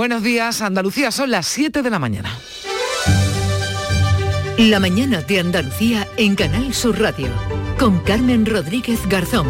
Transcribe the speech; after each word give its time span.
Buenos 0.00 0.22
días, 0.22 0.62
Andalucía, 0.62 1.10
son 1.10 1.30
las 1.30 1.46
7 1.46 1.82
de 1.82 1.90
la 1.90 1.98
mañana. 1.98 2.30
La 4.56 4.80
mañana 4.80 5.20
de 5.20 5.40
Andalucía 5.40 6.08
en 6.16 6.36
Canal 6.36 6.72
Sur 6.72 6.98
Radio, 6.98 7.28
con 7.78 7.98
Carmen 8.00 8.46
Rodríguez 8.46 9.06
Garzón. 9.10 9.46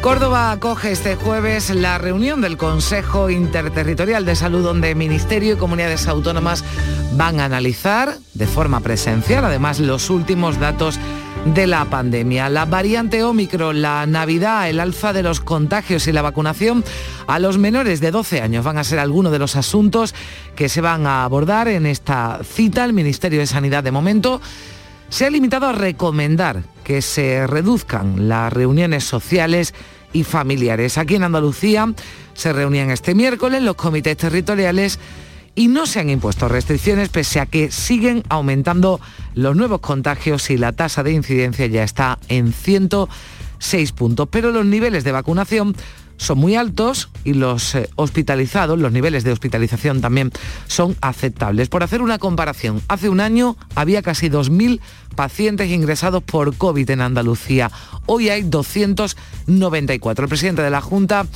Córdoba 0.00 0.50
acoge 0.50 0.92
este 0.92 1.16
jueves 1.16 1.68
la 1.68 1.98
reunión 1.98 2.40
del 2.40 2.56
Consejo 2.56 3.28
Interterritorial 3.28 4.24
de 4.24 4.34
Salud 4.34 4.62
donde 4.62 4.94
Ministerio 4.94 5.52
y 5.52 5.58
comunidades 5.58 6.08
autónomas 6.08 6.64
van 7.16 7.38
a 7.38 7.44
analizar 7.44 8.16
de 8.32 8.46
forma 8.46 8.80
presencial 8.80 9.44
además 9.44 9.78
los 9.78 10.08
últimos 10.08 10.58
datos 10.58 10.98
de 11.44 11.66
la 11.66 11.84
pandemia. 11.84 12.48
La 12.48 12.64
variante 12.64 13.22
Omicron, 13.22 13.82
la 13.82 14.06
Navidad, 14.06 14.68
el 14.68 14.80
alza 14.80 15.12
de 15.12 15.22
los 15.22 15.40
contagios 15.40 16.06
y 16.06 16.12
la 16.12 16.22
vacunación 16.22 16.84
a 17.26 17.38
los 17.38 17.58
menores 17.58 18.00
de 18.00 18.10
12 18.10 18.40
años 18.40 18.64
van 18.64 18.78
a 18.78 18.84
ser 18.84 18.98
algunos 18.98 19.32
de 19.32 19.38
los 19.38 19.56
asuntos 19.56 20.14
que 20.56 20.68
se 20.68 20.80
van 20.80 21.06
a 21.06 21.24
abordar 21.24 21.68
en 21.68 21.86
esta 21.86 22.40
cita. 22.42 22.84
El 22.84 22.92
Ministerio 22.92 23.40
de 23.40 23.46
Sanidad 23.46 23.84
de 23.84 23.90
momento 23.90 24.40
se 25.08 25.26
ha 25.26 25.30
limitado 25.30 25.66
a 25.66 25.72
recomendar 25.72 26.62
que 26.82 27.02
se 27.02 27.46
reduzcan 27.46 28.28
las 28.28 28.52
reuniones 28.52 29.04
sociales 29.04 29.74
y 30.12 30.24
familiares. 30.24 30.96
Aquí 30.96 31.16
en 31.16 31.24
Andalucía 31.24 31.92
se 32.32 32.52
reunían 32.52 32.90
este 32.90 33.14
miércoles 33.14 33.62
los 33.62 33.76
comités 33.76 34.16
territoriales 34.16 34.98
y 35.54 35.68
no 35.68 35.86
se 35.86 36.00
han 36.00 36.10
impuesto 36.10 36.48
restricciones 36.48 37.08
pese 37.08 37.40
a 37.40 37.46
que 37.46 37.70
siguen 37.70 38.22
aumentando 38.28 39.00
los 39.34 39.56
nuevos 39.56 39.80
contagios 39.80 40.50
y 40.50 40.56
la 40.56 40.72
tasa 40.72 41.02
de 41.02 41.12
incidencia 41.12 41.66
ya 41.66 41.84
está 41.84 42.18
en 42.28 42.52
106 42.52 43.92
puntos. 43.92 44.28
Pero 44.30 44.50
los 44.50 44.66
niveles 44.66 45.04
de 45.04 45.12
vacunación 45.12 45.76
son 46.16 46.38
muy 46.38 46.54
altos 46.54 47.10
y 47.24 47.34
los 47.34 47.74
eh, 47.74 47.88
hospitalizados, 47.96 48.78
los 48.78 48.92
niveles 48.92 49.24
de 49.24 49.32
hospitalización 49.32 50.00
también 50.00 50.30
son 50.66 50.96
aceptables. 51.00 51.68
Por 51.68 51.82
hacer 51.82 52.02
una 52.02 52.18
comparación, 52.18 52.80
hace 52.88 53.08
un 53.08 53.20
año 53.20 53.56
había 53.74 54.02
casi 54.02 54.28
2.000 54.28 54.80
pacientes 55.16 55.70
ingresados 55.70 56.22
por 56.22 56.56
COVID 56.56 56.88
en 56.90 57.00
Andalucía. 57.00 57.70
Hoy 58.06 58.28
hay 58.28 58.42
294. 58.42 60.24
El 60.24 60.28
presidente 60.28 60.62
de 60.62 60.70
la 60.70 60.80
Junta 60.80 61.26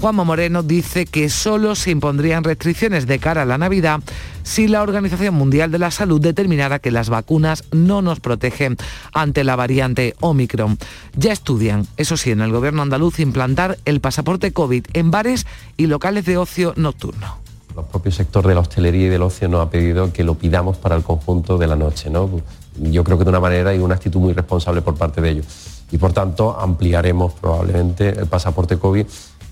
Juanma 0.00 0.24
Moreno 0.24 0.62
dice 0.62 1.06
que 1.06 1.30
solo 1.30 1.74
se 1.74 1.90
impondrían 1.90 2.44
restricciones 2.44 3.06
de 3.06 3.18
cara 3.18 3.42
a 3.42 3.46
la 3.46 3.56
Navidad 3.56 4.00
si 4.42 4.68
la 4.68 4.82
Organización 4.82 5.34
Mundial 5.34 5.70
de 5.70 5.78
la 5.78 5.90
Salud 5.90 6.20
determinara 6.20 6.78
que 6.78 6.90
las 6.90 7.08
vacunas 7.08 7.64
no 7.72 8.02
nos 8.02 8.20
protegen 8.20 8.76
ante 9.12 9.42
la 9.42 9.56
variante 9.56 10.14
Omicron. 10.20 10.78
Ya 11.16 11.32
estudian, 11.32 11.86
eso 11.96 12.16
sí, 12.18 12.30
en 12.30 12.42
el 12.42 12.52
gobierno 12.52 12.82
andaluz 12.82 13.20
implantar 13.20 13.78
el 13.86 14.00
pasaporte 14.00 14.52
COVID 14.52 14.86
en 14.92 15.10
bares 15.10 15.46
y 15.78 15.86
locales 15.86 16.26
de 16.26 16.36
ocio 16.36 16.74
nocturno. 16.76 17.38
El 17.76 17.84
propio 17.84 18.12
sector 18.12 18.46
de 18.46 18.54
la 18.54 18.60
hostelería 18.60 19.06
y 19.06 19.08
del 19.08 19.22
ocio 19.22 19.48
nos 19.48 19.66
ha 19.66 19.70
pedido 19.70 20.12
que 20.12 20.24
lo 20.24 20.34
pidamos 20.34 20.76
para 20.76 20.96
el 20.96 21.02
conjunto 21.02 21.58
de 21.58 21.66
la 21.66 21.76
noche. 21.76 22.10
¿no? 22.10 22.30
Yo 22.76 23.02
creo 23.02 23.18
que 23.18 23.24
de 23.24 23.30
una 23.30 23.40
manera 23.40 23.74
y 23.74 23.78
una 23.78 23.94
actitud 23.94 24.20
muy 24.20 24.34
responsable 24.34 24.82
por 24.82 24.94
parte 24.94 25.20
de 25.20 25.30
ellos. 25.30 25.46
Y 25.90 25.98
por 25.98 26.12
tanto 26.12 26.58
ampliaremos 26.58 27.34
probablemente 27.34 28.08
el 28.08 28.26
pasaporte 28.26 28.78
COVID 28.78 29.06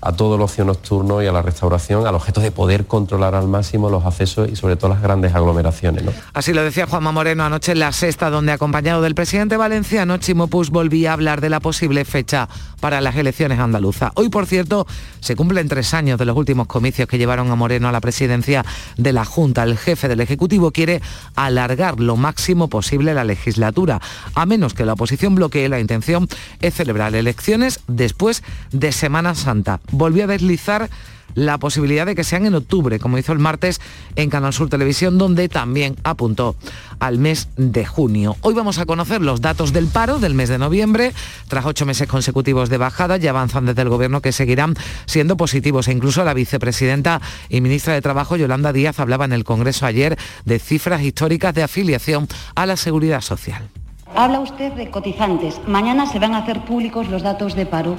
a 0.05 0.11
todo 0.11 0.35
el 0.35 0.41
ocio 0.41 0.63
nocturno 0.63 1.21
y 1.23 1.27
a 1.27 1.31
la 1.31 1.41
restauración 1.41 2.05
al 2.05 2.13
objeto 2.13 2.39
de 2.39 2.51
poder 2.51 2.85
controlar 2.85 3.33
al 3.33 3.47
máximo 3.47 3.89
los 3.89 4.05
accesos 4.05 4.47
y 4.49 4.55
sobre 4.55 4.75
todo 4.75 4.91
las 4.91 5.01
grandes 5.01 5.33
aglomeraciones. 5.33 6.03
Así 6.33 6.53
lo 6.53 6.63
decía 6.63 6.85
Juanma 6.85 7.11
Moreno 7.11 7.43
anoche 7.43 7.71
en 7.71 7.79
la 7.79 7.91
sexta, 7.91 8.29
donde 8.29 8.51
acompañado 8.51 9.01
del 9.01 9.15
presidente 9.15 9.57
valenciano 9.57 10.17
Chimo 10.17 10.47
volvía 10.47 11.09
a 11.09 11.13
hablar 11.13 11.41
de 11.41 11.49
la 11.49 11.59
posible 11.59 12.05
fecha 12.05 12.47
para 12.79 13.01
las 13.01 13.15
elecciones 13.15 13.59
andaluzas. 13.59 14.11
Hoy, 14.13 14.29
por 14.29 14.45
cierto, 14.45 14.85
se 15.21 15.35
cumplen 15.35 15.67
tres 15.67 15.93
años 15.95 16.19
de 16.19 16.25
los 16.25 16.37
últimos 16.37 16.67
comicios 16.67 17.07
que 17.07 17.17
llevaron 17.17 17.49
a 17.49 17.55
Moreno 17.55 17.87
a 17.87 17.91
la 17.91 17.99
presidencia 17.99 18.63
de 18.97 19.11
la 19.11 19.25
Junta. 19.25 19.63
El 19.63 19.75
jefe 19.75 20.07
del 20.07 20.21
Ejecutivo 20.21 20.71
quiere 20.71 21.01
alargar 21.35 21.99
lo 21.99 22.15
máximo 22.15 22.69
posible 22.69 23.15
la 23.15 23.23
legislatura, 23.23 23.99
a 24.35 24.45
menos 24.45 24.75
que 24.75 24.85
la 24.85 24.93
oposición 24.93 25.33
bloquee 25.33 25.67
la 25.67 25.79
intención 25.79 26.27
es 26.61 26.75
celebrar 26.75 27.15
elecciones 27.15 27.79
después 27.87 28.43
de 28.71 28.91
Semana 28.91 29.33
Santa 29.33 29.79
volvió 29.95 30.25
a 30.25 30.27
deslizar 30.27 30.89
la 31.33 31.57
posibilidad 31.57 32.05
de 32.05 32.15
que 32.15 32.23
sean 32.23 32.45
en 32.45 32.55
octubre, 32.55 32.99
como 32.99 33.17
hizo 33.17 33.33
el 33.33 33.39
martes 33.39 33.81
en 34.15 34.29
Canal 34.29 34.53
Sur 34.53 34.69
Televisión, 34.69 35.17
donde 35.17 35.49
también 35.49 35.95
apuntó 36.03 36.55
al 36.99 37.19
mes 37.19 37.49
de 37.57 37.85
junio. 37.85 38.37
Hoy 38.41 38.53
vamos 38.53 38.79
a 38.79 38.85
conocer 38.85 39.21
los 39.21 39.41
datos 39.41 39.73
del 39.73 39.87
paro 39.87 40.19
del 40.19 40.33
mes 40.33 40.49
de 40.49 40.57
noviembre. 40.57 41.13
Tras 41.47 41.65
ocho 41.65 41.85
meses 41.85 42.07
consecutivos 42.07 42.69
de 42.69 42.77
bajada, 42.77 43.17
ya 43.17 43.31
avanzan 43.31 43.65
desde 43.65 43.81
el 43.81 43.89
Gobierno 43.89 44.21
que 44.21 44.31
seguirán 44.31 44.75
siendo 45.05 45.35
positivos. 45.35 45.87
E 45.87 45.91
incluso 45.91 46.23
la 46.23 46.33
vicepresidenta 46.33 47.21
y 47.49 47.59
ministra 47.61 47.93
de 47.93 48.01
Trabajo, 48.01 48.37
Yolanda 48.37 48.71
Díaz, 48.71 48.99
hablaba 48.99 49.25
en 49.25 49.33
el 49.33 49.43
Congreso 49.43 49.85
ayer 49.85 50.17
de 50.45 50.59
cifras 50.59 51.01
históricas 51.01 51.53
de 51.53 51.63
afiliación 51.63 52.27
a 52.55 52.65
la 52.65 52.77
Seguridad 52.77 53.21
Social. 53.21 53.67
Habla 54.15 54.39
usted 54.39 54.71
de 54.73 54.89
cotizantes. 54.89 55.59
Mañana 55.67 56.05
se 56.05 56.19
van 56.19 56.35
a 56.35 56.37
hacer 56.37 56.63
públicos 56.63 57.09
los 57.09 57.21
datos 57.21 57.53
de 57.55 57.65
paro 57.65 57.97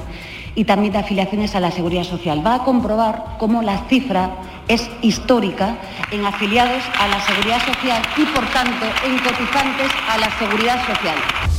y 0.56 0.65
también 0.65 0.93
de 0.93 0.99
afiliaciones 0.99 1.55
a 1.55 1.61
la 1.61 1.71
Seguridad 1.71 2.03
Social. 2.03 2.44
Va 2.44 2.56
a 2.56 2.65
comprobar 2.65 3.37
cómo 3.39 3.62
la 3.62 3.87
cifra 3.89 4.34
es 4.67 4.91
histórica 5.03 5.77
en 6.11 6.25
afiliados 6.25 6.83
a 6.99 7.06
la 7.06 7.25
Seguridad 7.25 7.65
Social 7.65 8.03
y, 8.17 8.25
por 8.25 8.44
tanto, 8.47 8.87
en 9.06 9.19
cotizantes 9.19 9.91
a 10.09 10.19
la 10.19 10.39
Seguridad 10.39 10.84
Social. 10.87 11.17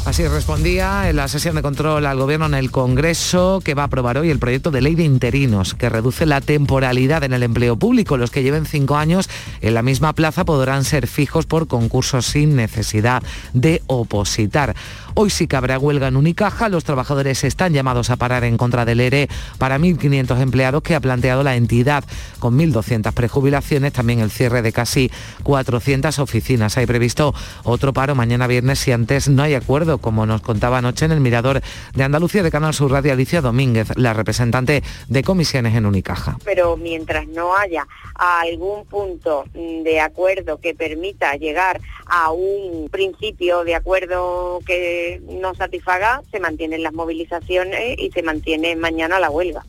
Así 0.08 0.26
respondía 0.26 1.10
en 1.10 1.18
la 1.18 1.28
sesión 1.28 1.56
de 1.56 1.62
control 1.62 2.06
al 2.06 2.18
Gobierno 2.18 2.46
en 2.46 2.54
el 2.54 2.72
Congreso, 2.72 3.60
que 3.62 3.74
va 3.74 3.82
a 3.82 3.86
aprobar 3.88 4.18
hoy 4.18 4.30
el 4.30 4.40
proyecto 4.40 4.72
de 4.72 4.82
ley 4.82 4.96
de 4.96 5.04
interinos, 5.04 5.74
que 5.74 5.90
reduce 5.90 6.26
la 6.26 6.40
temporalidad 6.40 7.26
en 7.26 7.34
el 7.34 7.44
empleo 7.44 7.76
público. 7.76 8.16
Los 8.16 8.32
que 8.32 8.42
lleven 8.42 8.66
cinco 8.66 8.96
años 8.96 9.30
en 9.60 9.74
la 9.74 9.82
misma 9.82 10.14
plaza 10.14 10.46
podrán 10.46 10.86
ser 10.86 11.08
fijos 11.08 11.46
por 11.46 11.68
concursos 11.68 12.26
sin 12.26 12.56
necesidad 12.56 13.22
de 13.54 13.82
opositar. 13.88 14.76
Hoy 15.20 15.32
sí 15.32 15.48
que 15.48 15.56
habrá 15.56 15.80
huelga 15.80 16.10
en 16.10 16.16
Unicaja. 16.16 16.70
Los 16.70 16.84
trabajadores 16.84 17.44
están 17.44 17.74
llamados 17.74 18.12
a 18.12 18.18
parar 18.18 18.44
en 18.44 18.56
contra 18.56 18.86
del 18.86 19.00
ERE 19.00 19.30
para 19.58 19.80
1.500 19.80 20.40
empleados 20.40 20.84
que 20.84 20.94
ha 20.94 21.00
planteado 21.00 21.42
la 21.42 21.56
entidad, 21.56 22.04
con 22.38 22.56
1.200 22.56 23.12
prejubilaciones, 23.14 23.94
también 23.94 24.20
el 24.20 24.30
cierre 24.30 24.62
de 24.62 24.72
casi 24.72 25.10
400 25.42 26.20
oficinas. 26.20 26.78
Hay 26.78 26.86
previsto 26.86 27.34
otro 27.64 27.94
paro 27.94 28.14
mañana 28.14 28.46
viernes 28.46 28.78
si 28.78 28.92
antes 28.92 29.28
no 29.28 29.42
hay 29.42 29.56
acuerdo, 29.56 29.98
como 29.98 30.28
nos 30.28 30.42
contaba 30.42 30.78
anoche 30.78 31.06
en 31.06 31.14
el 31.14 31.20
Mirador 31.20 31.64
de 31.96 32.04
Andalucía 32.04 32.44
de 32.44 32.52
Canal 32.52 32.76
Sur 32.76 32.92
Radio 32.92 33.14
Alicia 33.14 33.42
Domínguez, 33.42 33.98
la 33.98 34.14
representante 34.14 34.84
de 35.08 35.24
comisiones 35.24 35.74
en 35.74 35.88
Unicaja. 35.88 36.38
Pero 36.46 36.78
mientras 36.78 37.28
no 37.28 37.58
haya 37.58 37.88
algún 38.14 38.86
punto 38.86 39.46
de 39.56 40.00
acuerdo 40.00 40.60
que 40.60 40.76
permita 40.76 41.36
llegar 41.38 41.82
a 42.06 42.32
un 42.32 42.88
principio 42.92 43.64
de 43.64 43.74
acuerdo 43.74 44.60
que 44.64 45.07
no 45.28 45.56
satisfaga, 45.56 46.22
se 46.32 46.40
mantienen 46.40 46.84
las 46.84 46.94
movilizaciones 46.94 47.98
y 47.98 48.12
se 48.12 48.24
mantiene 48.24 48.76
mañana 48.76 49.20
la 49.20 49.30
huelga. 49.30 49.66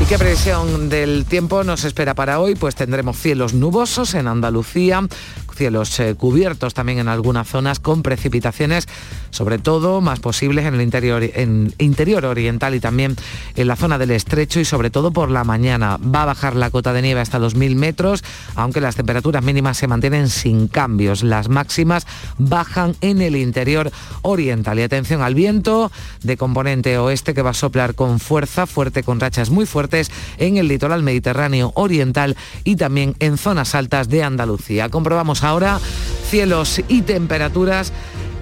¿Y 0.00 0.04
qué 0.04 0.18
previsión 0.18 0.88
del 0.88 1.24
tiempo 1.24 1.64
nos 1.64 1.84
espera 1.84 2.14
para 2.14 2.38
hoy? 2.40 2.54
Pues 2.54 2.74
tendremos 2.74 3.16
cielos 3.16 3.54
nubosos 3.54 4.14
en 4.14 4.28
Andalucía, 4.28 5.06
cielos 5.56 5.98
eh, 5.98 6.14
cubiertos 6.14 6.74
también 6.74 6.98
en 6.98 7.08
algunas 7.08 7.48
zonas 7.48 7.80
con 7.80 8.02
precipitaciones, 8.02 8.86
sobre 9.30 9.58
todo 9.58 10.00
más 10.00 10.20
posibles 10.20 10.66
en 10.66 10.74
el 10.74 10.82
interior, 10.82 11.22
en 11.22 11.74
interior 11.78 12.24
oriental 12.24 12.74
y 12.74 12.80
también 12.80 13.16
en 13.54 13.66
la 13.66 13.76
zona 13.76 13.98
del 13.98 14.10
estrecho 14.12 14.60
y 14.60 14.64
sobre 14.64 14.90
todo 14.90 15.10
por 15.10 15.30
la 15.30 15.44
mañana. 15.44 15.98
Va 15.98 16.22
a 16.22 16.26
bajar 16.26 16.54
la 16.54 16.70
cota 16.70 16.92
de 16.92 17.02
nieve 17.02 17.20
hasta 17.20 17.38
los 17.38 17.54
1000 17.54 17.76
metros, 17.76 18.22
aunque 18.54 18.80
las 18.80 18.96
temperaturas 18.96 19.42
mínimas 19.42 19.76
se 19.76 19.88
mantienen 19.88 20.28
sin 20.28 20.68
cambios. 20.68 21.22
Las 21.22 21.48
máximas 21.48 22.06
bajan 22.38 22.94
en 23.00 23.22
el 23.22 23.36
interior 23.36 23.90
oriental. 24.22 24.78
Y 24.78 24.82
atención 24.82 25.22
al 25.22 25.34
viento 25.34 25.90
de 26.22 26.36
componente 26.36 26.98
oeste 26.98 27.34
que 27.34 27.42
va 27.42 27.50
a 27.50 27.54
soplar 27.54 27.94
con 27.94 28.20
fuerza, 28.20 28.66
fuerte 28.66 29.02
con 29.02 29.20
rachas 29.20 29.50
muy 29.50 29.66
fuertes 29.66 30.10
en 30.38 30.56
el 30.56 30.68
litoral 30.68 31.02
mediterráneo 31.02 31.72
oriental 31.74 32.36
y 32.64 32.76
también 32.76 33.16
en 33.20 33.38
zonas 33.38 33.74
altas 33.74 34.08
de 34.08 34.22
Andalucía. 34.22 34.88
Comprobamos 34.88 35.42
ahora 35.46 35.80
cielos 36.28 36.80
y 36.88 37.02
temperaturas 37.02 37.92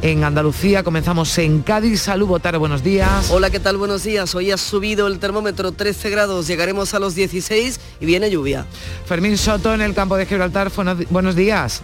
en 0.02 0.24
Andalucía. 0.24 0.82
Comenzamos 0.82 1.36
en 1.38 1.62
Cádiz. 1.62 2.02
Salud, 2.02 2.26
Botaro, 2.26 2.58
buenos 2.58 2.82
días. 2.82 3.30
Hola, 3.30 3.50
¿qué 3.50 3.60
tal? 3.60 3.76
Buenos 3.76 4.04
días. 4.04 4.34
Hoy 4.34 4.50
ha 4.50 4.56
subido 4.56 5.06
el 5.06 5.18
termómetro 5.18 5.72
13 5.72 6.10
grados, 6.10 6.46
llegaremos 6.46 6.94
a 6.94 6.98
los 6.98 7.14
16 7.14 7.80
y 8.00 8.06
viene 8.06 8.30
lluvia. 8.30 8.66
Fermín 9.06 9.38
Soto 9.38 9.72
en 9.72 9.82
el 9.82 9.94
campo 9.94 10.16
de 10.16 10.26
Gibraltar, 10.26 10.70
buenos 11.10 11.36
días. 11.36 11.82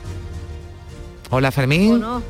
Hola, 1.30 1.52
Fermín. 1.52 1.90
Bueno, 1.90 2.22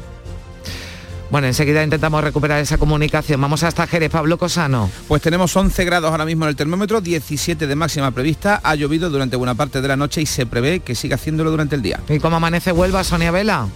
enseguida 1.38 1.84
intentamos 1.84 2.22
recuperar 2.24 2.60
esa 2.60 2.76
comunicación. 2.76 3.40
Vamos 3.40 3.62
hasta 3.62 3.86
Jerez, 3.86 4.10
Pablo 4.10 4.36
Cosano. 4.36 4.90
Pues 5.06 5.22
tenemos 5.22 5.54
11 5.56 5.84
grados 5.84 6.10
ahora 6.10 6.24
mismo 6.24 6.44
en 6.44 6.50
el 6.50 6.56
termómetro, 6.56 7.00
17 7.00 7.66
de 7.66 7.74
máxima 7.76 8.10
prevista. 8.10 8.60
Ha 8.64 8.74
llovido 8.74 9.10
durante 9.10 9.36
buena 9.36 9.54
parte 9.54 9.80
de 9.80 9.88
la 9.88 9.96
noche 9.96 10.20
y 10.20 10.26
se 10.26 10.44
prevé 10.44 10.80
que 10.80 10.94
siga 10.94 11.14
haciéndolo 11.14 11.50
durante 11.50 11.76
el 11.76 11.82
día. 11.82 12.00
¿Y 12.08 12.18
cómo 12.18 12.36
amanece 12.36 12.72
Huelva, 12.72 13.04
Sonia 13.04 13.30
Vela? 13.30 13.68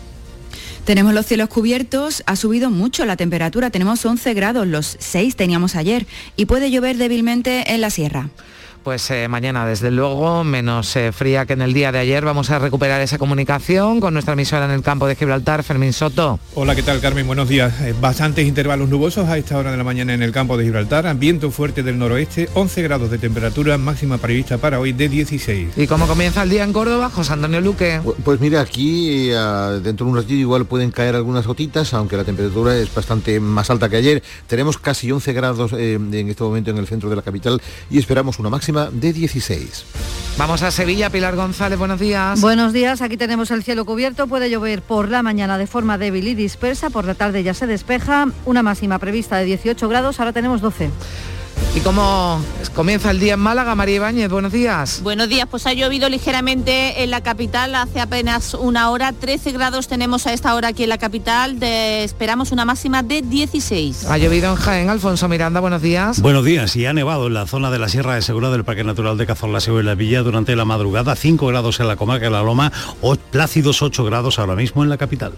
Tenemos 0.85 1.15
los 1.15 1.25
cielos 1.25 1.49
cubiertos, 1.49 2.23
ha 2.27 2.37
subido 2.37 2.71
mucho 2.71 3.07
la 3.07 3.17
temperatura, 3.17 3.71
tenemos 3.71 4.05
11 4.05 4.35
grados, 4.35 4.67
los 4.67 4.97
6 4.99 5.35
teníamos 5.35 5.77
ayer 5.77 6.07
y 6.37 6.45
puede 6.45 6.71
llover 6.71 6.99
débilmente 6.99 7.73
en 7.73 7.81
la 7.81 7.89
sierra. 7.89 8.29
Pues 8.85 9.11
eh, 9.11 9.29
mañana, 9.29 9.65
desde 9.65 9.91
luego, 9.91 10.45
menos 10.45 10.95
eh, 10.97 11.11
fría 11.11 11.47
que 11.47 11.55
en 11.55 11.63
el 11.63 11.73
día 11.73 11.91
de 11.91 12.01
ayer. 12.01 12.23
Vamos 12.23 12.51
a 12.51 12.59
recuperar 12.59 13.01
esa 13.01 13.17
comunicación 13.17 13.99
con 13.99 14.13
nuestra 14.13 14.35
emisora 14.35 14.67
en 14.67 14.73
el 14.73 14.83
campo 14.83 15.07
de 15.07 15.17
Gibraltar, 15.17 15.63
Fermín 15.63 15.95
Soto. 15.95 16.39
Hola, 16.55 16.75
¿qué 16.77 16.83
tal, 16.83 17.01
Carmen? 17.01 17.27
Buenos 17.27 17.49
días. 17.49 17.81
Eh, 17.81 17.95
bastantes 17.99 18.47
intervalos 18.47 18.91
nubosos 18.91 19.27
a 19.27 19.39
esta 19.39 19.57
hora 19.57 19.71
de 19.71 19.79
la 19.79 19.85
mañana 19.85 20.13
en 20.13 20.23
el 20.23 20.33
campo 20.33 20.59
de 20.59 20.65
Gibraltar. 20.65 21.17
Viento 21.17 21.51
fuerte 21.51 21.83
del 21.83 21.99
noroeste, 21.99 22.51
11 22.53 22.83
grados 22.83 23.11
de 23.11 23.17
temperatura 23.17 23.79
máxima 23.79 24.19
prevista 24.19 24.59
para 24.59 24.79
hoy 24.79 24.93
de 24.93 25.09
16. 25.09 25.79
¿Y 25.79 25.87
cómo 25.87 26.07
comienza 26.07 26.43
el 26.43 26.51
día 26.51 26.63
en 26.63 26.75
Córdoba, 26.75 27.09
José 27.09 27.33
Antonio 27.33 27.63
Luque? 27.63 28.03
Pues 28.23 28.39
mira, 28.39 28.61
aquí 28.61 29.31
dentro 29.83 30.05
de 30.05 30.13
un 30.13 30.17
ratito 30.17 30.35
igual 30.35 30.67
pueden 30.67 30.91
caer 30.91 31.15
algunas 31.15 31.47
gotitas, 31.47 31.95
aunque 31.95 32.19
la 32.19 32.25
temperatura 32.25 32.77
es 32.77 32.95
bastante 32.95 33.41
más 33.41 33.71
alta 33.71 33.89
que 33.89 33.97
ayer. 33.97 34.23
Tenemos 34.47 34.77
casi 34.77 35.11
11 35.11 35.33
grados 35.33 35.73
en 35.73 36.13
este 36.29 36.45
momento 36.45 36.71
en 36.71 36.77
el 36.77 36.87
centro 36.87 37.09
de 37.09 37.17
la 37.17 37.23
capital 37.23 37.63
y 37.89 37.99
esperamos 37.99 38.39
una 38.39 38.51
máxima 38.51 38.74
de 38.75 39.13
16. 39.13 39.85
Vamos 40.37 40.63
a 40.63 40.73
Sevilla, 40.73 41.11
Pilar 41.11 41.37
González, 41.37 41.79
buenos 41.79 42.01
días. 42.01 42.41
Buenos 42.41 42.73
días, 42.73 43.03
aquí 43.03 43.17
tenemos 43.17 43.53
el 43.53 43.63
cielo 43.63 43.85
cubierto, 43.85 44.27
puede 44.27 44.51
llover 44.51 44.83
por 44.83 45.09
la 45.09 45.23
mañana 45.23 45.59
de 45.59 45.69
forma 45.69 45.97
débil 45.97 46.27
y 46.27 46.35
dispersa, 46.35 46.91
por 46.91 47.05
la 47.05 47.15
tarde 47.15 47.45
ya 47.45 47.55
se 47.55 47.69
despeja, 47.69 48.27
una 48.45 48.65
máxima 48.65 48.99
prevista 48.99 49.37
de 49.37 49.45
18 49.45 49.89
grados, 49.89 50.19
ahora 50.19 50.33
tenemos 50.33 50.61
12. 50.61 50.91
¿Y 51.77 51.81
cómo 51.81 52.41
comienza 52.75 53.11
el 53.11 53.21
día 53.21 53.35
en 53.35 53.41
Málaga, 53.41 53.75
María 53.75 53.97
Ibáñez? 53.97 54.31
Buenos 54.31 54.53
días. 54.53 55.01
Buenos 55.03 55.29
días, 55.29 55.47
pues 55.51 55.67
ha 55.67 55.73
llovido 55.73 56.09
ligeramente 56.09 57.03
en 57.03 57.11
la 57.11 57.23
capital 57.23 57.75
hace 57.75 58.01
apenas 58.01 58.55
una 58.55 58.91
hora. 58.91 59.13
13 59.13 59.53
grados 59.53 59.89
tenemos 59.89 60.27
a 60.27 60.33
esta 60.33 60.55
hora 60.55 60.69
aquí 60.69 60.85
en 60.85 60.89
la 60.89 60.99
capital. 60.99 61.57
esperamos 61.63 62.53
una 62.53 62.65
máxima 62.65 63.03
de 63.03 63.23
16. 63.23 64.07
Ha 64.07 64.19
llovido 64.19 64.51
en 64.51 64.57
Jaén, 64.57 64.91
Alfonso 64.91 65.29
Miranda, 65.29 65.61
buenos 65.61 65.83
días. 65.83 66.21
Buenos 66.21 66.45
días, 66.45 66.75
y 66.77 66.87
ha 66.87 66.93
nevado 66.93 67.27
en 67.27 67.35
la 67.35 67.47
zona 67.47 67.71
de 67.71 67.79
la 67.79 67.89
Sierra 67.89 68.15
de 68.15 68.23
Segura 68.23 68.51
del 68.51 68.65
Parque 68.65 68.85
Natural 68.85 69.17
de 69.17 69.27
Cazorlaseo 69.27 69.81
y 69.81 69.83
la 69.83 69.95
Villa 69.95 70.23
durante 70.23 70.55
la 70.57 70.65
madrugada. 70.65 71.17
5 71.17 71.47
grados 71.47 71.81
en 71.81 71.89
la 71.89 71.97
comarca 71.97 72.27
de 72.27 72.31
La 72.31 72.43
Loma, 72.43 72.73
o, 73.01 73.17
plácidos 73.17 73.83
8 73.83 74.05
grados 74.05 74.39
ahora 74.39 74.55
mismo 74.55 74.83
en 74.83 74.91
la 74.91 74.97
capital. 74.97 75.33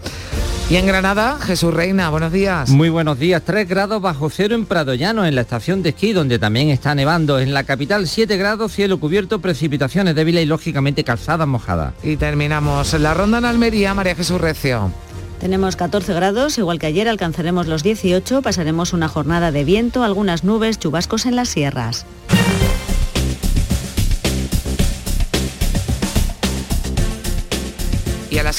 Y 0.69 0.75
en 0.75 0.87
Granada, 0.87 1.39
Jesús 1.41 1.73
Reina, 1.73 2.11
buenos 2.11 2.33
días. 2.33 2.71
Muy 2.71 2.89
buenos 2.89 3.21
días, 3.21 3.41
3 3.45 3.69
grados 3.69 4.03
bajo 4.03 4.29
cero 4.31 4.57
en 4.57 4.67
Prado 4.67 4.95
Llano, 4.95 5.25
en 5.25 5.37
la 5.37 5.43
estación 5.43 5.81
de 5.85 5.91
esquí, 5.91 6.13
donde 6.17 6.39
también 6.39 6.71
está 6.71 6.95
nevando. 6.95 7.39
En 7.39 7.55
la 7.55 7.65
capital 7.65 8.09
7 8.09 8.37
grados, 8.37 8.73
cielo 8.73 8.99
cubierto, 8.99 9.41
precipitaciones 9.41 10.15
débiles 10.15 10.43
y 10.43 10.47
lógicamente 10.47 11.05
calzadas 11.05 11.47
mojadas. 11.47 11.95
Y 12.03 12.17
terminamos 12.17 12.93
la 12.95 13.15
ronda 13.15 13.39
en 13.39 13.45
Almería, 13.45 13.95
María 13.95 14.17
Jesús 14.17 14.41
Recio. 14.41 14.91
Tenemos 15.39 15.77
14 15.77 16.15
grados, 16.15 16.59
igual 16.59 16.79
que 16.79 16.87
ayer 16.87 17.09
alcanzaremos 17.09 17.67
los 17.67 17.83
18, 17.83 18.43
pasaremos 18.43 18.93
una 18.93 19.07
jornada 19.07 19.53
de 19.53 19.65
viento, 19.65 20.03
algunas 20.03 20.45
nubes, 20.45 20.79
chubascos 20.79 21.27
en 21.27 21.37
las 21.37 21.51
sierras. 21.51 22.07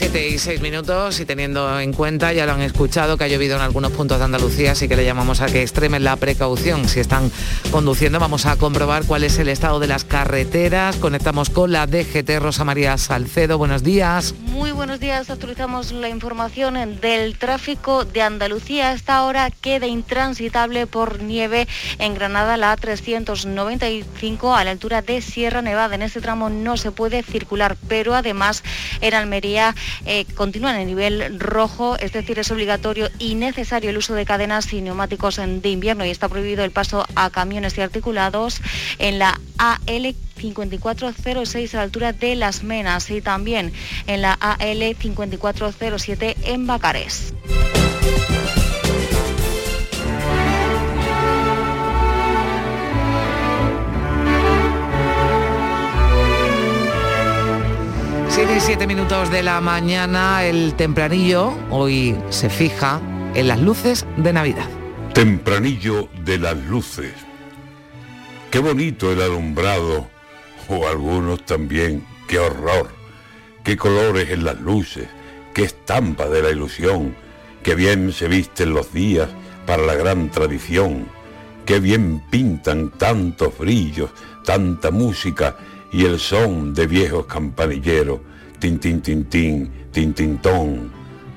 7 0.09 0.29
y 0.29 0.37
6 0.37 0.61
minutos, 0.61 1.19
y 1.19 1.25
teniendo 1.25 1.81
en 1.81 1.91
cuenta, 1.91 2.31
ya 2.31 2.45
lo 2.45 2.53
han 2.53 2.61
escuchado, 2.61 3.17
que 3.17 3.25
ha 3.25 3.27
llovido 3.27 3.57
en 3.57 3.61
algunos 3.61 3.91
puntos 3.91 4.19
de 4.19 4.23
Andalucía, 4.23 4.71
así 4.71 4.87
que 4.87 4.95
le 4.95 5.03
llamamos 5.03 5.41
a 5.41 5.47
que 5.47 5.61
extremen 5.61 6.05
la 6.05 6.15
precaución 6.15 6.87
si 6.87 7.01
están 7.01 7.29
conduciendo. 7.71 8.17
Vamos 8.17 8.45
a 8.45 8.55
comprobar 8.55 9.03
cuál 9.03 9.25
es 9.25 9.37
el 9.37 9.49
estado 9.49 9.81
de 9.81 9.87
las 9.87 10.05
carreteras. 10.05 10.95
Conectamos 10.95 11.49
con 11.49 11.73
la 11.73 11.87
DGT 11.87 12.39
Rosa 12.39 12.63
María 12.63 12.97
Salcedo. 12.97 13.57
Buenos 13.57 13.83
días. 13.83 14.33
Muy 14.39 14.71
buenos 14.71 15.01
días. 15.01 15.29
Actualizamos 15.29 15.91
la 15.91 16.07
información 16.07 17.01
del 17.01 17.37
tráfico 17.37 18.05
de 18.05 18.21
Andalucía. 18.21 18.93
esta 18.93 19.23
hora 19.23 19.51
queda 19.51 19.87
intransitable 19.87 20.87
por 20.87 21.21
nieve 21.21 21.67
en 21.99 22.13
Granada, 22.13 22.55
la 22.55 22.77
A395 22.77 24.57
a 24.57 24.63
la 24.63 24.71
altura 24.71 25.01
de 25.01 25.21
Sierra 25.21 25.61
Nevada. 25.61 25.95
En 25.95 26.01
este 26.01 26.21
tramo 26.21 26.49
no 26.49 26.77
se 26.77 26.91
puede 26.91 27.23
circular, 27.23 27.75
pero 27.89 28.15
además 28.15 28.63
en 29.01 29.13
Almería 29.13 29.75
eh, 30.05 30.25
continúan 30.35 30.75
en 30.75 30.87
nivel 30.87 31.39
rojo, 31.39 31.97
es 31.97 32.13
decir, 32.13 32.39
es 32.39 32.51
obligatorio 32.51 33.09
y 33.19 33.35
necesario 33.35 33.89
el 33.89 33.97
uso 33.97 34.13
de 34.13 34.25
cadenas 34.25 34.71
y 34.73 34.81
neumáticos 34.81 35.37
de 35.37 35.69
invierno 35.69 36.05
y 36.05 36.09
está 36.09 36.29
prohibido 36.29 36.63
el 36.63 36.71
paso 36.71 37.05
a 37.15 37.29
camiones 37.29 37.77
y 37.77 37.81
articulados 37.81 38.61
en 38.99 39.19
la 39.19 39.39
AL 39.57 40.15
5406 40.37 41.73
a 41.73 41.77
la 41.77 41.83
altura 41.83 42.13
de 42.13 42.35
Las 42.35 42.63
Menas 42.63 43.09
y 43.09 43.21
también 43.21 43.73
en 44.07 44.21
la 44.21 44.33
AL 44.33 44.95
5407 44.95 46.37
en 46.43 46.67
Bacares. 46.67 47.33
7 58.47 58.57
y 58.57 58.61
7 58.61 58.87
minutos 58.87 59.29
de 59.29 59.43
la 59.43 59.59
mañana, 59.59 60.45
el 60.45 60.73
tempranillo 60.75 61.53
hoy 61.69 62.15
se 62.29 62.49
fija 62.49 63.01
en 63.33 63.49
las 63.49 63.59
luces 63.59 64.05
de 64.15 64.31
Navidad. 64.31 64.69
Tempranillo 65.13 66.07
de 66.23 66.37
las 66.37 66.55
luces. 66.55 67.11
Qué 68.49 68.59
bonito 68.59 69.11
el 69.11 69.21
alumbrado, 69.21 70.07
o 70.69 70.87
algunos 70.87 71.45
también, 71.45 72.05
qué 72.29 72.39
horror. 72.39 72.87
Qué 73.65 73.75
colores 73.75 74.29
en 74.29 74.45
las 74.45 74.61
luces, 74.61 75.09
qué 75.53 75.63
estampa 75.63 76.29
de 76.29 76.41
la 76.41 76.49
ilusión, 76.49 77.17
qué 77.63 77.75
bien 77.75 78.13
se 78.13 78.29
visten 78.29 78.73
los 78.73 78.93
días 78.93 79.27
para 79.65 79.85
la 79.85 79.95
gran 79.95 80.31
tradición, 80.31 81.09
qué 81.65 81.81
bien 81.81 82.23
pintan 82.29 82.91
tantos 82.91 83.57
brillos, 83.57 84.09
tanta 84.45 84.89
música 84.89 85.57
y 85.91 86.05
el 86.05 86.17
son 86.17 86.73
de 86.73 86.87
viejos 86.87 87.25
campanilleros, 87.25 88.21
tin 88.59 88.79
tin 88.79 89.01
tin 89.01 89.25
tin, 89.25 90.13
tin. 90.13 90.39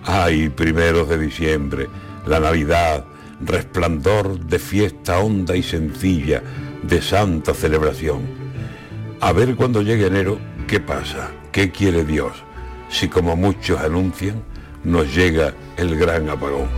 Ay, 0.05 0.49
primeros 0.49 1.09
de 1.09 1.19
diciembre, 1.19 1.89
la 2.27 2.41
Navidad, 2.41 3.05
resplandor 3.41 4.39
de 4.41 4.59
fiesta 4.59 5.19
honda 5.19 5.57
y 5.57 5.63
sencilla, 5.63 6.43
de 6.83 7.03
santa 7.03 7.55
celebración. 7.55 8.23
A 9.21 9.33
ver 9.33 9.57
cuando 9.57 9.83
llegue 9.83 10.07
enero, 10.07 10.39
¿qué 10.67 10.81
pasa? 10.81 11.31
¿Qué 11.53 11.71
quiere 11.71 12.05
Dios? 12.05 12.33
Si 12.89 13.09
como 13.09 13.37
muchos 13.37 13.81
anuncian, 13.81 14.43
nos 14.85 15.15
llega 15.15 15.55
el 15.77 15.99
gran 15.99 16.29
apagón. 16.29 16.69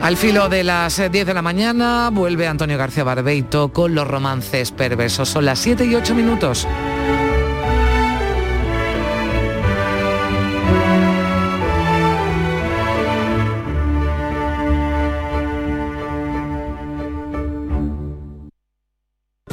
Al 0.00 0.16
filo 0.16 0.48
de 0.48 0.64
las 0.64 0.96
10 1.10 1.26
de 1.26 1.34
la 1.34 1.42
mañana 1.42 2.08
vuelve 2.10 2.46
Antonio 2.46 2.78
García 2.78 3.04
Barbeito 3.04 3.70
con 3.70 3.94
los 3.94 4.08
romances 4.08 4.72
perversos. 4.72 5.28
Son 5.28 5.44
las 5.44 5.58
7 5.58 5.84
y 5.84 5.94
8 5.94 6.14
minutos. 6.14 6.66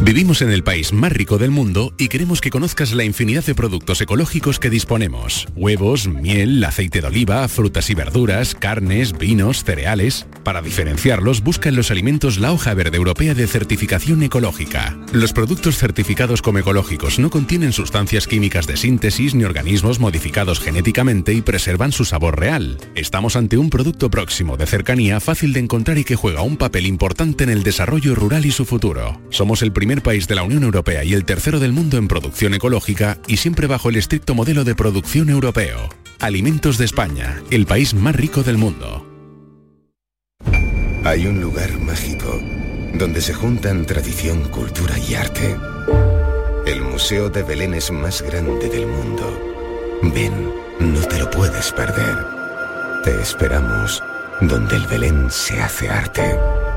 Vivimos 0.07 0.41
en 0.41 0.51
el 0.51 0.63
país 0.63 0.93
más 0.93 1.11
rico 1.11 1.37
del 1.37 1.51
mundo 1.51 1.93
y 1.97 2.07
queremos 2.07 2.39
que 2.39 2.49
conozcas 2.49 2.93
la 2.93 3.03
infinidad 3.03 3.43
de 3.43 3.53
productos 3.53 3.99
ecológicos 3.99 4.57
que 4.57 4.69
disponemos. 4.69 5.49
Huevos, 5.53 6.07
miel, 6.07 6.63
aceite 6.63 7.01
de 7.01 7.07
oliva, 7.07 7.45
frutas 7.49 7.89
y 7.89 7.93
verduras, 7.93 8.55
carnes, 8.55 9.17
vinos, 9.17 9.65
cereales. 9.65 10.25
Para 10.45 10.61
diferenciarlos, 10.61 11.43
busca 11.43 11.67
en 11.67 11.75
los 11.75 11.91
alimentos 11.91 12.37
la 12.37 12.53
hoja 12.53 12.73
verde 12.73 12.95
europea 12.95 13.33
de 13.33 13.47
certificación 13.47 14.23
ecológica. 14.23 14.97
Los 15.11 15.33
productos 15.33 15.75
certificados 15.75 16.41
como 16.41 16.59
ecológicos 16.59 17.19
no 17.19 17.29
contienen 17.29 17.73
sustancias 17.73 18.27
químicas 18.27 18.65
de 18.65 18.77
síntesis 18.77 19.35
ni 19.35 19.43
organismos 19.43 19.99
modificados 19.99 20.61
genéticamente 20.61 21.33
y 21.33 21.41
preservan 21.41 21.91
su 21.91 22.05
sabor 22.05 22.39
real. 22.39 22.77
Estamos 22.95 23.35
ante 23.35 23.57
un 23.57 23.69
producto 23.69 24.09
próximo, 24.09 24.55
de 24.55 24.67
cercanía, 24.67 25.19
fácil 25.19 25.51
de 25.51 25.59
encontrar 25.59 25.97
y 25.97 26.05
que 26.05 26.15
juega 26.15 26.43
un 26.43 26.55
papel 26.55 26.85
importante 26.85 27.43
en 27.43 27.49
el 27.49 27.63
desarrollo 27.63 28.15
rural 28.15 28.45
y 28.45 28.51
su 28.51 28.63
futuro. 28.63 29.19
Somos 29.31 29.61
el 29.61 29.73
primer 29.73 29.96
país 30.01 30.27
de 30.27 30.35
la 30.35 30.43
Unión 30.43 30.63
Europea 30.63 31.03
y 31.03 31.13
el 31.13 31.25
tercero 31.25 31.59
del 31.59 31.73
mundo 31.73 31.97
en 31.97 32.07
producción 32.07 32.53
ecológica 32.53 33.17
y 33.27 33.37
siempre 33.37 33.67
bajo 33.67 33.89
el 33.89 33.95
estricto 33.95 34.35
modelo 34.35 34.63
de 34.63 34.75
producción 34.75 35.29
europeo. 35.29 35.89
Alimentos 36.19 36.77
de 36.77 36.85
España, 36.85 37.41
el 37.51 37.65
país 37.65 37.93
más 37.93 38.15
rico 38.15 38.43
del 38.43 38.57
mundo. 38.57 39.05
Hay 41.03 41.25
un 41.25 41.39
lugar 41.39 41.79
mágico 41.79 42.41
donde 42.95 43.21
se 43.21 43.33
juntan 43.33 43.85
tradición, 43.85 44.43
cultura 44.49 44.97
y 44.97 45.15
arte. 45.15 45.55
El 46.65 46.81
Museo 46.81 47.29
de 47.29 47.43
Belén 47.43 47.73
es 47.73 47.91
más 47.91 48.21
grande 48.21 48.67
del 48.69 48.87
mundo. 48.87 49.39
Ven, 50.03 50.33
no 50.79 50.99
te 51.01 51.19
lo 51.19 51.29
puedes 51.29 51.71
perder. 51.71 52.25
Te 53.03 53.21
esperamos 53.21 54.03
donde 54.41 54.75
el 54.75 54.87
Belén 54.87 55.31
se 55.31 55.59
hace 55.61 55.89
arte. 55.89 56.37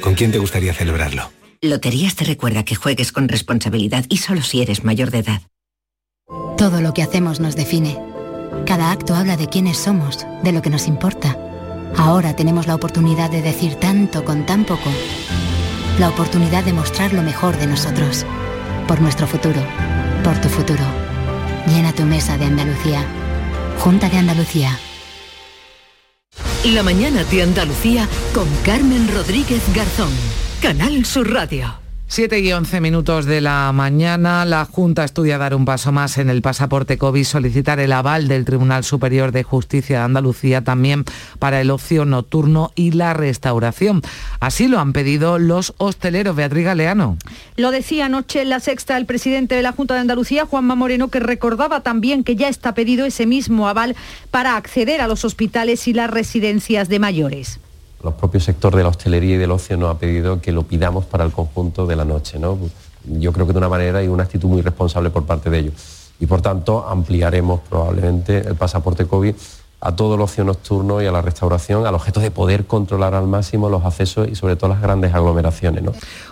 ¿Con 0.00 0.14
quién 0.14 0.32
te 0.32 0.38
gustaría 0.38 0.72
celebrarlo? 0.72 1.30
Loterías 1.60 2.14
te 2.14 2.24
recuerda 2.24 2.64
que 2.64 2.74
juegues 2.74 3.12
con 3.12 3.28
responsabilidad 3.28 4.04
y 4.08 4.18
solo 4.18 4.42
si 4.42 4.62
eres 4.62 4.84
mayor 4.84 5.10
de 5.10 5.18
edad. 5.18 5.42
Todo 6.56 6.80
lo 6.80 6.94
que 6.94 7.02
hacemos 7.02 7.40
nos 7.40 7.56
define. 7.56 7.98
Cada 8.66 8.90
acto 8.90 9.14
habla 9.14 9.36
de 9.36 9.48
quiénes 9.48 9.78
somos, 9.78 10.26
de 10.42 10.52
lo 10.52 10.62
que 10.62 10.70
nos 10.70 10.86
importa. 10.86 11.38
Ahora 11.96 12.34
tenemos 12.36 12.66
la 12.66 12.74
oportunidad 12.74 13.30
de 13.30 13.42
decir 13.42 13.76
tanto 13.76 14.24
con 14.24 14.44
tan 14.46 14.64
poco. 14.64 14.90
La 15.98 16.08
oportunidad 16.08 16.64
de 16.64 16.72
mostrar 16.72 17.12
lo 17.12 17.22
mejor 17.22 17.56
de 17.56 17.66
nosotros. 17.66 18.26
Por 18.86 19.00
nuestro 19.00 19.26
futuro. 19.26 19.62
Por 20.22 20.40
tu 20.40 20.48
futuro. 20.48 20.84
Llena 21.66 21.92
tu 21.92 22.04
mesa 22.04 22.36
de 22.36 22.44
Andalucía. 22.44 23.04
Junta 23.78 24.08
de 24.08 24.18
Andalucía. 24.18 24.78
La 26.74 26.82
mañana 26.82 27.22
de 27.22 27.42
Andalucía 27.42 28.08
con 28.34 28.48
Carmen 28.64 29.08
Rodríguez 29.14 29.62
Garzón. 29.72 30.10
Canal 30.60 31.04
Sur 31.04 31.32
Radio. 31.32 31.85
7 32.08 32.38
y 32.38 32.52
11 32.52 32.80
minutos 32.80 33.26
de 33.26 33.40
la 33.40 33.72
mañana, 33.72 34.44
la 34.44 34.64
Junta 34.64 35.04
estudia 35.04 35.38
dar 35.38 35.56
un 35.56 35.64
paso 35.64 35.90
más 35.90 36.18
en 36.18 36.30
el 36.30 36.40
pasaporte 36.40 36.98
COVID, 36.98 37.24
solicitar 37.24 37.80
el 37.80 37.92
aval 37.92 38.28
del 38.28 38.44
Tribunal 38.44 38.84
Superior 38.84 39.32
de 39.32 39.42
Justicia 39.42 39.98
de 39.98 40.04
Andalucía 40.04 40.62
también 40.62 41.04
para 41.40 41.60
el 41.60 41.70
ocio 41.70 42.04
nocturno 42.04 42.70
y 42.76 42.92
la 42.92 43.12
restauración. 43.12 44.02
Así 44.38 44.68
lo 44.68 44.78
han 44.78 44.92
pedido 44.92 45.40
los 45.40 45.74
hosteleros. 45.78 46.36
Beatriz 46.36 46.64
Galeano. 46.64 47.18
Lo 47.56 47.72
decía 47.72 48.06
anoche 48.06 48.40
en 48.40 48.50
la 48.50 48.60
sexta 48.60 48.96
el 48.96 49.06
presidente 49.06 49.56
de 49.56 49.62
la 49.62 49.72
Junta 49.72 49.94
de 49.94 50.00
Andalucía, 50.00 50.46
Juanma 50.46 50.76
Moreno, 50.76 51.08
que 51.08 51.20
recordaba 51.20 51.80
también 51.80 52.22
que 52.22 52.36
ya 52.36 52.48
está 52.48 52.72
pedido 52.72 53.04
ese 53.04 53.26
mismo 53.26 53.68
aval 53.68 53.96
para 54.30 54.56
acceder 54.56 55.00
a 55.00 55.08
los 55.08 55.24
hospitales 55.24 55.88
y 55.88 55.92
las 55.92 56.08
residencias 56.08 56.88
de 56.88 57.00
mayores 57.00 57.58
los 58.06 58.14
propios 58.14 58.44
sector 58.44 58.74
de 58.74 58.82
la 58.84 58.88
hostelería 58.88 59.34
y 59.34 59.38
del 59.38 59.50
ocio 59.50 59.76
nos 59.76 59.94
ha 59.94 59.98
pedido 59.98 60.40
que 60.40 60.52
lo 60.52 60.62
pidamos 60.62 61.04
para 61.04 61.24
el 61.24 61.32
conjunto 61.32 61.86
de 61.86 61.96
la 61.96 62.04
noche. 62.04 62.38
¿no? 62.38 62.56
Yo 63.04 63.32
creo 63.32 63.46
que 63.46 63.52
de 63.52 63.58
una 63.58 63.68
manera 63.68 64.02
y 64.02 64.08
una 64.08 64.22
actitud 64.22 64.48
muy 64.48 64.62
responsable 64.62 65.10
por 65.10 65.26
parte 65.26 65.50
de 65.50 65.58
ellos. 65.58 65.74
Y 66.20 66.26
por 66.26 66.40
tanto 66.40 66.86
ampliaremos 66.88 67.60
probablemente 67.68 68.38
el 68.38 68.54
pasaporte 68.54 69.06
COVID 69.06 69.34
a 69.80 69.94
todo 69.94 70.14
el 70.14 70.20
ocio 70.20 70.44
nocturno 70.44 71.02
y 71.02 71.06
a 71.06 71.12
la 71.12 71.22
restauración 71.22 71.86
al 71.86 71.94
objeto 71.94 72.20
de 72.20 72.30
poder 72.30 72.64
controlar 72.64 73.14
al 73.14 73.26
máximo 73.26 73.68
los 73.68 73.84
accesos 73.84 74.28
y 74.28 74.34
sobre 74.34 74.56
todo 74.56 74.70
las 74.70 74.80
grandes 74.80 75.14
aglomeraciones. 75.14 75.84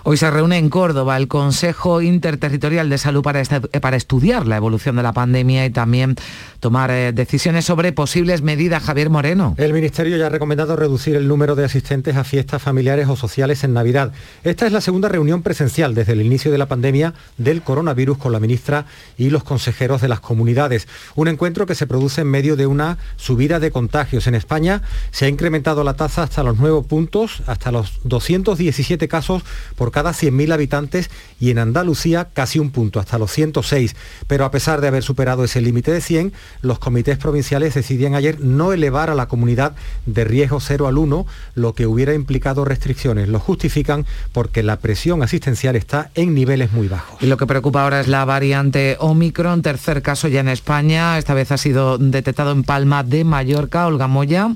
Hoy 0.03 0.17
se 0.17 0.31
reúne 0.31 0.59
en 0.59 0.71
Córdoba 0.71 1.17
el 1.17 1.29
Consejo 1.29 2.03
Interterritorial 2.03 2.89
de 2.89 2.99
Salud 2.99 3.23
para, 3.23 3.41
este, 3.41 3.61
para 3.61 3.97
estudiar 3.97 4.47
la 4.47 4.57
evolución 4.57 4.97
de 4.97 5.03
la 5.03 5.13
pandemia 5.13 5.67
y 5.67 5.71
también 5.71 6.17
tomar 6.61 6.91
eh, 6.91 7.13
decisiones 7.13 7.65
sobre 7.65 7.93
posibles 7.93 8.43
medidas. 8.43 8.83
Javier 8.83 9.11
Moreno. 9.11 9.55
El 9.59 9.73
Ministerio 9.73 10.17
ya 10.17 10.27
ha 10.27 10.31
recomendado 10.31 10.77
reducir 10.77 11.15
el 11.17 11.29
número 11.29 11.55
de 11.55 11.65
asistentes 11.65 12.17
a 12.17 12.25
fiestas 12.25 12.63
familiares 12.63 13.09
o 13.09 13.17
sociales 13.17 13.65
en 13.65 13.75
Navidad. 13.75 14.13
Esta 14.43 14.67
es 14.67 14.73
la 14.73 14.81
segunda 14.81 15.09
reunión 15.09 15.43
presencial 15.43 15.95
desde 15.95 16.13
el 16.13 16.23
inicio 16.23 16.51
de 16.51 16.59
la 16.59 16.67
pandemia 16.67 17.15
del 17.37 17.63
coronavirus 17.63 18.19
con 18.19 18.33
la 18.33 18.41
ministra 18.41 18.87
y 19.19 19.31
los 19.31 19.45
consejeros 19.45 20.01
de 20.01 20.09
las 20.09 20.21
comunidades. 20.21 20.89
Un 21.15 21.29
encuentro 21.29 21.67
que 21.67 21.75
se 21.75 21.87
produce 21.87 22.23
en 22.23 22.29
medio 22.29 22.57
de 22.57 22.67
una 22.67 22.99
subida 23.35 23.59
de 23.59 23.73
contagios. 23.73 24.29
En 24.29 24.37
España 24.37 24.83
se 25.11 25.25
ha 25.25 25.29
incrementado 25.29 25.83
la 25.83 25.95
tasa 25.95 26.23
hasta 26.23 26.45
los 26.45 26.57
nuevos 26.57 26.87
puntos, 26.87 27.43
hasta 27.49 27.73
los 27.73 27.99
217 28.05 29.09
casos 29.09 29.43
por 29.75 29.91
cada 29.91 30.13
100.000 30.13 30.53
habitantes 30.53 31.11
y 31.41 31.51
en 31.51 31.59
Andalucía 31.59 32.29
casi 32.33 32.61
un 32.61 32.71
punto, 32.71 33.01
hasta 33.01 33.19
los 33.19 33.33
106. 33.33 33.97
Pero 34.29 34.45
a 34.45 34.53
pesar 34.53 34.81
de 34.81 34.87
haber 34.87 35.03
superado 35.03 35.43
ese 35.43 35.61
límite 35.61 35.91
de 35.91 36.01
100, 36.01 36.33
los 36.61 36.79
comités 36.79 37.19
provinciales 37.19 37.75
decidían 37.75 38.15
ayer 38.15 38.39
no 38.39 38.73
elevar 38.73 39.11
a 39.11 39.17
la 39.17 39.27
comunidad 39.27 39.75
de 40.07 40.23
riesgo 40.23 40.61
0 40.61 40.87
al 40.87 40.97
1, 40.97 41.27
lo 41.57 41.75
que 41.75 41.89
hubiera 41.89 42.15
implicado 42.15 42.65
restricciones. 42.65 43.29
Lo 43.29 43.41
justifican 43.41 44.07
porque 44.31 44.63
la 44.63 44.79
presión 44.79 45.25
asistencial 45.25 45.75
está 45.75 46.13
en 46.15 46.35
niveles 46.35 46.71
muy 46.71 46.87
bajos. 46.87 47.21
Y 47.21 47.27
lo 47.27 47.37
que 47.37 47.49
preocupa 47.49 47.83
ahora 47.83 47.99
es 47.99 48.07
la 48.07 48.25
variante 48.25 48.97
Omicron, 49.01 49.63
tercer 49.63 50.03
caso 50.03 50.29
ya 50.29 50.39
en 50.39 50.49
España, 50.49 51.19
esta 51.19 51.35
vez 51.35 51.51
ha 51.51 51.59
sido 51.59 51.99
detectado 51.99 52.53
en 52.53 52.63
Palma 52.63 53.03
de 53.03 53.24
Mallorca, 53.25 53.87
Olga 53.87 54.07
Moya. 54.07 54.55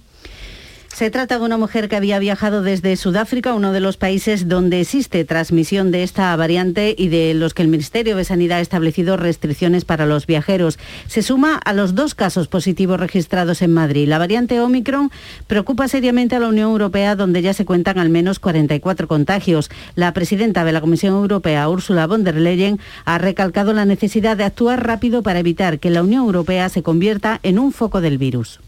Se 0.98 1.12
trata 1.12 1.38
de 1.38 1.44
una 1.44 1.56
mujer 1.56 1.88
que 1.88 1.94
había 1.94 2.18
viajado 2.18 2.60
desde 2.60 2.96
Sudáfrica, 2.96 3.54
uno 3.54 3.70
de 3.70 3.78
los 3.78 3.96
países 3.96 4.48
donde 4.48 4.80
existe 4.80 5.24
transmisión 5.24 5.92
de 5.92 6.02
esta 6.02 6.34
variante 6.34 6.92
y 6.98 7.06
de 7.06 7.34
los 7.34 7.54
que 7.54 7.62
el 7.62 7.68
Ministerio 7.68 8.16
de 8.16 8.24
Sanidad 8.24 8.58
ha 8.58 8.62
establecido 8.62 9.16
restricciones 9.16 9.84
para 9.84 10.06
los 10.06 10.26
viajeros. 10.26 10.76
Se 11.06 11.22
suma 11.22 11.54
a 11.54 11.72
los 11.72 11.94
dos 11.94 12.16
casos 12.16 12.48
positivos 12.48 12.98
registrados 12.98 13.62
en 13.62 13.72
Madrid. 13.72 14.08
La 14.08 14.18
variante 14.18 14.60
Omicron 14.60 15.12
preocupa 15.46 15.86
seriamente 15.86 16.34
a 16.34 16.40
la 16.40 16.48
Unión 16.48 16.72
Europea, 16.72 17.14
donde 17.14 17.42
ya 17.42 17.54
se 17.54 17.64
cuentan 17.64 18.00
al 18.00 18.08
menos 18.08 18.40
44 18.40 19.06
contagios. 19.06 19.70
La 19.94 20.12
presidenta 20.12 20.64
de 20.64 20.72
la 20.72 20.80
Comisión 20.80 21.14
Europea, 21.14 21.68
Ursula 21.68 22.08
von 22.08 22.24
der 22.24 22.34
Leyen, 22.34 22.80
ha 23.04 23.18
recalcado 23.18 23.72
la 23.72 23.84
necesidad 23.84 24.36
de 24.36 24.42
actuar 24.42 24.84
rápido 24.84 25.22
para 25.22 25.38
evitar 25.38 25.78
que 25.78 25.90
la 25.90 26.02
Unión 26.02 26.24
Europea 26.24 26.68
se 26.68 26.82
convierta 26.82 27.38
en 27.44 27.60
un 27.60 27.70
foco 27.70 28.00
del 28.00 28.18
virus. 28.18 28.58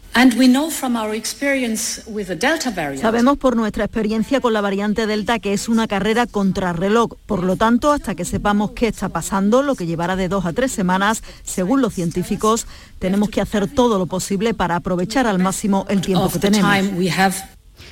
Sabemos 3.01 3.37
por 3.37 3.55
nuestra 3.55 3.85
experiencia 3.85 4.41
con 4.41 4.53
la 4.53 4.61
variante 4.61 5.07
Delta 5.07 5.39
que 5.39 5.53
es 5.53 5.69
una 5.69 5.87
carrera 5.87 6.27
contrarreloj. 6.27 7.13
Por 7.25 7.43
lo 7.43 7.55
tanto, 7.55 7.91
hasta 7.91 8.13
que 8.13 8.25
sepamos 8.25 8.71
qué 8.71 8.87
está 8.87 9.09
pasando, 9.09 9.63
lo 9.63 9.75
que 9.75 9.85
llevará 9.85 10.15
de 10.15 10.27
dos 10.27 10.45
a 10.45 10.53
tres 10.53 10.71
semanas, 10.71 11.23
según 11.43 11.81
los 11.81 11.93
científicos, 11.93 12.67
tenemos 12.99 13.29
que 13.29 13.41
hacer 13.41 13.67
todo 13.67 13.97
lo 13.97 14.05
posible 14.05 14.53
para 14.53 14.75
aprovechar 14.75 15.27
al 15.27 15.39
máximo 15.39 15.85
el 15.89 16.01
tiempo 16.01 16.29
que 16.29 16.39
tenemos. 16.39 16.69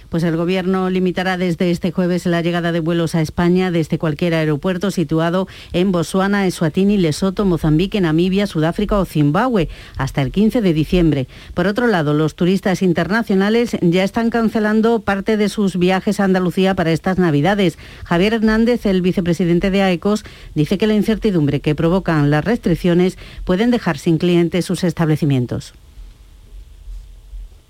Pues 0.10 0.24
el 0.24 0.38
Gobierno 0.38 0.89
limitará 0.89 1.38
desde 1.38 1.72
este 1.72 1.91
jueves 1.91 2.25
la 2.25 2.41
llegada 2.41 2.72
de 2.72 2.79
vuelos 2.79 3.15
a 3.15 3.22
España 3.22 3.72
desde 3.72 3.98
cualquier 3.98 4.34
aeropuerto 4.34 4.91
situado 4.91 5.48
en 5.74 5.91
Botswana, 5.91 6.48
Eswatini, 6.48 6.98
Lesoto, 6.98 7.46
Mozambique, 7.46 8.01
Namibia, 8.01 8.48
Sudáfrica 8.48 8.98
o 8.98 9.05
Zimbabue 9.05 9.69
hasta 9.98 10.22
el 10.22 10.31
15 10.31 10.62
de 10.62 10.74
diciembre. 10.74 11.27
Por 11.53 11.67
otro 11.67 11.88
lado, 11.88 12.13
los 12.13 12.36
turistas 12.36 12.81
internacionales 12.81 13.77
ya 13.81 14.03
están 14.03 14.29
cancelando 14.29 15.00
parte 15.01 15.38
de 15.38 15.50
sus 15.50 15.77
viajes 15.77 16.19
a 16.19 16.25
Andalucía 16.25 16.75
para 16.75 16.91
estas 16.91 17.17
Navidades. 17.17 17.77
Javier 18.03 18.34
Hernández, 18.34 18.86
el 18.86 19.01
vicepresidente 19.01 19.72
de 19.72 19.81
AECOS, 19.81 20.24
dice 20.55 20.77
que 20.77 20.88
la 20.88 20.96
incertidumbre 20.96 21.60
que 21.60 21.75
provocan 21.75 22.29
las 22.29 22.46
restricciones 22.46 23.17
pueden 23.43 23.72
dejar 23.72 23.98
sin 23.98 24.17
clientes 24.17 24.65
sus 24.65 24.84
establecimientos 24.84 25.74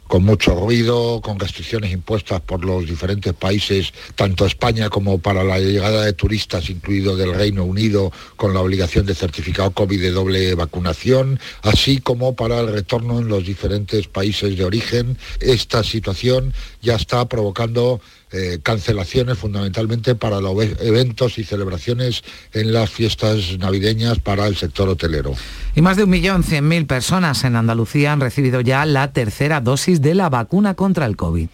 con 0.09 0.23
mucho 0.23 0.55
ruido, 0.55 1.21
con 1.21 1.39
restricciones 1.39 1.93
impuestas 1.93 2.41
por 2.41 2.65
los 2.65 2.87
diferentes 2.87 3.31
países, 3.31 3.93
tanto 4.15 4.47
España 4.47 4.89
como 4.89 5.19
para 5.19 5.43
la 5.43 5.59
llegada 5.59 6.03
de 6.03 6.13
turistas, 6.13 6.71
incluido 6.71 7.15
del 7.15 7.35
Reino 7.35 7.63
Unido, 7.63 8.11
con 8.35 8.55
la 8.55 8.59
obligación 8.59 9.05
de 9.05 9.13
certificado 9.13 9.69
COVID 9.69 10.01
de 10.01 10.09
doble 10.09 10.55
vacunación, 10.55 11.39
así 11.61 11.99
como 11.99 12.35
para 12.35 12.59
el 12.59 12.69
retorno 12.69 13.19
en 13.19 13.27
los 13.27 13.45
diferentes 13.45 14.07
países 14.07 14.57
de 14.57 14.65
origen. 14.65 15.15
Esta 15.41 15.83
situación 15.83 16.55
ya 16.81 16.95
está 16.95 17.29
provocando 17.29 18.01
eh, 18.31 18.59
cancelaciones 18.61 19.39
fundamentalmente 19.39 20.13
para 20.13 20.39
los 20.39 20.55
eventos 20.81 21.39
y 21.39 21.43
celebraciones 21.43 22.23
en 22.53 22.71
las 22.71 22.91
fiestas 22.91 23.57
navideñas 23.57 24.19
para 24.19 24.45
el 24.45 24.55
sector 24.55 24.87
hotelero. 24.87 25.33
Y 25.75 25.81
más 25.81 25.97
de 25.97 26.05
1.100.000 26.05 26.85
personas 26.85 27.43
en 27.43 27.55
Andalucía 27.55 28.13
han 28.13 28.19
recibido 28.19 28.61
ya 28.61 28.85
la 28.85 29.11
tercera 29.13 29.61
dosis 29.61 30.01
de 30.01 30.13
la 30.13 30.29
vacuna 30.29 30.75
contra 30.75 31.07
el 31.07 31.15
COVID. 31.15 31.47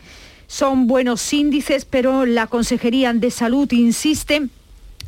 Son 0.47 0.87
buenos 0.87 1.31
índices, 1.31 1.85
pero 1.85 2.25
la 2.25 2.47
Consejería 2.47 3.13
de 3.13 3.31
Salud 3.31 3.71
insiste 3.71 4.49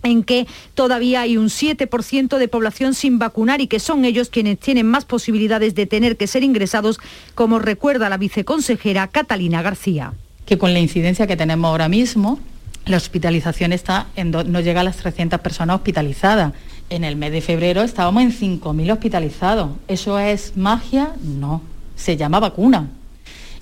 en 0.03 0.23
que 0.23 0.47
todavía 0.73 1.21
hay 1.21 1.35
un 1.35 1.49
7% 1.49 2.37
de 2.37 2.47
población 2.47 2.93
sin 2.93 3.19
vacunar 3.19 3.59
y 3.59 3.67
que 3.67 3.81
son 3.81 4.05
ellos 4.05 4.29
quienes 4.29 4.57
tienen 4.57 4.87
más 4.87 5.03
posibilidades 5.03 5.75
de 5.75 5.85
tener 5.85 6.15
que 6.15 6.27
ser 6.27 6.43
ingresados, 6.43 6.99
como 7.35 7.59
recuerda 7.59 8.07
la 8.07 8.17
viceconsejera 8.17 9.07
Catalina 9.09 9.61
García 9.61 10.13
que 10.47 10.57
con 10.57 10.73
la 10.73 10.79
incidencia 10.79 11.27
que 11.27 11.35
tenemos 11.35 11.69
ahora 11.69 11.89
mismo, 11.89 12.39
la 12.85 12.97
hospitalización 12.97 13.73
está 13.73 14.07
en 14.15 14.31
no 14.31 14.61
llega 14.61 14.81
a 14.81 14.83
las 14.83 14.95
300 14.95 15.41
personas 15.41 15.75
hospitalizadas. 15.75 16.53
En 16.89 17.03
el 17.03 17.17
mes 17.17 17.33
de 17.33 17.41
febrero 17.41 17.83
estábamos 17.83 18.23
en 18.23 18.31
5.000 18.31 18.93
hospitalizados. 18.93 19.71
¿Eso 19.89 20.17
es 20.17 20.55
magia? 20.55 21.11
No, 21.21 21.61
se 21.97 22.15
llama 22.15 22.39
vacuna. 22.39 22.87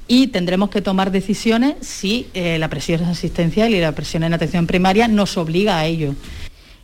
Y 0.08 0.28
tendremos 0.28 0.70
que 0.70 0.84
tomar 0.84 1.10
decisiones 1.10 1.76
si 1.82 2.28
eh, 2.36 2.60
la 2.60 2.70
presión 2.70 3.04
asistencial 3.04 3.74
y 3.74 3.82
la 3.82 3.94
presión 3.94 4.24
en 4.24 4.36
atención 4.36 4.68
primaria 4.68 5.08
nos 5.08 5.38
obliga 5.38 5.80
a 5.80 5.88
ello. 5.88 6.14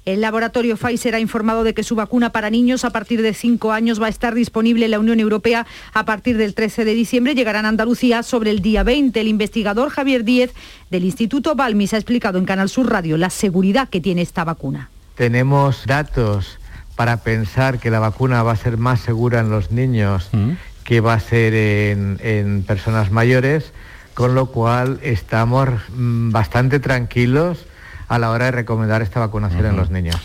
El 0.03 0.22
laboratorio 0.22 0.77
Pfizer 0.77 1.13
ha 1.13 1.20
informado 1.20 1.63
de 1.63 1.75
que 1.75 1.84
su 1.84 1.96
vacuna 1.96 2.31
para 2.31 2.50
niños 2.50 2.86
a 2.86 2.89
partir 2.89 3.22
de 3.22 3.36
5 3.36 3.72
años 3.72 4.01
va 4.01 4.08
a 4.08 4.10
estar 4.10 4.34
disponible 4.34 4.86
en 4.86 4.91
la 4.91 5.00
Unión 5.00 5.20
Europea 5.20 5.67
a 5.93 6.05
partir 6.05 6.38
del 6.38 6.55
13 6.55 6.86
de 6.86 6.96
diciembre. 6.96 7.36
Llegarán 7.36 7.65
a 7.65 7.70
Andalucía 7.70 8.24
sobre 8.24 8.50
el 8.50 8.62
día 8.62 8.81
20. 8.81 9.22
El 9.22 9.27
investigador 9.27 9.89
Javier 9.89 10.24
Díez 10.24 10.53
del 10.89 11.05
Instituto 11.05 11.53
Balmis 11.53 11.93
ha 11.93 11.98
explicado 11.98 12.39
en 12.39 12.46
Canal 12.46 12.67
Sur 12.67 12.89
Radio 12.89 13.15
la 13.17 13.29
seguridad 13.29 13.89
que 13.89 14.01
tiene 14.01 14.24
esta 14.24 14.43
vacuna. 14.43 14.89
Tenemos 15.13 15.86
datos 15.86 16.58
para 16.96 17.17
pensar 17.17 17.79
que 17.79 17.91
la 17.91 18.00
vacuna 18.00 18.41
va 18.41 18.53
a 18.53 18.55
ser 18.55 18.77
más 18.77 19.01
segura 19.01 19.41
en 19.41 19.51
los 19.51 19.70
niños 19.70 20.29
mm. 20.31 20.51
que 20.84 21.00
va 21.00 21.13
a 21.13 21.20
ser 21.20 21.53
en, 21.53 22.20
en 22.24 22.63
personas 22.63 23.12
mayores, 23.12 23.72
con 24.15 24.34
lo 24.34 24.48
cual 24.48 25.00
estamos 25.03 25.70
mm, 25.96 26.31
bastante 26.31 26.79
tranquilos 26.79 27.67
a 28.12 28.20
la 28.20 28.30
hora 28.30 28.46
de 28.46 28.51
recomendar 28.51 29.01
esta 29.01 29.22
vacunación 29.22 29.65
en 29.65 29.77
los 29.77 29.89
niños. 29.89 30.18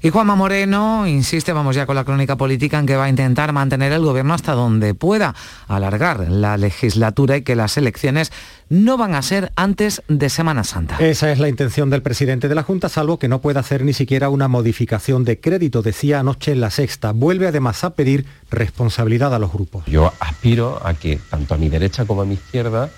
Y 0.00 0.08
Juanma 0.08 0.34
Moreno 0.34 1.06
insiste, 1.06 1.52
vamos 1.52 1.76
ya 1.76 1.84
con 1.84 1.94
la 1.94 2.04
crónica 2.04 2.36
política, 2.36 2.78
en 2.78 2.86
que 2.86 2.96
va 2.96 3.04
a 3.04 3.08
intentar 3.10 3.52
mantener 3.52 3.92
el 3.92 4.02
gobierno 4.02 4.32
hasta 4.32 4.52
donde 4.52 4.94
pueda, 4.94 5.34
alargar 5.68 6.28
la 6.28 6.56
legislatura 6.56 7.36
y 7.36 7.42
que 7.42 7.54
las 7.54 7.76
elecciones 7.76 8.32
no 8.70 8.96
van 8.96 9.14
a 9.14 9.20
ser 9.20 9.52
antes 9.56 10.02
de 10.08 10.30
Semana 10.30 10.64
Santa. 10.64 10.96
Esa 10.98 11.30
es 11.30 11.38
la 11.38 11.50
intención 11.50 11.90
del 11.90 12.02
presidente 12.02 12.48
de 12.48 12.54
la 12.54 12.62
Junta, 12.62 12.88
salvo 12.88 13.18
que 13.18 13.28
no 13.28 13.42
pueda 13.42 13.60
hacer 13.60 13.84
ni 13.84 13.92
siquiera 13.92 14.30
una 14.30 14.48
modificación 14.48 15.22
de 15.22 15.38
crédito, 15.38 15.82
decía 15.82 16.20
anoche 16.20 16.52
en 16.52 16.62
la 16.62 16.70
sexta. 16.70 17.12
Vuelve 17.12 17.46
además 17.46 17.84
a 17.84 17.90
pedir 17.90 18.24
responsabilidad 18.50 19.34
a 19.34 19.38
los 19.38 19.52
grupos. 19.52 19.84
Yo 19.86 20.12
aspiro 20.18 20.80
a 20.84 20.94
que 20.94 21.20
tanto 21.30 21.54
a 21.54 21.58
mi 21.58 21.68
derecha 21.68 22.06
como 22.06 22.22
a 22.22 22.24
mi 22.24 22.34
izquierda 22.34 22.90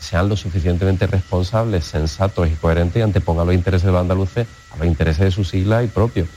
sean 0.00 0.28
lo 0.28 0.36
suficientemente 0.36 1.06
responsables, 1.06 1.84
sensatos 1.84 2.48
y 2.48 2.54
coherentes 2.54 3.00
y 3.00 3.02
antepongan 3.02 3.46
los 3.46 3.54
intereses 3.54 3.86
de 3.86 3.92
los 3.92 4.00
andaluces 4.00 4.46
a 4.72 4.78
los 4.78 4.86
intereses 4.86 5.24
de 5.24 5.30
su 5.30 5.44
sigla 5.44 5.82
y 5.82 5.88
propios. 5.88 6.28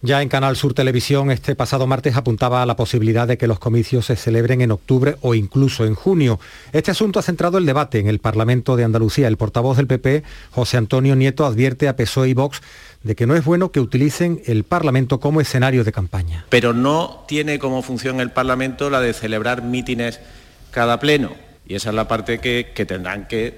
Ya 0.00 0.22
en 0.22 0.28
Canal 0.28 0.54
Sur 0.54 0.74
Televisión 0.74 1.32
este 1.32 1.56
pasado 1.56 1.88
martes 1.88 2.14
apuntaba 2.14 2.62
a 2.62 2.66
la 2.66 2.76
posibilidad 2.76 3.26
de 3.26 3.36
que 3.36 3.48
los 3.48 3.58
comicios 3.58 4.06
se 4.06 4.14
celebren 4.14 4.60
en 4.60 4.70
octubre 4.70 5.16
o 5.22 5.34
incluso 5.34 5.84
en 5.86 5.96
junio. 5.96 6.38
Este 6.72 6.92
asunto 6.92 7.18
ha 7.18 7.22
centrado 7.22 7.58
el 7.58 7.66
debate 7.66 7.98
en 7.98 8.06
el 8.06 8.20
Parlamento 8.20 8.76
de 8.76 8.84
Andalucía. 8.84 9.26
El 9.26 9.36
portavoz 9.36 9.76
del 9.76 9.88
PP, 9.88 10.22
José 10.52 10.76
Antonio 10.76 11.16
Nieto, 11.16 11.44
advierte 11.44 11.88
a 11.88 11.96
PSOE 11.96 12.28
y 12.28 12.34
Vox 12.34 12.62
de 13.02 13.16
que 13.16 13.26
no 13.26 13.34
es 13.34 13.44
bueno 13.44 13.72
que 13.72 13.80
utilicen 13.80 14.40
el 14.46 14.62
Parlamento 14.62 15.18
como 15.18 15.40
escenario 15.40 15.82
de 15.82 15.90
campaña. 15.90 16.46
Pero 16.48 16.72
no 16.72 17.24
tiene 17.26 17.58
como 17.58 17.82
función 17.82 18.20
el 18.20 18.30
Parlamento 18.30 18.90
la 18.90 19.00
de 19.00 19.12
celebrar 19.12 19.64
mítines 19.64 20.20
cada 20.70 21.00
pleno 21.00 21.47
y 21.68 21.74
esa 21.74 21.90
es 21.90 21.94
la 21.94 22.08
parte 22.08 22.38
que, 22.38 22.64
tendrán 22.86 23.28
que 23.28 23.54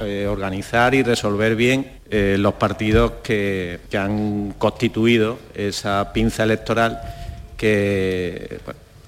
eh, 0.00 0.26
organizar 0.28 0.94
y 0.94 1.02
resolver 1.02 1.56
bien 1.56 1.90
eh, 2.08 2.36
los 2.38 2.54
partidos 2.54 3.14
que, 3.24 3.80
han 3.98 4.54
constituido 4.56 5.38
esa 5.54 6.12
pinza 6.12 6.44
electoral 6.44 7.00
que 7.56 8.60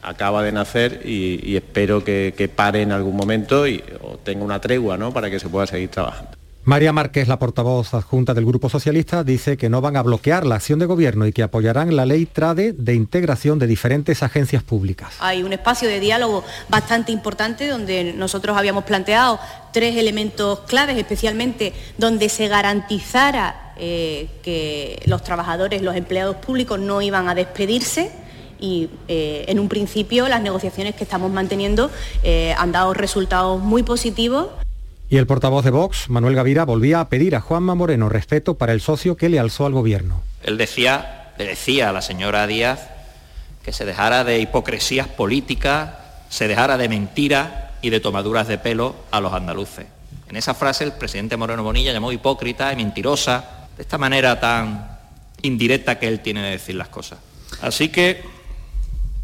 acaba 0.02 0.42
de 0.42 0.52
nacer 0.52 1.02
y, 1.04 1.56
espero 1.56 2.02
que, 2.02 2.50
pare 2.54 2.82
en 2.82 2.90
algún 2.90 3.16
momento 3.16 3.66
y 3.66 3.82
o 4.02 4.18
tenga 4.18 4.44
una 4.44 4.60
tregua 4.60 4.96
¿no? 4.96 5.12
para 5.12 5.30
que 5.30 5.38
se 5.38 5.48
pueda 5.48 5.66
seguir 5.66 5.90
trabajando. 5.90 6.45
María 6.66 6.92
Márquez, 6.92 7.28
la 7.28 7.38
portavoz 7.38 7.94
adjunta 7.94 8.34
del 8.34 8.44
Grupo 8.44 8.68
Socialista, 8.68 9.22
dice 9.22 9.56
que 9.56 9.68
no 9.68 9.80
van 9.80 9.96
a 9.96 10.02
bloquear 10.02 10.44
la 10.44 10.56
acción 10.56 10.80
de 10.80 10.86
gobierno 10.86 11.24
y 11.24 11.32
que 11.32 11.44
apoyarán 11.44 11.94
la 11.94 12.06
ley 12.06 12.26
TRADE 12.26 12.72
de 12.72 12.94
integración 12.94 13.60
de 13.60 13.68
diferentes 13.68 14.24
agencias 14.24 14.64
públicas. 14.64 15.14
Hay 15.20 15.44
un 15.44 15.52
espacio 15.52 15.88
de 15.88 16.00
diálogo 16.00 16.42
bastante 16.68 17.12
importante 17.12 17.68
donde 17.68 18.12
nosotros 18.14 18.56
habíamos 18.56 18.82
planteado 18.82 19.38
tres 19.72 19.96
elementos 19.96 20.58
claves, 20.66 20.98
especialmente 20.98 21.72
donde 21.98 22.28
se 22.28 22.48
garantizara 22.48 23.72
eh, 23.76 24.28
que 24.42 25.00
los 25.06 25.22
trabajadores, 25.22 25.82
los 25.82 25.94
empleados 25.94 26.34
públicos 26.34 26.80
no 26.80 27.00
iban 27.00 27.28
a 27.28 27.36
despedirse 27.36 28.10
y 28.58 28.90
eh, 29.06 29.44
en 29.46 29.60
un 29.60 29.68
principio 29.68 30.26
las 30.26 30.42
negociaciones 30.42 30.96
que 30.96 31.04
estamos 31.04 31.30
manteniendo 31.30 31.92
eh, 32.24 32.54
han 32.58 32.72
dado 32.72 32.92
resultados 32.92 33.62
muy 33.62 33.84
positivos. 33.84 34.48
Y 35.08 35.18
el 35.18 35.26
portavoz 35.26 35.64
de 35.64 35.70
Vox, 35.70 36.08
Manuel 36.08 36.34
Gavira, 36.34 36.64
volvía 36.64 37.00
a 37.00 37.08
pedir 37.08 37.36
a 37.36 37.40
Juanma 37.40 37.76
Moreno 37.76 38.08
respeto 38.08 38.58
para 38.58 38.72
el 38.72 38.80
socio 38.80 39.16
que 39.16 39.28
le 39.28 39.38
alzó 39.38 39.66
al 39.66 39.72
gobierno. 39.72 40.22
Él 40.42 40.58
decía, 40.58 41.32
le 41.38 41.46
decía 41.46 41.90
a 41.90 41.92
la 41.92 42.02
señora 42.02 42.46
Díaz 42.46 42.88
que 43.62 43.72
se 43.72 43.84
dejara 43.84 44.24
de 44.24 44.40
hipocresías 44.40 45.06
políticas, 45.06 45.90
se 46.28 46.48
dejara 46.48 46.76
de 46.76 46.88
mentiras 46.88 47.48
y 47.82 47.90
de 47.90 48.00
tomaduras 48.00 48.48
de 48.48 48.58
pelo 48.58 48.96
a 49.12 49.20
los 49.20 49.32
andaluces. 49.32 49.86
En 50.28 50.36
esa 50.36 50.54
frase 50.54 50.82
el 50.82 50.92
presidente 50.92 51.36
Moreno 51.36 51.62
Bonilla 51.62 51.92
llamó 51.92 52.10
hipócrita 52.10 52.72
y 52.72 52.76
mentirosa, 52.76 53.68
de 53.76 53.82
esta 53.82 53.98
manera 53.98 54.40
tan 54.40 54.98
indirecta 55.42 55.98
que 56.00 56.08
él 56.08 56.20
tiene 56.20 56.42
de 56.42 56.50
decir 56.50 56.74
las 56.74 56.88
cosas. 56.88 57.18
Así 57.60 57.90
que 57.90 58.24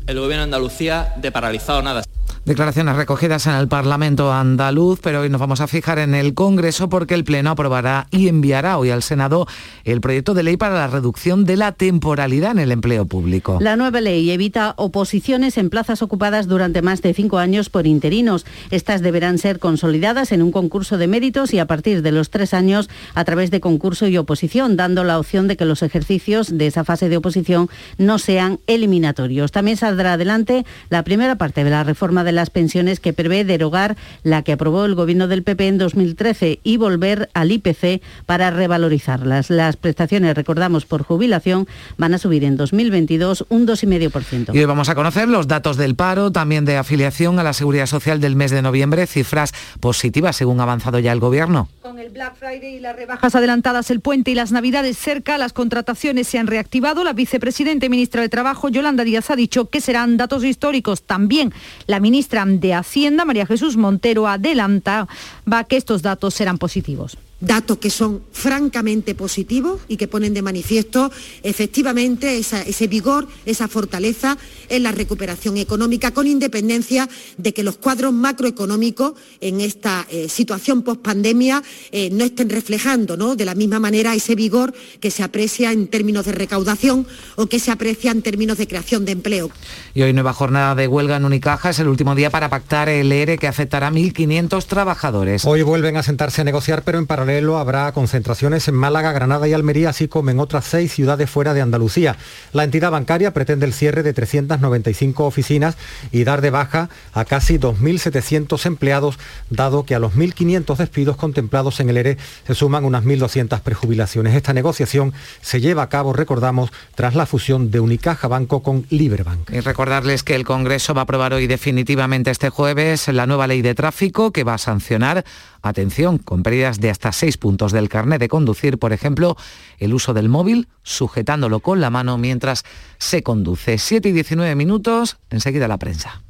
el 0.07 0.19
gobierno 0.19 0.43
de 0.43 0.45
Andalucía 0.45 1.15
de 1.17 1.33
paralizado 1.33 1.83
nada. 1.83 2.05
Declaraciones 2.45 2.97
recogidas 2.97 3.47
en 3.47 3.55
el 3.55 3.69
Parlamento 3.69 4.33
andaluz, 4.33 4.99
pero 5.01 5.21
hoy 5.21 5.31
nos 5.31 5.41
vamos 5.41 5.61
a 5.61 5.69
fijar 5.69 6.01
en 6.01 6.13
el 6.13 6.35
Congreso 6.35 6.89
porque 6.89 7.15
el 7.15 7.23
Pleno 7.23 7.51
aprobará 7.51 8.09
y 8.11 8.27
enviará 8.27 8.79
hoy 8.79 8.91
al 8.91 9.05
Senado 9.05 9.47
el 9.85 10.01
proyecto 10.01 10.35
de 10.35 10.43
ley 10.43 10.57
para 10.57 10.75
la 10.75 10.89
reducción 10.89 11.45
de 11.45 11.57
la 11.57 11.71
temporalidad 11.71 12.51
en 12.51 12.59
el 12.59 12.73
empleo 12.73 13.07
público. 13.07 13.59
La 13.61 13.77
nueva 13.77 14.01
ley 14.01 14.29
evita 14.33 14.75
oposiciones 14.77 15.57
en 15.57 15.71
plazas 15.71 16.03
ocupadas 16.03 16.49
durante 16.49 16.83
más 16.83 17.01
de 17.01 17.15
cinco 17.15 17.39
años 17.39 17.71
por 17.71 17.87
interinos. 17.87 18.45
Estas 18.73 19.03
deberán 19.03 19.39
ser 19.39 19.61
consolidadas 19.61 20.33
en 20.33 20.43
un 20.43 20.51
concurso 20.51 20.99
de 20.99 21.07
méritos 21.07 21.55
y 21.55 21.61
a 21.61 21.69
partir 21.69 22.03
de 22.03 22.11
los 22.11 22.31
tres 22.31 22.55
años 22.55 22.91
a 23.15 23.25
través 23.25 23.53
de 23.53 23.61
concurso 23.61 24.09
y 24.09 24.19
oposición, 24.19 24.77
dando 24.77 25.05
la 25.05 25.21
opción 25.21 25.47
de 25.47 25.57
que 25.57 25.65
los 25.65 25.85
ejercicios 25.85 26.59
de 26.59 26.67
esa 26.67 26.83
fase 26.83 27.09
de 27.09 27.19
oposición 27.19 27.71
no 27.99 28.19
sean 28.19 28.59
eliminatorios. 28.67 29.53
También 29.53 29.77
saldrá 29.77 30.15
adelante 30.15 30.67
la 30.91 31.05
primera 31.05 31.37
parte 31.37 31.63
de 31.63 31.71
la 31.71 31.85
reforma 31.85 32.25
de 32.25 32.32
las 32.33 32.51
pensiones 32.51 33.01
que 33.01 33.13
prevé 33.13 33.45
derogar 33.45 33.97
la 34.23 34.43
que 34.43 34.53
aprobó 34.53 34.85
el 34.85 34.95
gobierno 34.95 35.29
del 35.29 35.43
PP 35.43 35.69
en 35.69 35.79
2013 35.79 36.61
y 36.63 36.77
volver 36.77 37.31
al 37.35 37.53
IPC 37.53 38.03
para 38.27 38.51
revalorizarlas. 38.51 39.51
Las 39.51 39.77
prestaciones, 39.77 40.35
recordamos, 40.35 40.87
por 40.87 41.03
jubilación 41.03 41.67
van 41.97 42.15
a 42.15 42.19
subir 42.19 42.45
en 42.45 42.57
2022 42.57 43.47
un 43.49 43.67
2,5%. 43.67 44.55
Y 44.55 44.59
hoy 44.59 44.65
vamos 44.65 44.89
a 44.89 44.95
conocer 44.95 45.29
los 45.29 45.49
datos 45.49 45.77
del 45.77 45.95
paro, 45.95 46.33
también 46.33 46.65
de 46.65 46.77
afiliación 46.77 47.39
a 47.39 47.43
la 47.43 47.53
Seguridad 47.53 47.87
Social 47.87 48.21
del 48.21 48.37
mes 48.37 48.51
de 48.51 48.63
noviembre, 48.63 49.07
cifras 49.07 49.53
positivas 49.81 50.37
según 50.37 50.61
ha 50.61 50.65
avanzado 50.65 50.99
ya 50.99 51.13
el 51.13 51.21
gobierno. 51.21 51.69
Con 51.83 51.99
el 51.99 52.11
Black 52.11 52.37
Friday 52.37 52.77
y 52.77 52.81
las 52.81 52.97
rebajas 52.97 53.35
adelantadas, 53.35 53.91
el 53.91 54.01
puente 54.01 54.31
y 54.31 54.35
las 54.35 54.53
navidades 54.53 54.97
cerca, 54.99 55.39
las 55.39 55.53
contrataciones 55.53 56.29
se 56.29 56.39
han 56.39 56.47
reactivado. 56.47 57.05
La 57.05 57.13
vicepresidenta 57.13 57.87
y 57.87 57.89
ministra 57.89 58.23
de 58.23 58.29
Trabajo, 58.29 58.69
Yolanda 58.69 59.05
Díaz, 59.05 59.31
ha 59.31 59.37
dicho 59.37 59.69
que 59.69 59.81
serán 59.81 60.17
datos 60.17 60.45
históricos. 60.45 61.03
También 61.03 61.53
la 61.87 62.01
ministra 62.01 62.22
ministra 62.23 62.45
de 62.47 62.73
Hacienda, 62.73 63.25
María 63.25 63.47
Jesús 63.47 63.77
Montero, 63.77 64.29
adelanta 64.29 65.09
va 65.51 65.65
que 65.65 65.77
estos 65.77 66.03
datos 66.03 66.35
serán 66.35 66.57
positivos 66.57 67.19
datos 67.43 67.79
que 67.79 67.91
son 67.91 68.23
francamente 68.33 69.15
positivos 69.15 69.81
y 69.89 69.97
que 69.97 70.09
ponen 70.09 70.33
de 70.33 70.43
manifiesto 70.43 71.11
efectivamente 71.43 72.39
ese 72.39 72.87
vigor, 72.87 73.27
esa 73.45 73.69
fortaleza 73.69 74.39
en 74.69 74.85
la 74.85 74.93
recuperación 74.93 75.57
económica, 75.59 76.13
con 76.13 76.27
independencia 76.27 77.09
de 77.37 77.53
que 77.53 77.65
los 77.65 77.77
cuadros 77.77 78.13
macroeconómicos 78.13 79.15
en 79.41 79.61
esta 79.61 80.07
eh, 80.09 80.29
situación 80.29 80.83
post-pandemia 80.83 81.63
eh, 81.91 82.11
no 82.13 82.25
estén 82.25 82.49
reflejando 82.49 83.17
¿no? 83.17 83.35
de 83.35 83.45
la 83.45 83.55
misma 83.55 83.81
manera 83.81 84.15
ese 84.15 84.35
vigor 84.35 84.73
que 85.01 85.11
se 85.11 85.25
aprecia 85.25 85.73
en 85.73 85.89
términos 85.89 86.25
de 86.25 86.33
recaudación 86.33 87.07
o 87.35 87.47
que 87.47 87.59
se 87.59 87.73
aprecia 87.73 88.13
en 88.13 88.23
términos 88.23 88.59
de 88.59 88.69
creación 88.69 89.05
de 89.05 89.13
empleo. 89.13 89.51
Y 89.95 90.03
hoy 90.03 90.13
nueva 90.13 90.33
jornada 90.33 90.75
de 90.77 90.87
huelga 90.87 91.17
en 91.17 91.25
Unicaja, 91.25 91.71
es 91.71 91.79
el 91.81 91.89
último 91.89 92.15
día 92.15 92.31
para 92.31 92.49
pactar 92.49 92.89
el 92.89 93.11
ERE 93.11 93.37
que 93.37 93.49
afectará 93.49 93.89
a 93.89 93.91
1.500 93.91 94.65
trabajadores. 94.67 95.45
Hoy 95.45 95.63
vuelven 95.63 95.97
a 95.97 96.03
sentarse 96.05 96.43
a 96.43 96.45
negociar, 96.45 96.83
pero 96.85 96.99
en 96.99 97.07
paralelo 97.07 97.32
habrá 97.59 97.93
concentraciones 97.93 98.69
en 98.69 98.75
Málaga, 98.75 99.13
Granada 99.13 99.49
y 99.49 99.53
Almería, 99.53 99.91
así 99.91 100.09
como 100.09 100.31
en 100.31 100.41
otras 100.41 100.65
seis 100.65 100.93
ciudades 100.93 101.31
fuera 101.31 101.55
de 101.55 101.61
Andalucía. 101.61 102.17
La 102.53 102.65
entidad 102.65 102.91
bancaria 102.91 103.33
pretende 103.33 103.67
el 103.67 103.73
cierre 103.73 104.03
de 104.03 104.13
395 104.13 105.25
oficinas 105.25 105.77
y 106.11 106.25
dar 106.25 106.41
de 106.41 106.51
baja 106.51 106.91
a 107.13 107.25
casi 107.25 107.59
2.700 107.59 108.67
empleados, 108.67 109.19
dado 109.51 109.85
que 109.85 109.95
a 109.95 109.99
los 109.99 110.15
1.500 110.15 110.77
despidos 110.77 111.17
contemplados 111.17 111.81
en 111.81 111.91
el 111.91 111.97
ERE 111.97 112.19
se 112.47 112.55
suman 112.55 112.85
unas 112.85 113.05
1.200 113.05 113.61
prejubilaciones. 113.61 114.35
Esta 114.35 114.53
negociación 114.53 115.13
se 115.41 115.61
lleva 115.61 115.83
a 115.83 115.89
cabo, 115.89 116.13
recordamos, 116.13 116.71
tras 116.95 117.15
la 117.15 117.27
fusión 117.27 117.71
de 117.71 117.81
Unicaja 117.81 118.29
Banco 118.29 118.63
con 118.63 118.87
Liberbank. 118.91 119.51
Y 119.51 119.61
recordarles 119.61 120.23
que 120.23 120.35
el 120.35 120.45
Congreso 120.45 120.95
va 120.95 121.03
a 121.03 121.05
aprobar 121.05 121.35
hoy 121.35 121.47
definitivamente 121.47 122.31
este 122.31 122.51
jueves 122.51 123.09
la 123.09 123.27
nueva 123.27 123.47
ley 123.47 123.63
de 123.63 123.75
tráfico 123.75 124.33
que 124.33 124.45
va 124.45 124.55
a 124.55 124.59
sancionar 124.59 125.25
Atención, 125.65 126.19
con 126.19 126.43
pérdidas 126.43 126.81
de 126.81 126.91
hasta 126.91 127.13
seis 127.23 127.37
puntos 127.37 127.71
del 127.71 127.89
carnet 127.89 128.19
de 128.19 128.27
conducir, 128.27 128.79
por 128.79 128.93
ejemplo, 128.93 129.37
el 129.79 129.95
uso 129.95 130.13
del 130.13 130.29
móvil 130.29 130.67
sujetándolo 130.83 131.61
con 131.61 131.81
la 131.81 131.89
mano 131.89 132.19
mientras 132.19 132.65
se 132.99 133.23
conduce. 133.23 133.79
7 133.79 134.09
y 134.09 134.13
19 134.13 134.57
minutos, 134.57 135.19
enseguida 135.31 135.69
la 135.69 135.79
prensa. 135.79 136.21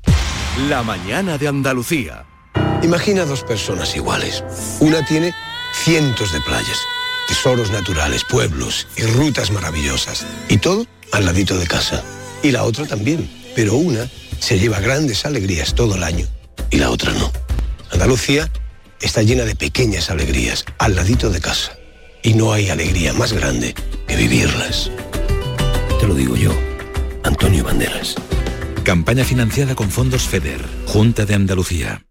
La 0.68 0.82
mañana 0.82 1.38
de 1.38 1.48
Andalucía. 1.48 2.26
Imagina 2.82 3.24
dos 3.24 3.42
personas 3.42 3.96
iguales. 3.96 4.44
Una 4.80 5.02
tiene 5.06 5.32
cientos 5.72 6.30
de 6.30 6.42
playas 6.42 6.78
tesoros 7.26 7.70
naturales, 7.70 8.24
pueblos 8.24 8.86
y 8.98 9.04
rutas 9.04 9.50
maravillosas. 9.50 10.26
Y 10.50 10.58
todo 10.58 10.84
al 11.12 11.24
ladito 11.24 11.56
de 11.56 11.66
casa. 11.66 12.04
Y 12.42 12.50
la 12.50 12.64
otra 12.64 12.84
también, 12.84 13.30
pero 13.56 13.76
una 13.76 14.10
se 14.40 14.58
lleva 14.58 14.78
grandes 14.80 15.24
alegrías 15.24 15.74
todo 15.74 15.94
el 15.94 16.02
año 16.02 16.26
y 16.68 16.76
la 16.76 16.90
otra 16.90 17.12
no. 17.12 17.32
Andalucía 17.90 18.50
está 19.02 19.22
llena 19.22 19.44
de 19.44 19.54
pequeñas 19.54 20.10
alegrías 20.10 20.64
al 20.78 20.96
ladito 20.96 21.30
de 21.30 21.40
casa. 21.40 21.76
Y 22.22 22.34
no 22.34 22.52
hay 22.52 22.70
alegría 22.70 23.12
más 23.12 23.32
grande 23.32 23.74
que 24.06 24.16
vivirlas. 24.16 24.90
Te 26.00 26.06
lo 26.06 26.14
digo 26.14 26.36
yo, 26.36 26.52
Antonio 27.24 27.64
Banderas. 27.64 28.14
Campaña 28.84 29.24
financiada 29.24 29.74
con 29.74 29.90
fondos 29.90 30.22
FEDER, 30.22 30.64
Junta 30.86 31.26
de 31.26 31.34
Andalucía. 31.34 32.04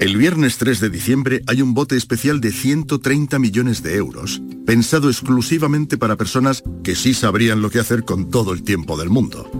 El 0.00 0.16
viernes 0.16 0.58
3 0.58 0.80
de 0.80 0.90
diciembre 0.90 1.42
hay 1.46 1.62
un 1.62 1.72
bote 1.72 1.96
especial 1.96 2.40
de 2.40 2.50
130 2.50 3.38
millones 3.38 3.82
de 3.82 3.94
euros, 3.94 4.42
pensado 4.66 5.08
exclusivamente 5.08 5.96
para 5.96 6.16
personas 6.16 6.64
que 6.82 6.96
sí 6.96 7.14
sabrían 7.14 7.62
lo 7.62 7.70
que 7.70 7.78
hacer 7.78 8.04
con 8.04 8.30
todo 8.30 8.52
el 8.52 8.64
tiempo 8.64 8.96
del 8.96 9.10
mundo. 9.10 9.50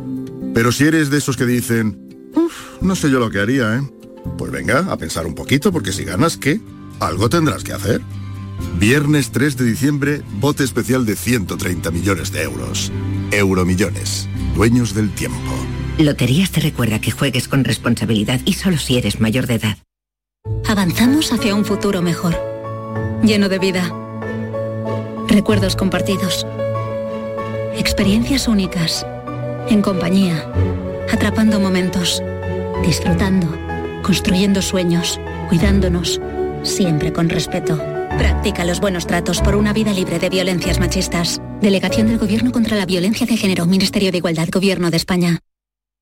Pero 0.53 0.73
si 0.73 0.85
eres 0.85 1.11
de 1.11 1.19
esos 1.19 1.37
que 1.37 1.47
dicen, 1.47 2.33
uff, 2.35 2.83
no 2.83 2.97
sé 2.97 3.11
yo 3.11 3.21
lo 3.21 3.31
que 3.31 3.39
haría, 3.39 3.77
¿eh? 3.77 3.83
Pues 4.37 4.51
venga, 4.51 4.91
a 4.91 4.97
pensar 4.97 5.27
un 5.27 5.35
poquito, 5.35 5.73
porque 5.73 5.93
si 5.93 6.05
ganas, 6.05 6.37
¿qué? 6.37 6.61
Algo 7.01 7.29
tendrás 7.29 7.65
que 7.65 7.73
hacer. 7.73 8.01
Viernes 8.79 9.31
3 9.31 9.57
de 9.57 9.65
diciembre, 9.65 10.23
bote 10.41 10.65
especial 10.65 11.07
de 11.07 11.17
130 11.17 11.91
millones 11.91 12.33
de 12.33 12.43
euros. 12.43 12.91
Euromillones, 13.31 14.29
dueños 14.55 14.95
del 14.95 15.11
tiempo. 15.15 15.53
Loterías 15.99 16.51
te 16.51 16.61
recuerda 16.61 17.01
que 17.01 17.13
juegues 17.13 17.47
con 17.47 17.65
responsabilidad 17.65 18.41
y 18.45 18.55
solo 18.55 18.79
si 18.79 18.99
eres 18.99 19.21
mayor 19.21 19.47
de 19.47 19.55
edad. 19.55 19.79
Avanzamos 20.67 21.33
hacia 21.33 21.55
un 21.55 21.65
futuro 21.65 22.03
mejor, 22.03 22.37
lleno 23.23 23.49
de 23.49 23.59
vida, 23.59 23.93
recuerdos 25.29 25.77
compartidos, 25.77 26.47
experiencias 27.77 28.49
únicas, 28.49 29.07
en 29.69 29.83
compañía, 29.83 30.51
atrapando 31.13 31.61
momentos, 31.61 32.23
disfrutando, 32.85 33.47
construyendo 34.05 34.63
sueños, 34.63 35.19
cuidándonos, 35.49 36.21
siempre 36.63 37.13
con 37.13 37.29
respeto. 37.29 37.77
Practica 38.17 38.65
los 38.65 38.79
buenos 38.79 39.09
tratos 39.09 39.41
por 39.41 39.57
una 39.57 39.73
vida 39.73 39.93
libre 39.93 40.21
de 40.21 40.29
violencias 40.29 40.79
machistas. 40.79 41.41
Delegación 41.61 42.07
del 42.07 42.19
Gobierno 42.19 42.53
contra 42.53 42.77
la 42.77 42.87
Violencia 42.87 43.27
de 43.27 43.37
Género, 43.37 43.67
Ministerio 43.67 44.13
de 44.13 44.19
Igualdad, 44.19 44.49
Gobierno 44.53 44.93
de 44.93 44.99
España. 44.99 45.44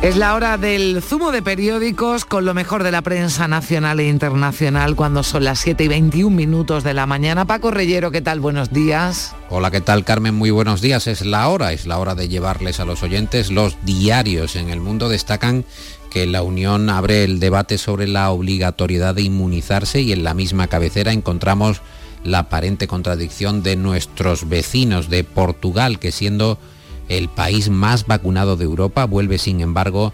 Es 0.00 0.16
la 0.16 0.36
hora 0.36 0.56
del 0.58 1.02
zumo 1.02 1.32
de 1.32 1.42
periódicos 1.42 2.24
con 2.24 2.44
lo 2.44 2.54
mejor 2.54 2.84
de 2.84 2.92
la 2.92 3.02
prensa 3.02 3.48
nacional 3.48 3.98
e 3.98 4.06
internacional 4.06 4.94
cuando 4.94 5.24
son 5.24 5.42
las 5.42 5.58
7 5.58 5.82
y 5.82 5.88
21 5.88 6.34
minutos 6.34 6.84
de 6.84 6.94
la 6.94 7.04
mañana. 7.06 7.46
Paco 7.46 7.72
Reyero, 7.72 8.12
¿qué 8.12 8.22
tal? 8.22 8.38
Buenos 8.38 8.72
días. 8.72 9.34
Hola, 9.50 9.72
¿qué 9.72 9.80
tal 9.80 10.04
Carmen? 10.04 10.36
Muy 10.36 10.52
buenos 10.52 10.80
días. 10.80 11.08
Es 11.08 11.26
la 11.26 11.48
hora, 11.48 11.72
es 11.72 11.84
la 11.84 11.98
hora 11.98 12.14
de 12.14 12.28
llevarles 12.28 12.78
a 12.78 12.84
los 12.84 13.02
oyentes 13.02 13.50
los 13.50 13.76
diarios 13.84 14.54
en 14.54 14.70
el 14.70 14.80
mundo. 14.80 15.08
Destacan 15.08 15.64
que 16.10 16.26
la 16.26 16.42
Unión 16.42 16.90
abre 16.90 17.24
el 17.24 17.40
debate 17.40 17.76
sobre 17.76 18.06
la 18.06 18.30
obligatoriedad 18.30 19.16
de 19.16 19.22
inmunizarse 19.22 20.00
y 20.00 20.12
en 20.12 20.22
la 20.22 20.32
misma 20.32 20.68
cabecera 20.68 21.12
encontramos 21.12 21.82
la 22.22 22.38
aparente 22.38 22.86
contradicción 22.86 23.64
de 23.64 23.74
nuestros 23.74 24.48
vecinos 24.48 25.10
de 25.10 25.24
Portugal, 25.24 25.98
que 25.98 26.12
siendo 26.12 26.60
el 27.08 27.28
país 27.28 27.68
más 27.70 28.06
vacunado 28.06 28.56
de 28.56 28.64
Europa, 28.64 29.04
vuelve 29.04 29.38
sin 29.38 29.60
embargo 29.60 30.12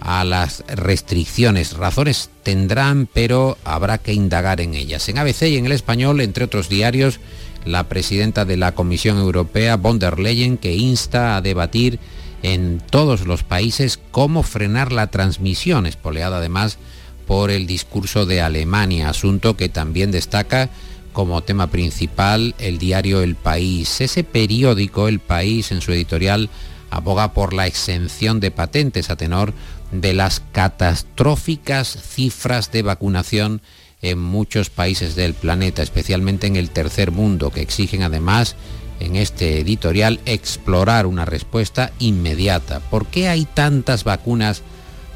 a 0.00 0.24
las 0.24 0.64
restricciones. 0.68 1.76
Razones 1.76 2.30
tendrán, 2.42 3.08
pero 3.12 3.56
habrá 3.64 3.98
que 3.98 4.12
indagar 4.12 4.60
en 4.60 4.74
ellas. 4.74 5.08
En 5.08 5.18
ABC 5.18 5.42
y 5.42 5.56
en 5.56 5.66
el 5.66 5.72
español, 5.72 6.20
entre 6.20 6.44
otros 6.44 6.68
diarios, 6.68 7.20
la 7.64 7.88
presidenta 7.88 8.44
de 8.44 8.58
la 8.58 8.72
Comisión 8.72 9.18
Europea, 9.18 9.76
von 9.76 9.98
der 9.98 10.18
Leyen, 10.18 10.58
que 10.58 10.74
insta 10.74 11.36
a 11.36 11.40
debatir 11.40 11.98
en 12.42 12.82
todos 12.90 13.26
los 13.26 13.42
países 13.42 13.98
cómo 14.10 14.42
frenar 14.42 14.92
la 14.92 15.06
transmisión, 15.06 15.86
espoleada 15.86 16.36
además 16.36 16.76
por 17.26 17.50
el 17.50 17.66
discurso 17.66 18.26
de 18.26 18.42
Alemania, 18.42 19.08
asunto 19.08 19.56
que 19.56 19.70
también 19.70 20.10
destaca 20.10 20.68
como 21.14 21.42
tema 21.42 21.68
principal 21.68 22.54
el 22.58 22.76
diario 22.76 23.22
El 23.22 23.36
País. 23.36 24.02
Ese 24.02 24.24
periódico, 24.24 25.08
El 25.08 25.20
País, 25.20 25.72
en 25.72 25.80
su 25.80 25.92
editorial, 25.92 26.50
aboga 26.90 27.32
por 27.32 27.54
la 27.54 27.66
exención 27.66 28.40
de 28.40 28.50
patentes 28.50 29.08
a 29.08 29.16
tenor 29.16 29.54
de 29.90 30.12
las 30.12 30.42
catastróficas 30.52 31.88
cifras 31.88 32.70
de 32.70 32.82
vacunación 32.82 33.62
en 34.02 34.18
muchos 34.18 34.68
países 34.68 35.14
del 35.14 35.32
planeta, 35.32 35.82
especialmente 35.82 36.46
en 36.46 36.56
el 36.56 36.68
tercer 36.68 37.10
mundo, 37.10 37.50
que 37.50 37.62
exigen 37.62 38.02
además 38.02 38.56
en 39.00 39.16
este 39.16 39.60
editorial 39.60 40.20
explorar 40.26 41.06
una 41.06 41.24
respuesta 41.24 41.92
inmediata. 41.98 42.80
¿Por 42.80 43.06
qué 43.06 43.28
hay 43.28 43.44
tantas 43.46 44.04
vacunas 44.04 44.62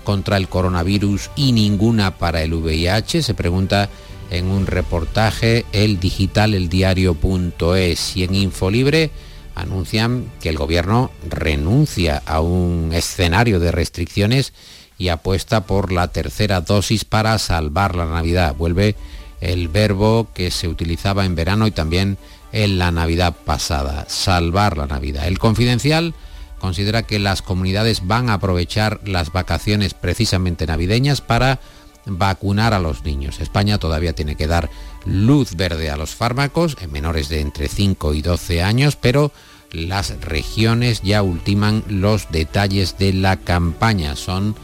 contra 0.05 0.37
el 0.37 0.49
coronavirus 0.49 1.31
y 1.37 1.53
ninguna 1.53 2.17
para 2.17 2.43
el 2.43 2.55
VIH? 2.55 3.23
Se 3.23 3.35
pregunta 3.35 3.91
en 4.31 4.47
un 4.47 4.67
reportaje 4.67 5.64
el 5.73 6.01
digital 6.01 6.55
eldiario.es 6.55 8.17
y 8.17 8.25
en 8.25 8.35
Infolibre 8.35 9.11
anuncian 9.55 10.31
que 10.41 10.49
el 10.49 10.57
gobierno 10.57 11.11
renuncia 11.29 12.23
a 12.27 12.41
un 12.41 12.91
escenario 12.93 13.61
de 13.61 13.73
restricciones 13.73 14.53
y 14.99 15.09
apuesta 15.09 15.64
por 15.64 15.93
la 15.93 16.09
tercera 16.09 16.61
dosis 16.61 17.05
para 17.05 17.38
salvar 17.38 17.95
la 17.95 18.07
Navidad. 18.07 18.55
Vuelve 18.57 18.97
el 19.41 19.69
verbo 19.69 20.29
que 20.35 20.51
se 20.51 20.69
utilizaba 20.69 21.25
en 21.25 21.35
verano 21.35 21.67
y 21.67 21.71
también 21.71 22.19
en 22.53 22.79
la 22.79 22.91
Navidad 22.91 23.35
pasada, 23.45 24.07
salvar 24.09 24.77
la 24.77 24.87
Navidad. 24.87 25.27
El 25.27 25.38
confidencial 25.38 26.14
considera 26.59 27.05
que 27.05 27.19
las 27.19 27.43
comunidades 27.43 28.07
van 28.07 28.31
a 28.31 28.35
aprovechar 28.35 29.01
las 29.05 29.33
vacaciones 29.33 29.95
precisamente 29.95 30.67
navideñas 30.67 31.21
para 31.21 31.61
vacunar 32.07 32.75
a 32.75 32.79
los 32.79 33.05
niños. 33.05 33.41
España 33.41 33.79
todavía 33.79 34.13
tiene 34.13 34.37
que 34.37 34.47
dar 34.47 34.71
luz 35.05 35.55
verde 35.55 35.91
a 35.91 35.97
los 35.97 36.15
fármacos 36.15 36.77
en 36.81 36.93
menores 36.93 37.29
de 37.29 37.41
entre 37.41 37.69
5 37.69 38.15
y 38.15 38.23
12 38.23 38.63
años, 38.63 38.97
pero 38.97 39.33
las 39.73 40.21
regiones 40.21 41.03
ya 41.03 41.23
ultiman 41.23 41.85
los 41.89 42.31
detalles 42.31 42.99
de 42.99 43.13
la 43.13 43.37
campaña. 43.37 44.17
Son 44.17 44.55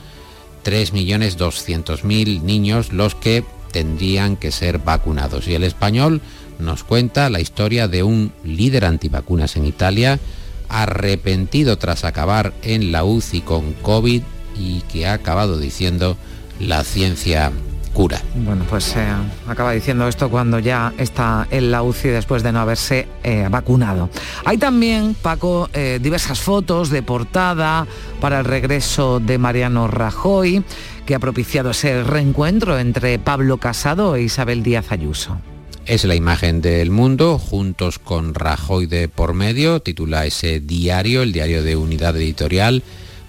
3.200.000 0.65 2.41
niños 2.43 2.93
los 2.93 3.15
que 3.15 3.45
tendrían 3.71 4.37
que 4.37 4.51
ser 4.51 4.79
vacunados. 4.79 5.47
Y 5.49 5.55
el 5.55 5.65
español 5.65 6.21
nos 6.59 6.85
cuenta 6.85 7.31
la 7.31 7.41
historia 7.41 7.89
de 7.89 8.03
un 8.03 8.33
líder 8.45 8.85
antivacunas 8.85 9.57
en 9.57 9.67
Italia, 9.67 10.21
arrepentido 10.69 11.77
tras 11.77 12.05
acabar 12.05 12.55
en 12.63 12.93
la 12.93 13.05
UCI 13.05 13.43
con 13.43 13.73
COVID 13.75 14.23
y 14.57 14.81
que 14.83 15.07
ha 15.07 15.15
acabado 15.15 15.59
diciendo 15.59 16.17
la 16.61 16.85
ciencia 16.85 17.53
cura. 17.95 18.21
Bueno, 18.35 18.67
pues 18.69 18.95
eh, 18.97 19.07
acaba 19.49 19.73
diciendo 19.73 20.07
esto 20.09 20.29
cuando 20.29 20.59
ya 20.59 20.93
está 20.99 21.47
en 21.51 21.71
la 21.71 21.83
UCI 21.83 22.09
después 22.09 22.43
de 22.43 22.53
no 22.53 22.61
haberse 22.61 23.07
eh, 23.23 23.47
vacunado. 23.51 24.11
Hay 24.45 24.59
también, 24.59 25.15
Paco, 25.15 25.71
eh, 25.73 25.99
diversas 26.03 26.41
fotos 26.41 26.91
de 26.91 27.03
portada 27.03 27.87
para 28.21 28.41
el 28.41 28.45
regreso 28.45 29.21
de 29.21 29.39
Mariano 29.39 29.87
Rajoy, 29.87 30.65
que 31.07 31.15
ha 31.15 31.19
propiciado 31.21 31.71
ese 31.71 32.03
reencuentro 32.03 32.79
entre 32.79 33.19
Pablo 33.19 33.59
Casado 33.59 34.17
e 34.17 34.23
Isabel 34.23 34.63
Díaz 34.63 34.91
Ayuso. 34.91 35.39
Es 35.87 36.05
la 36.05 36.15
imagen 36.15 36.63
del 36.63 36.91
mundo, 36.91 37.39
juntos 37.39 37.99
con 37.99 38.35
Rajoy 38.35 38.87
de 38.87 39.07
por 39.09 39.35
medio, 39.35 39.81
titula 39.81 40.25
ese 40.25 40.61
diario, 40.61 41.23
el 41.23 41.33
diario 41.33 41.63
de 41.63 41.77
Unidad 41.77 42.17
Editorial. 42.17 42.83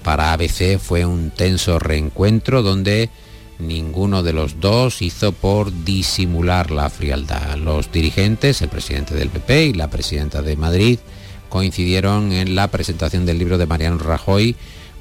Para 0.06 0.34
ABC 0.34 0.78
fue 0.78 1.04
un 1.04 1.32
tenso 1.32 1.80
reencuentro 1.80 2.62
donde 2.62 3.10
ninguno 3.58 4.22
de 4.22 4.34
los 4.34 4.60
dos 4.60 5.02
hizo 5.02 5.32
por 5.32 5.84
disimular 5.84 6.70
la 6.70 6.92
frialdad. 6.92 7.58
Los 7.58 7.92
dirigentes, 7.92 8.62
el 8.62 8.70
presidente 8.70 9.16
del 9.16 9.30
PP 9.32 9.66
y 9.66 9.74
la 9.74 9.90
presidenta 9.90 10.44
de 10.44 10.58
Madrid, 10.58 11.00
coincidieron 11.50 12.34
en 12.34 12.54
la 12.54 12.68
presentación 12.68 13.26
del 13.26 13.40
libro 13.40 13.58
de 13.58 13.66
Mariano 13.66 13.98
Rajoy, 13.98 14.56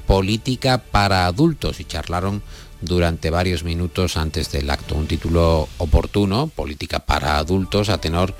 Política 0.07 0.79
para 0.79 1.27
Adultos, 1.27 1.79
y 1.79 1.85
charlaron 1.85 2.41
durante 2.81 3.29
varios 3.29 3.63
minutos 3.63 4.17
antes 4.17 4.51
del 4.51 4.71
acto. 4.71 4.95
Un 4.95 5.05
título 5.05 5.69
oportuno, 5.77 6.47
política 6.47 6.97
para 6.97 7.37
adultos, 7.37 7.89
a 7.89 7.99
tenor 7.99 8.33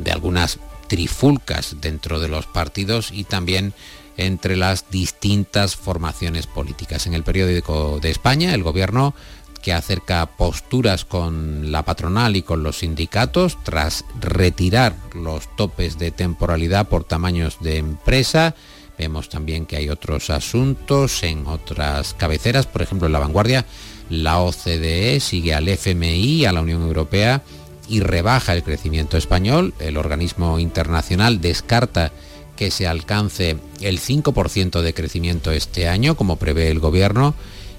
de 0.00 0.10
algunas 0.10 0.58
trifulcas 0.88 1.76
dentro 1.80 2.18
de 2.18 2.26
los 2.26 2.46
partidos 2.46 3.12
y 3.12 3.22
también 3.22 3.72
entre 4.18 4.56
las 4.56 4.90
distintas 4.90 5.76
formaciones 5.76 6.46
políticas. 6.46 7.06
En 7.06 7.14
el 7.14 7.22
periódico 7.22 7.98
de 8.00 8.10
España, 8.10 8.52
el 8.52 8.62
gobierno 8.62 9.14
que 9.62 9.72
acerca 9.72 10.26
posturas 10.26 11.04
con 11.04 11.72
la 11.72 11.84
patronal 11.84 12.36
y 12.36 12.42
con 12.42 12.62
los 12.62 12.78
sindicatos 12.78 13.58
tras 13.64 14.04
retirar 14.20 14.94
los 15.14 15.54
topes 15.56 15.98
de 15.98 16.10
temporalidad 16.10 16.88
por 16.88 17.04
tamaños 17.04 17.56
de 17.60 17.78
empresa. 17.78 18.54
Vemos 18.98 19.28
también 19.28 19.66
que 19.66 19.76
hay 19.76 19.88
otros 19.88 20.30
asuntos 20.30 21.22
en 21.22 21.46
otras 21.46 22.14
cabeceras, 22.14 22.66
por 22.66 22.82
ejemplo 22.82 23.06
en 23.06 23.12
la 23.12 23.20
vanguardia, 23.20 23.64
la 24.10 24.40
OCDE 24.40 25.20
sigue 25.20 25.54
al 25.54 25.68
FMI, 25.68 26.46
a 26.46 26.52
la 26.52 26.62
Unión 26.62 26.82
Europea 26.82 27.42
y 27.88 28.00
rebaja 28.00 28.54
el 28.54 28.62
crecimiento 28.62 29.16
español. 29.16 29.74
El 29.78 29.96
organismo 29.96 30.58
internacional 30.58 31.40
descarta 31.40 32.12
que 32.58 32.72
se 32.72 32.88
alcance 32.88 33.56
el 33.80 34.00
5% 34.00 34.80
de 34.80 34.92
crecimiento 34.92 35.52
este 35.52 35.88
año, 35.88 36.16
como 36.16 36.36
prevé 36.36 36.72
el 36.72 36.80
gobierno. 36.80 37.34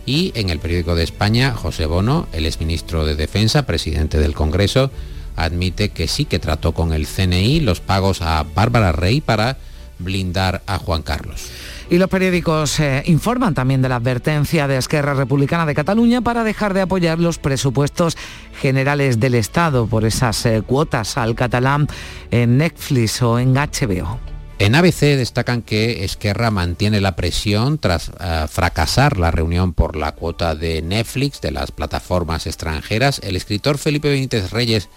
Y 0.05 0.31
en 0.35 0.49
el 0.49 0.59
periódico 0.59 0.95
de 0.95 1.03
España, 1.03 1.53
José 1.53 1.85
Bono, 1.85 2.29
el 2.31 2.45
exministro 2.45 3.05
de 3.05 3.15
Defensa, 3.15 3.65
presidente 3.65 4.19
del 4.19 4.33
Congreso, 4.33 4.89
admite 5.35 5.89
que 5.89 6.07
sí 6.07 6.23
que 6.23 6.39
trató 6.39 6.71
con 6.71 6.93
el 6.93 7.07
CNI 7.07 7.59
los 7.59 7.81
pagos 7.81 8.21
a 8.21 8.41
Bárbara 8.55 8.93
Rey 8.93 9.19
para 9.19 9.57
blindar 9.99 10.61
a 10.65 10.77
Juan 10.77 11.01
Carlos. 11.01 11.49
Y 11.89 11.97
los 11.97 12.07
periódicos 12.07 12.79
eh, 12.79 13.03
informan 13.07 13.53
también 13.53 13.81
de 13.81 13.89
la 13.89 13.97
advertencia 13.97 14.69
de 14.69 14.77
Esquerra 14.77 15.13
Republicana 15.13 15.65
de 15.65 15.75
Cataluña 15.75 16.21
para 16.21 16.45
dejar 16.45 16.73
de 16.73 16.81
apoyar 16.81 17.19
los 17.19 17.37
presupuestos 17.37 18.15
generales 18.61 19.19
del 19.19 19.35
Estado 19.35 19.87
por 19.87 20.05
esas 20.05 20.45
eh, 20.45 20.61
cuotas 20.65 21.17
al 21.17 21.35
catalán 21.35 21.87
en 22.31 22.57
Netflix 22.57 23.21
o 23.21 23.39
en 23.39 23.55
HBO. 23.55 24.38
En 24.59 24.75
ABC 24.75 25.15
destacan 25.15 25.61
que 25.61 26.03
Esquerra 26.03 26.51
mantiene 26.51 26.99
la 26.99 27.15
presión 27.15 27.77
tras 27.77 28.11
eh, 28.19 28.45
fracasar 28.49 29.17
la 29.17 29.31
reunión 29.31 29.71
por 29.73 29.95
la 29.95 30.11
cuota 30.11 30.53
de 30.53 30.81
Netflix 30.81 31.39
de 31.39 31.51
las 31.51 31.71
plataformas 31.71 32.45
extranjeras. 32.45 33.21
El 33.23 33.37
escritor 33.37 33.77
Felipe 33.77 34.09
Benítez 34.09 34.51
Reyes 34.51 34.89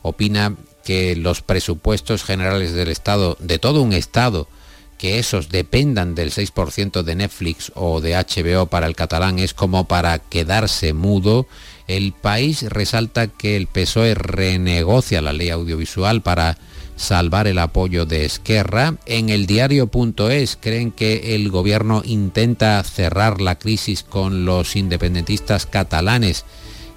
opina 0.00 0.56
que 0.84 1.16
los 1.16 1.42
presupuestos 1.42 2.24
generales 2.24 2.72
del 2.72 2.88
Estado, 2.88 3.36
de 3.40 3.58
todo 3.58 3.82
un 3.82 3.92
Estado, 3.92 4.48
que 4.96 5.18
esos 5.18 5.50
dependan 5.50 6.14
del 6.14 6.30
6% 6.30 7.02
de 7.02 7.14
Netflix 7.14 7.72
o 7.74 8.00
de 8.00 8.14
HBO 8.14 8.66
para 8.66 8.86
el 8.86 8.96
catalán 8.96 9.38
es 9.38 9.52
como 9.52 9.84
para 9.84 10.18
quedarse 10.18 10.94
mudo. 10.94 11.46
El 11.88 12.14
país 12.14 12.62
resalta 12.62 13.26
que 13.26 13.56
el 13.56 13.66
PSOE 13.66 14.14
renegocia 14.14 15.20
la 15.20 15.34
ley 15.34 15.50
audiovisual 15.50 16.22
para 16.22 16.56
salvar 17.00 17.46
el 17.46 17.58
apoyo 17.58 18.04
de 18.04 18.26
Esquerra. 18.26 18.96
En 19.06 19.30
el 19.30 19.46
diario.es 19.46 20.58
creen 20.60 20.92
que 20.92 21.34
el 21.34 21.50
gobierno 21.50 22.02
intenta 22.04 22.82
cerrar 22.84 23.40
la 23.40 23.58
crisis 23.58 24.02
con 24.02 24.44
los 24.44 24.76
independentistas 24.76 25.64
catalanes 25.64 26.44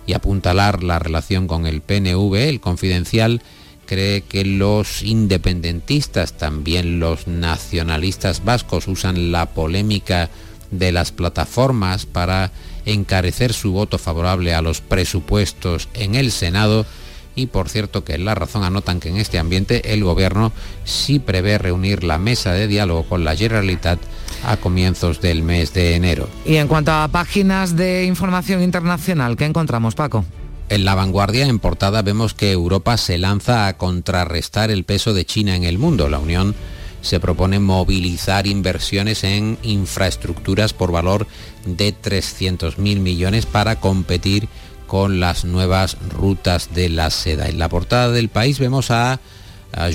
y 0.06 0.12
apuntalar 0.12 0.84
la 0.84 1.00
relación 1.00 1.48
con 1.48 1.66
el 1.66 1.82
PNV. 1.82 2.36
El 2.36 2.60
confidencial 2.60 3.42
cree 3.86 4.22
que 4.22 4.44
los 4.44 5.04
independentistas, 5.04 6.34
también 6.34 7.00
los 7.00 7.28
nacionalistas 7.28 8.44
vascos, 8.44 8.90
usan 8.90 9.32
la 9.32 9.54
polémica 9.54 10.30
de 10.70 10.92
las 10.92 11.14
plataformas 11.14 12.06
para 12.06 12.52
encarecer 12.86 13.54
su 13.54 13.72
voto 13.72 13.98
favorable 13.98 14.54
a 14.54 14.62
los 14.62 14.82
presupuestos 14.82 15.88
en 15.94 16.16
el 16.16 16.32
Senado 16.32 16.86
y 17.36 17.48
por 17.48 17.70
cierto 17.70 18.04
que 18.04 18.14
en 18.14 18.26
La 18.26 18.36
Razón 18.36 18.64
anotan 18.64 19.00
que 19.00 19.10
en 19.10 19.18
este 19.18 19.40
ambiente 19.40 19.94
el 19.94 20.04
gobierno 20.04 20.52
sí 20.84 21.20
prevé 21.20 21.58
reunir 21.58 22.04
la 22.04 22.18
mesa 22.18 22.54
de 22.54 22.68
diálogo 22.68 23.04
con 23.04 23.24
la 23.24 23.36
Generalitat 23.36 24.00
a 24.46 24.58
comienzos 24.58 25.22
del 25.22 25.44
mes 25.44 25.74
de 25.74 25.96
enero. 25.96 26.28
Y 26.46 26.58
en 26.58 26.68
cuanto 26.68 26.92
a 26.92 27.08
páginas 27.08 27.76
de 27.76 28.06
información 28.06 28.62
internacional, 28.62 29.38
¿qué 29.38 29.46
encontramos, 29.46 29.96
Paco? 29.96 30.26
En 30.70 30.86
la 30.86 30.96
vanguardia, 30.96 31.46
en 31.48 31.60
portada, 31.60 32.02
vemos 32.02 32.34
que 32.34 32.52
Europa 32.52 32.98
se 32.98 33.18
lanza 33.18 33.68
a 33.68 33.78
contrarrestar 33.78 34.72
el 34.72 34.86
peso 34.86 35.14
de 35.14 35.26
China 35.26 35.56
en 35.56 35.64
el 35.64 35.78
mundo. 35.78 36.10
La 36.10 36.20
Unión 36.20 36.56
se 37.02 37.20
propone 37.20 37.60
movilizar 37.60 38.48
inversiones 38.48 39.24
en 39.24 39.58
infraestructuras 39.62 40.74
por 40.74 40.92
valor 40.92 41.28
de 41.66 41.94
300.000 41.94 42.78
millones 43.00 43.46
para 43.46 43.80
competir 43.80 44.48
con 44.88 45.20
las 45.20 45.46
nuevas 45.46 45.98
rutas 46.10 46.74
de 46.74 46.90
la 46.90 47.10
seda. 47.10 47.50
En 47.50 47.60
la 47.60 47.70
portada 47.70 48.12
del 48.12 48.30
país 48.30 48.60
vemos 48.60 48.92
a, 48.92 49.20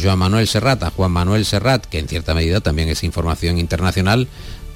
Joan 0.03 0.19
Manuel 0.19 0.49
Serrat, 0.49 0.83
a 0.83 0.91
Juan 0.91 1.13
Manuel 1.13 1.45
Serrat, 1.45 1.87
que 1.87 2.01
en 2.01 2.09
cierta 2.09 2.35
medida 2.35 2.61
también 2.61 2.89
es 2.89 3.05
información 3.05 3.59
internacional, 3.59 4.27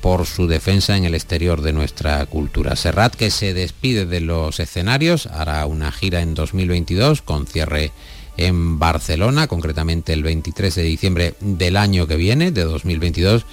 por 0.00 0.26
su 0.26 0.48
defensa 0.48 0.96
en 0.96 1.04
el 1.04 1.14
exterior 1.14 1.62
de 1.62 1.72
nuestra 1.72 2.24
cultura. 2.26 2.76
Serrat 2.76 3.14
que 3.14 3.30
se 3.30 3.54
despide 3.54 4.04
de 4.04 4.20
los 4.20 4.60
escenarios, 4.60 5.26
hará 5.26 5.64
una 5.66 5.92
gira 5.92 6.20
en 6.22 6.34
2022 6.34 7.22
con 7.22 7.46
cierre 7.46 7.92
en 8.36 8.78
Barcelona, 8.78 9.46
concretamente 9.46 10.12
el 10.12 10.22
23 10.22 10.74
de 10.74 10.82
diciembre 10.82 11.34
del 11.40 11.76
año 11.76 12.06
que 12.06 12.16
viene, 12.16 12.50
de 12.50 12.64
2022, 12.64 13.44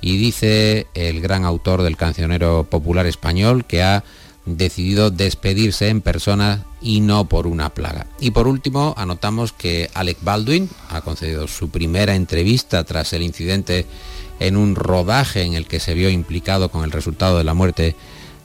y 0.00 0.16
dice 0.16 0.86
el 0.94 1.20
gran 1.20 1.44
autor 1.44 1.82
del 1.82 1.96
cancionero 1.96 2.66
popular 2.68 3.06
español 3.06 3.64
que 3.64 3.82
ha 3.82 4.04
decidido 4.46 5.10
despedirse 5.10 5.88
en 5.88 6.00
persona 6.00 6.64
y 6.80 7.00
no 7.00 7.26
por 7.26 7.46
una 7.46 7.70
plaga. 7.70 8.06
Y 8.20 8.30
por 8.30 8.48
último, 8.48 8.94
anotamos 8.96 9.52
que 9.52 9.90
Alec 9.94 10.18
Baldwin 10.22 10.68
ha 10.88 11.02
concedido 11.02 11.46
su 11.46 11.70
primera 11.70 12.14
entrevista 12.14 12.84
tras 12.84 13.12
el 13.12 13.22
incidente 13.22 13.86
en 14.38 14.56
un 14.56 14.74
rodaje 14.74 15.42
en 15.42 15.54
el 15.54 15.66
que 15.66 15.80
se 15.80 15.94
vio 15.94 16.08
implicado 16.08 16.70
con 16.70 16.84
el 16.84 16.90
resultado 16.90 17.38
de 17.38 17.44
la 17.44 17.54
muerte 17.54 17.94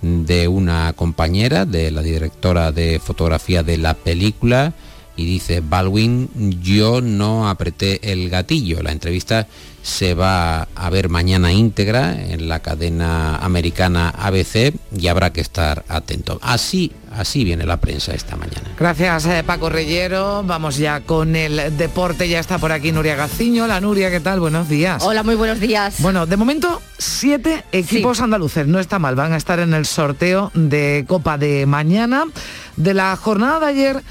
de 0.01 0.47
una 0.47 0.93
compañera, 0.93 1.65
de 1.65 1.89
la 1.91 2.01
directora 2.01 2.71
de 2.71 2.99
fotografía 2.99 3.63
de 3.63 3.77
la 3.77 3.93
película, 3.93 4.73
y 5.15 5.25
dice 5.25 5.61
Baldwin, 5.61 6.59
yo 6.61 7.01
no 7.01 7.49
apreté 7.49 8.11
el 8.11 8.29
gatillo. 8.29 8.81
La 8.83 8.91
entrevista 8.91 9.47
se 9.85 10.15
va 10.15 10.67
a 10.75 10.89
ver 10.89 11.09
mañana 11.09 11.53
íntegra 11.53 12.19
en 12.19 12.49
la 12.49 12.59
cadena 12.59 13.37
americana 13.37 14.09
ABC 14.09 14.73
y 14.97 15.07
habrá 15.07 15.31
que 15.31 15.41
estar 15.41 15.85
atento. 15.87 16.39
Así, 16.41 16.91
así 17.15 17.43
viene 17.43 17.65
la 17.65 17.77
prensa 17.77 18.13
esta 18.15 18.35
mañana. 18.35 18.71
Gracias 18.79 19.27
eh, 19.27 19.43
Paco 19.45 19.69
Reyero. 19.69 20.43
Vamos 20.43 20.77
ya 20.77 21.01
con 21.01 21.35
el 21.35 21.77
deporte. 21.77 22.27
Ya 22.27 22.39
está 22.39 22.57
por 22.57 22.71
aquí 22.71 22.91
Nuria 22.91 23.15
Gaciño. 23.15 23.67
La 23.67 23.79
Nuria, 23.79 24.09
¿qué 24.09 24.19
tal? 24.19 24.39
Buenos 24.39 24.67
días. 24.69 25.03
Hola, 25.03 25.21
muy 25.21 25.35
buenos 25.35 25.59
días. 25.59 26.01
Bueno, 26.01 26.25
de 26.25 26.35
momento 26.35 26.81
siete 26.97 27.63
equipos 27.71 28.21
andaluces. 28.21 28.65
No 28.65 28.79
está 28.79 28.97
mal. 28.97 29.13
Van 29.13 29.33
a 29.33 29.37
estar 29.37 29.59
en 29.59 29.75
el 29.75 29.85
sorteo 29.85 30.51
de 30.55 31.05
Copa 31.07 31.37
de 31.37 31.67
mañana. 31.67 32.25
De 32.75 32.95
la 32.95 33.15
jornada 33.15 33.59
de 33.59 33.65
ayer 33.67 34.03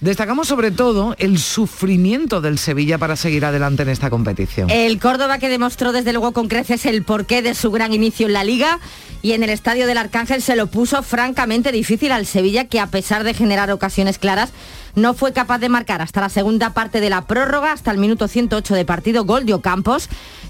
Destacamos 0.00 0.46
sobre 0.46 0.70
todo 0.70 1.16
el 1.18 1.38
sufrimiento 1.38 2.40
del 2.40 2.58
Sevilla 2.58 2.98
para 2.98 3.16
seguir 3.16 3.44
adelante 3.44 3.82
en 3.82 3.88
esta 3.88 4.10
competición. 4.10 4.70
El 4.70 5.00
Córdoba 5.00 5.38
que 5.38 5.48
demostró 5.48 5.90
desde 5.90 6.12
luego 6.12 6.30
con 6.32 6.46
creces 6.46 6.86
el 6.86 7.02
porqué 7.02 7.42
de 7.42 7.56
su 7.56 7.72
gran 7.72 7.92
inicio 7.92 8.28
en 8.28 8.32
la 8.32 8.44
liga 8.44 8.78
y 9.22 9.32
en 9.32 9.42
el 9.42 9.50
estadio 9.50 9.88
del 9.88 9.98
Arcángel 9.98 10.40
se 10.40 10.54
lo 10.54 10.68
puso 10.68 11.02
francamente 11.02 11.72
difícil 11.72 12.12
al 12.12 12.26
Sevilla 12.26 12.66
que 12.66 12.78
a 12.78 12.86
pesar 12.86 13.24
de 13.24 13.34
generar 13.34 13.72
ocasiones 13.72 14.18
claras 14.18 14.50
no 14.94 15.14
fue 15.14 15.32
capaz 15.32 15.58
de 15.58 15.68
marcar 15.68 16.00
hasta 16.00 16.20
la 16.20 16.28
segunda 16.28 16.74
parte 16.74 17.00
de 17.00 17.10
la 17.10 17.26
prórroga, 17.26 17.72
hasta 17.72 17.90
el 17.90 17.98
minuto 17.98 18.28
108 18.28 18.74
de 18.74 18.84
partido, 18.84 19.24
gol 19.24 19.46
de 19.46 19.54
Ocampos. 19.54 20.08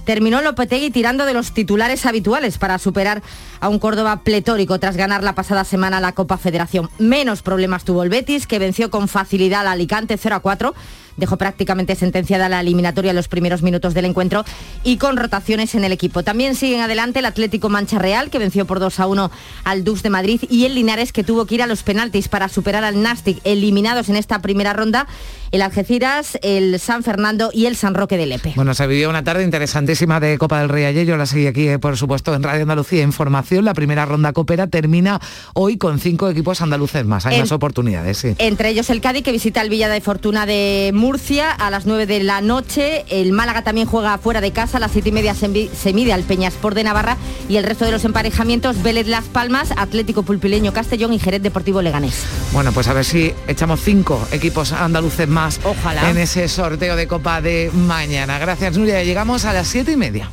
Terminó 0.08 0.40
Lopetegui 0.40 0.90
tirando 0.90 1.26
de 1.26 1.34
los 1.34 1.52
titulares 1.52 2.06
habituales 2.06 2.56
para 2.56 2.78
superar 2.78 3.20
a 3.60 3.68
un 3.68 3.78
Córdoba 3.78 4.22
pletórico 4.24 4.80
tras 4.80 4.96
ganar 4.96 5.22
la 5.22 5.34
pasada 5.34 5.64
semana 5.64 6.00
la 6.00 6.12
Copa 6.12 6.38
Federación. 6.38 6.88
Menos 6.98 7.42
problemas 7.42 7.84
tuvo 7.84 8.02
el 8.02 8.08
Betis, 8.08 8.46
que 8.46 8.58
venció 8.58 8.88
con 8.88 9.08
facilidad 9.08 9.60
al 9.60 9.66
Alicante 9.66 10.16
0 10.16 10.36
a 10.36 10.40
4 10.40 10.74
dejó 11.18 11.36
prácticamente 11.36 11.94
sentenciada 11.94 12.48
la 12.48 12.60
eliminatoria 12.60 13.10
en 13.10 13.16
los 13.16 13.28
primeros 13.28 13.62
minutos 13.62 13.92
del 13.92 14.06
encuentro 14.06 14.44
y 14.84 14.96
con 14.96 15.16
rotaciones 15.18 15.74
en 15.74 15.84
el 15.84 15.92
equipo. 15.92 16.22
También 16.22 16.54
siguen 16.54 16.80
adelante 16.80 17.18
el 17.18 17.26
Atlético 17.26 17.68
Mancha 17.68 17.98
Real, 17.98 18.30
que 18.30 18.38
venció 18.38 18.64
por 18.66 18.80
2 18.80 19.00
a 19.00 19.06
1 19.06 19.30
al 19.64 19.84
Dus 19.84 20.02
de 20.02 20.10
Madrid, 20.10 20.40
y 20.48 20.64
el 20.64 20.74
Linares, 20.74 21.12
que 21.12 21.24
tuvo 21.24 21.44
que 21.46 21.56
ir 21.56 21.62
a 21.62 21.66
los 21.66 21.82
penaltis 21.82 22.28
para 22.28 22.48
superar 22.48 22.84
al 22.84 23.02
Nastic, 23.02 23.38
eliminados 23.44 24.08
en 24.08 24.16
esta 24.16 24.40
primera 24.40 24.72
ronda 24.72 25.06
el 25.50 25.62
Algeciras, 25.62 26.38
el 26.42 26.78
San 26.78 27.02
Fernando 27.02 27.50
y 27.54 27.66
el 27.66 27.74
San 27.76 27.94
Roque 27.94 28.16
de 28.18 28.26
Lepe. 28.26 28.52
Bueno, 28.54 28.74
se 28.74 28.86
vivió 28.86 29.08
una 29.08 29.24
tarde 29.24 29.44
interesantísima 29.44 30.20
de 30.20 30.36
Copa 30.36 30.60
del 30.60 30.68
Rey 30.68 30.84
ayer, 30.84 31.06
yo 31.06 31.16
la 31.16 31.24
seguí 31.24 31.46
aquí, 31.46 31.68
eh, 31.68 31.78
por 31.78 31.96
supuesto, 31.96 32.34
en 32.34 32.42
Radio 32.42 32.62
Andalucía 32.62 33.02
Información. 33.02 33.64
La 33.64 33.72
primera 33.74 34.04
ronda 34.04 34.32
copera 34.34 34.66
termina 34.66 35.20
hoy 35.54 35.78
con 35.78 35.98
cinco 36.00 36.28
equipos 36.28 36.60
andaluces 36.60 37.04
más, 37.06 37.24
hay 37.26 37.36
En- 37.36 37.40
más 37.40 37.52
oportunidades, 37.52 38.18
sí. 38.18 38.34
Entre 38.38 38.68
ellos 38.68 38.90
el 38.90 39.00
Cádiz 39.00 39.22
que 39.24 39.32
visita 39.32 39.62
el 39.62 39.70
Villa 39.70 39.88
de 39.88 40.00
Fortuna 40.02 40.44
de 40.44 40.90
Murcia 40.94 41.07
a 41.58 41.70
las 41.70 41.86
9 41.86 42.06
de 42.06 42.20
la 42.22 42.42
noche. 42.42 43.04
El 43.08 43.32
Málaga 43.32 43.62
también 43.62 43.86
juega 43.86 44.18
fuera 44.18 44.42
de 44.42 44.52
casa. 44.52 44.76
A 44.76 44.80
las 44.80 44.92
7 44.92 45.08
y 45.08 45.12
media 45.12 45.34
se, 45.34 45.48
mide 45.48 46.12
al 46.12 46.22
Peñaspor 46.22 46.74
de 46.74 46.84
Navarra. 46.84 47.16
Y 47.48 47.56
el 47.56 47.64
resto 47.64 47.86
de 47.86 47.92
los 47.92 48.04
emparejamientos, 48.04 48.82
Vélez 48.82 49.06
Las 49.06 49.24
Palmas, 49.24 49.72
Atlético 49.76 50.22
Pulpileño 50.22 50.72
Castellón 50.74 51.14
y 51.14 51.18
Jerez 51.18 51.42
Deportivo 51.42 51.80
Leganés. 51.80 52.24
Bueno, 52.52 52.72
pues 52.72 52.88
a 52.88 52.92
ver 52.92 53.06
si 53.06 53.32
echamos 53.46 53.80
cinco 53.80 54.20
equipos 54.32 54.72
andaluces 54.72 55.26
más 55.26 55.60
Ojalá. 55.64 56.10
en 56.10 56.18
ese 56.18 56.46
sorteo 56.46 56.94
de 56.94 57.08
Copa 57.08 57.40
de 57.40 57.70
mañana. 57.72 58.38
Gracias, 58.38 58.76
Nuria. 58.76 59.02
Llegamos 59.02 59.46
a 59.46 59.54
las 59.54 59.66
siete 59.66 59.92
y 59.92 59.96
media. 59.96 60.30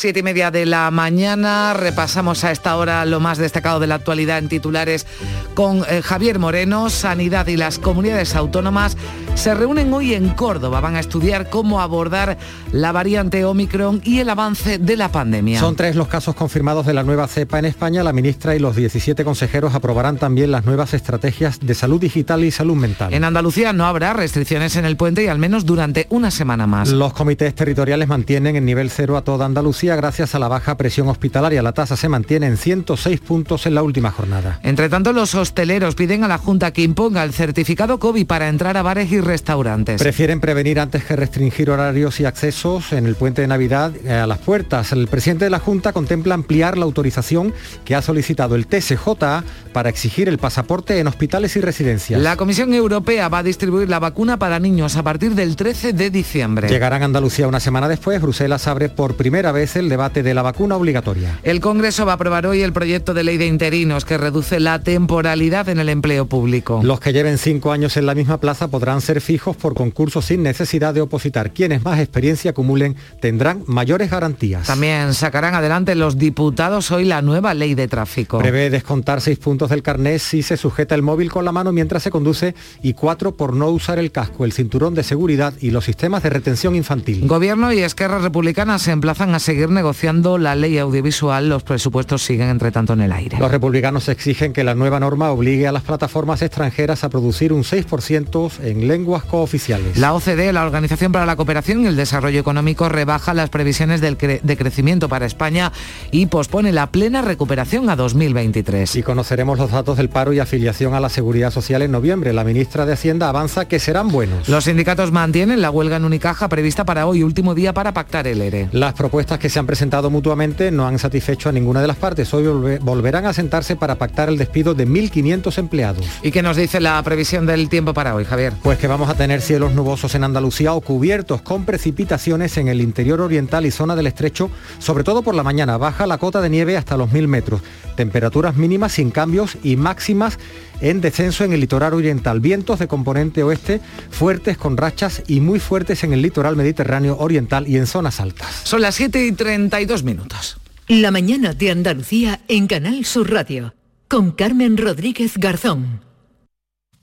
Siete 0.00 0.20
y 0.20 0.22
media 0.22 0.50
de 0.50 0.64
la 0.64 0.90
mañana, 0.90 1.74
repasamos 1.74 2.42
a 2.44 2.52
esta 2.52 2.74
hora 2.76 3.04
lo 3.04 3.20
más 3.20 3.36
destacado 3.36 3.80
de 3.80 3.86
la 3.86 3.96
actualidad 3.96 4.38
en 4.38 4.48
titulares 4.48 5.06
con 5.52 5.84
eh, 5.90 6.00
Javier 6.00 6.38
Moreno. 6.38 6.88
Sanidad 6.88 7.48
y 7.48 7.58
las 7.58 7.78
comunidades 7.78 8.34
autónomas 8.34 8.96
se 9.34 9.54
reúnen 9.54 9.92
hoy 9.92 10.14
en 10.14 10.30
Córdoba. 10.30 10.80
Van 10.80 10.96
a 10.96 11.00
estudiar 11.00 11.48
cómo 11.48 11.80
abordar 11.80 12.38
la 12.72 12.92
variante 12.92 13.44
Omicron 13.44 14.00
y 14.04 14.18
el 14.18 14.28
avance 14.28 14.78
de 14.78 14.96
la 14.96 15.10
pandemia. 15.10 15.60
Son 15.60 15.76
tres 15.76 15.96
los 15.96 16.08
casos 16.08 16.34
confirmados 16.34 16.86
de 16.86 16.94
la 16.94 17.02
nueva 17.02 17.26
cepa 17.26 17.58
en 17.58 17.64
España. 17.64 18.02
La 18.02 18.12
ministra 18.12 18.54
y 18.54 18.58
los 18.58 18.76
17 18.76 19.24
consejeros 19.24 19.74
aprobarán 19.74 20.18
también 20.18 20.50
las 20.50 20.64
nuevas 20.66 20.94
estrategias 20.94 21.60
de 21.60 21.74
salud 21.74 22.00
digital 22.00 22.44
y 22.44 22.50
salud 22.50 22.76
mental. 22.76 23.12
En 23.14 23.24
Andalucía 23.24 23.72
no 23.72 23.86
habrá 23.86 24.12
restricciones 24.12 24.76
en 24.76 24.84
el 24.84 24.96
puente 24.96 25.24
y 25.24 25.28
al 25.28 25.38
menos 25.38 25.64
durante 25.64 26.06
una 26.10 26.30
semana 26.30 26.66
más. 26.66 26.90
Los 26.90 27.12
comités 27.12 27.54
territoriales 27.54 28.08
mantienen 28.08 28.56
en 28.56 28.64
nivel 28.64 28.90
cero 28.90 29.16
a 29.16 29.22
toda 29.22 29.46
Andalucía 29.46 29.96
gracias 29.96 30.34
a 30.34 30.38
la 30.38 30.48
baja 30.48 30.76
presión 30.76 31.08
hospitalaria. 31.08 31.62
La 31.62 31.72
tasa 31.72 31.96
se 31.96 32.08
mantiene 32.08 32.46
en 32.46 32.56
106 32.56 33.20
puntos 33.20 33.66
en 33.66 33.74
la 33.74 33.82
última 33.82 34.10
jornada. 34.10 34.60
Entre 34.62 34.88
tanto, 34.88 35.12
los 35.12 35.34
hosteleros 35.34 35.94
piden 35.94 36.24
a 36.24 36.28
la 36.28 36.38
Junta 36.38 36.72
que 36.72 36.82
imponga 36.82 37.22
el 37.24 37.32
certificado 37.32 37.98
COVID 37.98 38.26
para 38.26 38.48
entrar 38.48 38.76
a 38.76 38.82
bares 38.82 39.10
y 39.12 39.19
restaurantes. 39.20 40.00
Prefieren 40.00 40.40
prevenir 40.40 40.80
antes 40.80 41.04
que 41.04 41.16
restringir 41.16 41.70
horarios 41.70 42.20
y 42.20 42.24
accesos 42.24 42.92
en 42.92 43.06
el 43.06 43.14
puente 43.14 43.42
de 43.42 43.48
Navidad 43.48 43.92
eh, 44.04 44.12
a 44.12 44.26
las 44.26 44.38
puertas. 44.38 44.92
El 44.92 45.08
presidente 45.08 45.44
de 45.44 45.50
la 45.50 45.58
Junta 45.58 45.92
contempla 45.92 46.34
ampliar 46.34 46.78
la 46.78 46.84
autorización 46.84 47.52
que 47.84 47.94
ha 47.94 48.02
solicitado 48.02 48.54
el 48.54 48.66
TSJA 48.66 49.44
para 49.72 49.88
exigir 49.88 50.28
el 50.28 50.38
pasaporte 50.38 50.98
en 50.98 51.06
hospitales 51.06 51.56
y 51.56 51.60
residencias. 51.60 52.20
La 52.20 52.36
Comisión 52.36 52.74
Europea 52.74 53.28
va 53.28 53.38
a 53.38 53.42
distribuir 53.42 53.88
la 53.88 53.98
vacuna 53.98 54.38
para 54.38 54.58
niños 54.58 54.96
a 54.96 55.02
partir 55.02 55.34
del 55.34 55.56
13 55.56 55.92
de 55.92 56.10
diciembre. 56.10 56.68
Llegarán 56.68 57.02
a 57.02 57.04
Andalucía 57.04 57.48
una 57.48 57.60
semana 57.60 57.88
después. 57.88 58.20
Bruselas 58.20 58.66
abre 58.66 58.88
por 58.88 59.16
primera 59.16 59.52
vez 59.52 59.76
el 59.76 59.88
debate 59.88 60.22
de 60.22 60.34
la 60.34 60.42
vacuna 60.42 60.76
obligatoria. 60.76 61.38
El 61.42 61.60
Congreso 61.60 62.06
va 62.06 62.12
a 62.12 62.14
aprobar 62.16 62.46
hoy 62.46 62.62
el 62.62 62.72
proyecto 62.72 63.14
de 63.14 63.24
ley 63.24 63.36
de 63.36 63.46
interinos 63.46 64.04
que 64.04 64.18
reduce 64.18 64.60
la 64.60 64.80
temporalidad 64.80 65.68
en 65.68 65.78
el 65.78 65.88
empleo 65.88 66.26
público. 66.26 66.80
Los 66.82 67.00
que 67.00 67.12
lleven 67.12 67.38
cinco 67.38 67.72
años 67.72 67.96
en 67.96 68.06
la 68.06 68.14
misma 68.14 68.38
plaza 68.38 68.68
podrán 68.68 69.00
ser 69.00 69.09
fijos 69.18 69.56
por 69.56 69.74
concurso 69.74 70.22
sin 70.22 70.44
necesidad 70.44 70.94
de 70.94 71.00
opositar. 71.00 71.52
Quienes 71.52 71.82
más 71.82 71.98
experiencia 71.98 72.52
acumulen 72.52 72.94
tendrán 73.20 73.64
mayores 73.66 74.10
garantías. 74.10 74.68
También 74.68 75.14
sacarán 75.14 75.54
adelante 75.54 75.96
los 75.96 76.18
diputados 76.18 76.92
hoy 76.92 77.04
la 77.04 77.22
nueva 77.22 77.54
ley 77.54 77.74
de 77.74 77.88
tráfico. 77.88 78.38
Prevé 78.38 78.70
descontar 78.70 79.20
seis 79.20 79.38
puntos 79.38 79.70
del 79.70 79.82
carnet 79.82 80.20
si 80.20 80.42
se 80.42 80.56
sujeta 80.56 80.94
el 80.94 81.02
móvil 81.02 81.30
con 81.30 81.44
la 81.44 81.52
mano 81.52 81.72
mientras 81.72 82.02
se 82.02 82.10
conduce 82.10 82.54
y 82.82 82.92
cuatro 82.92 83.32
por 83.32 83.54
no 83.54 83.68
usar 83.70 83.98
el 83.98 84.12
casco, 84.12 84.44
el 84.44 84.52
cinturón 84.52 84.94
de 84.94 85.02
seguridad 85.02 85.54
y 85.60 85.70
los 85.70 85.84
sistemas 85.84 86.22
de 86.22 86.30
retención 86.30 86.76
infantil. 86.76 87.26
Gobierno 87.26 87.72
y 87.72 87.80
Esquerra 87.80 88.18
Republicana 88.18 88.78
se 88.78 88.92
emplazan 88.92 89.34
a 89.34 89.38
seguir 89.38 89.70
negociando 89.70 90.38
la 90.38 90.54
ley 90.54 90.78
audiovisual. 90.78 91.48
Los 91.48 91.62
presupuestos 91.62 92.22
siguen 92.22 92.48
entre 92.48 92.70
tanto 92.70 92.92
en 92.92 93.00
el 93.00 93.12
aire. 93.12 93.38
Los 93.38 93.50
republicanos 93.50 94.08
exigen 94.08 94.52
que 94.52 94.64
la 94.64 94.74
nueva 94.74 95.00
norma 95.00 95.30
obligue 95.30 95.66
a 95.66 95.72
las 95.72 95.82
plataformas 95.82 96.42
extranjeras 96.42 97.04
a 97.04 97.08
producir 97.08 97.52
un 97.52 97.62
6% 97.62 98.50
en 98.62 98.88
lenguas 99.00 99.24
cooficiales. 99.24 99.96
La 99.96 100.12
OCDE, 100.12 100.52
la 100.52 100.62
Organización 100.64 101.10
para 101.10 101.24
la 101.24 101.34
Cooperación 101.36 101.82
y 101.82 101.86
el 101.86 101.96
Desarrollo 101.96 102.38
Económico, 102.38 102.88
rebaja 102.90 103.32
las 103.32 103.48
previsiones 103.48 104.00
del 104.02 104.18
cre- 104.18 104.40
de 104.42 104.56
crecimiento 104.58 105.08
para 105.08 105.24
España 105.24 105.72
y 106.10 106.26
pospone 106.26 106.70
la 106.70 106.88
plena 106.88 107.22
recuperación 107.22 107.88
a 107.88 107.96
2023. 107.96 108.96
Y 108.96 109.02
conoceremos 109.02 109.58
los 109.58 109.70
datos 109.70 109.96
del 109.96 110.10
paro 110.10 110.32
y 110.34 110.38
afiliación 110.38 110.92
a 110.94 111.00
la 111.00 111.08
seguridad 111.08 111.50
social 111.50 111.80
en 111.82 111.92
noviembre. 111.92 112.32
La 112.34 112.44
ministra 112.44 112.84
de 112.84 112.92
Hacienda 112.92 113.28
avanza 113.30 113.66
que 113.66 113.78
serán 113.78 114.08
buenos. 114.08 114.48
Los 114.50 114.64
sindicatos 114.64 115.12
mantienen 115.12 115.62
la 115.62 115.70
huelga 115.70 115.96
en 115.96 116.04
Unicaja 116.04 116.48
prevista 116.48 116.84
para 116.84 117.06
hoy, 117.06 117.22
último 117.22 117.54
día 117.54 117.72
para 117.72 117.94
pactar 117.94 118.26
el 118.26 118.42
ERE. 118.42 118.68
Las 118.72 118.92
propuestas 118.92 119.38
que 119.38 119.48
se 119.48 119.58
han 119.58 119.66
presentado 119.66 120.10
mutuamente 120.10 120.70
no 120.70 120.86
han 120.86 120.98
satisfecho 120.98 121.48
a 121.48 121.52
ninguna 121.52 121.80
de 121.80 121.86
las 121.86 121.96
partes. 121.96 122.32
Hoy 122.34 122.44
volve- 122.44 122.78
volverán 122.80 123.24
a 123.24 123.32
sentarse 123.32 123.76
para 123.76 123.94
pactar 123.94 124.28
el 124.28 124.36
despido 124.36 124.74
de 124.74 124.86
1.500 124.86 125.56
empleados. 125.58 126.04
¿Y 126.22 126.30
qué 126.30 126.42
nos 126.42 126.56
dice 126.58 126.80
la 126.80 127.02
previsión 127.02 127.46
del 127.46 127.70
tiempo 127.70 127.94
para 127.94 128.14
hoy, 128.14 128.24
Javier? 128.26 128.52
Pues 128.62 128.76
que 128.78 128.88
vamos 128.90 129.08
a 129.08 129.14
tener 129.14 129.40
cielos 129.40 129.72
nubosos 129.72 130.16
en 130.16 130.24
Andalucía 130.24 130.72
o 130.72 130.80
cubiertos 130.80 131.42
con 131.42 131.64
precipitaciones 131.64 132.56
en 132.56 132.66
el 132.66 132.80
interior 132.80 133.20
oriental 133.20 133.64
y 133.64 133.70
zona 133.70 133.94
del 133.94 134.08
estrecho, 134.08 134.50
sobre 134.80 135.04
todo 135.04 135.22
por 135.22 135.36
la 135.36 135.44
mañana. 135.44 135.78
Baja 135.78 136.08
la 136.08 136.18
cota 136.18 136.40
de 136.40 136.50
nieve 136.50 136.76
hasta 136.76 136.96
los 136.96 137.08
1.000 137.08 137.28
metros. 137.28 137.62
Temperaturas 137.94 138.56
mínimas 138.56 138.90
sin 138.90 139.12
cambios 139.12 139.56
y 139.62 139.76
máximas 139.76 140.40
en 140.80 141.00
descenso 141.00 141.44
en 141.44 141.52
el 141.52 141.60
litoral 141.60 141.94
oriental. 141.94 142.40
Vientos 142.40 142.80
de 142.80 142.88
componente 142.88 143.44
oeste 143.44 143.80
fuertes 144.10 144.58
con 144.58 144.76
rachas 144.76 145.22
y 145.28 145.38
muy 145.38 145.60
fuertes 145.60 146.02
en 146.02 146.12
el 146.12 146.20
litoral 146.20 146.56
mediterráneo 146.56 147.16
oriental 147.20 147.68
y 147.68 147.76
en 147.76 147.86
zonas 147.86 148.18
altas. 148.18 148.62
Son 148.64 148.82
las 148.82 148.96
7 148.96 149.24
y 149.24 149.30
32 149.30 150.02
minutos. 150.02 150.58
La 150.88 151.12
mañana 151.12 151.54
de 151.54 151.70
Andalucía 151.70 152.40
en 152.48 152.66
Canal 152.66 153.04
Sur 153.04 153.30
Radio 153.30 153.72
con 154.08 154.32
Carmen 154.32 154.76
Rodríguez 154.76 155.38
Garzón. 155.38 156.09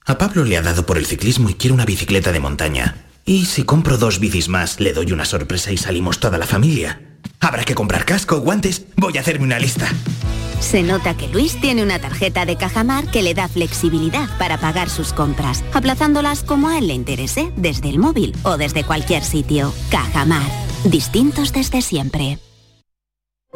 A 0.07 0.17
Pablo 0.17 0.45
le 0.45 0.55
ha 0.55 0.61
dado 0.61 0.85
por 0.85 0.97
el 0.97 1.05
ciclismo 1.05 1.49
y 1.49 1.55
quiere 1.55 1.73
una 1.73 1.83
bicicleta 1.83 2.31
de 2.31 2.39
montaña. 2.39 2.95
Y 3.25 3.43
si 3.43 3.65
compro 3.65 3.97
dos 3.97 4.19
bicis 4.19 4.47
más, 4.47 4.79
le 4.79 4.93
doy 4.93 5.11
una 5.11 5.25
sorpresa 5.25 5.73
y 5.73 5.77
salimos 5.77 6.21
toda 6.21 6.37
la 6.37 6.47
familia. 6.47 7.01
Habrá 7.41 7.65
que 7.65 7.75
comprar 7.75 8.05
casco, 8.05 8.39
guantes. 8.39 8.85
Voy 8.95 9.17
a 9.17 9.19
hacerme 9.19 9.43
una 9.43 9.59
lista. 9.59 9.89
Se 10.61 10.81
nota 10.81 11.17
que 11.17 11.27
Luis 11.27 11.59
tiene 11.59 11.83
una 11.83 11.99
tarjeta 11.99 12.45
de 12.45 12.55
Cajamar 12.55 13.11
que 13.11 13.21
le 13.21 13.33
da 13.33 13.49
flexibilidad 13.49 14.29
para 14.39 14.57
pagar 14.57 14.89
sus 14.89 15.11
compras, 15.11 15.61
aplazándolas 15.73 16.41
como 16.41 16.69
a 16.69 16.77
él 16.77 16.87
le 16.87 16.93
interese, 16.93 17.51
desde 17.57 17.89
el 17.89 17.99
móvil 17.99 18.33
o 18.43 18.55
desde 18.55 18.85
cualquier 18.85 19.25
sitio. 19.25 19.73
Cajamar, 19.91 20.49
distintos 20.85 21.51
desde 21.51 21.81
siempre. 21.81 22.39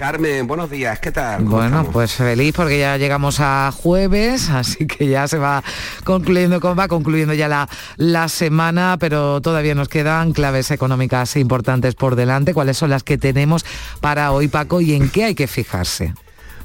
Carmen, 0.00 0.46
buenos 0.46 0.70
días, 0.70 0.98
¿qué 0.98 1.12
tal? 1.12 1.44
¿Cómo 1.44 1.56
Bueno, 1.56 1.66
estamos? 1.66 1.92
pues 1.92 2.14
feliz 2.14 2.54
porque 2.56 2.78
ya 2.78 2.96
llegamos 2.96 3.38
a 3.38 3.70
jueves, 3.70 4.48
así 4.48 4.86
que 4.86 5.06
ya 5.06 5.28
se 5.28 5.36
va 5.36 5.62
concluyendo, 6.04 6.58
va 6.74 6.88
concluyendo 6.88 7.34
ya 7.34 7.48
la, 7.48 7.68
la 7.98 8.30
semana, 8.30 8.96
pero 8.98 9.42
todavía 9.42 9.74
nos 9.74 9.90
quedan 9.90 10.32
claves 10.32 10.70
económicas 10.70 11.36
importantes 11.36 11.96
por 11.96 12.16
delante. 12.16 12.54
¿Cuáles 12.54 12.78
son 12.78 12.88
las 12.88 13.02
que 13.02 13.18
tenemos 13.18 13.66
para 14.00 14.32
hoy, 14.32 14.48
Paco, 14.48 14.80
y 14.80 14.94
en 14.94 15.10
qué 15.10 15.24
hay 15.24 15.34
que 15.34 15.46
fijarse? 15.46 16.14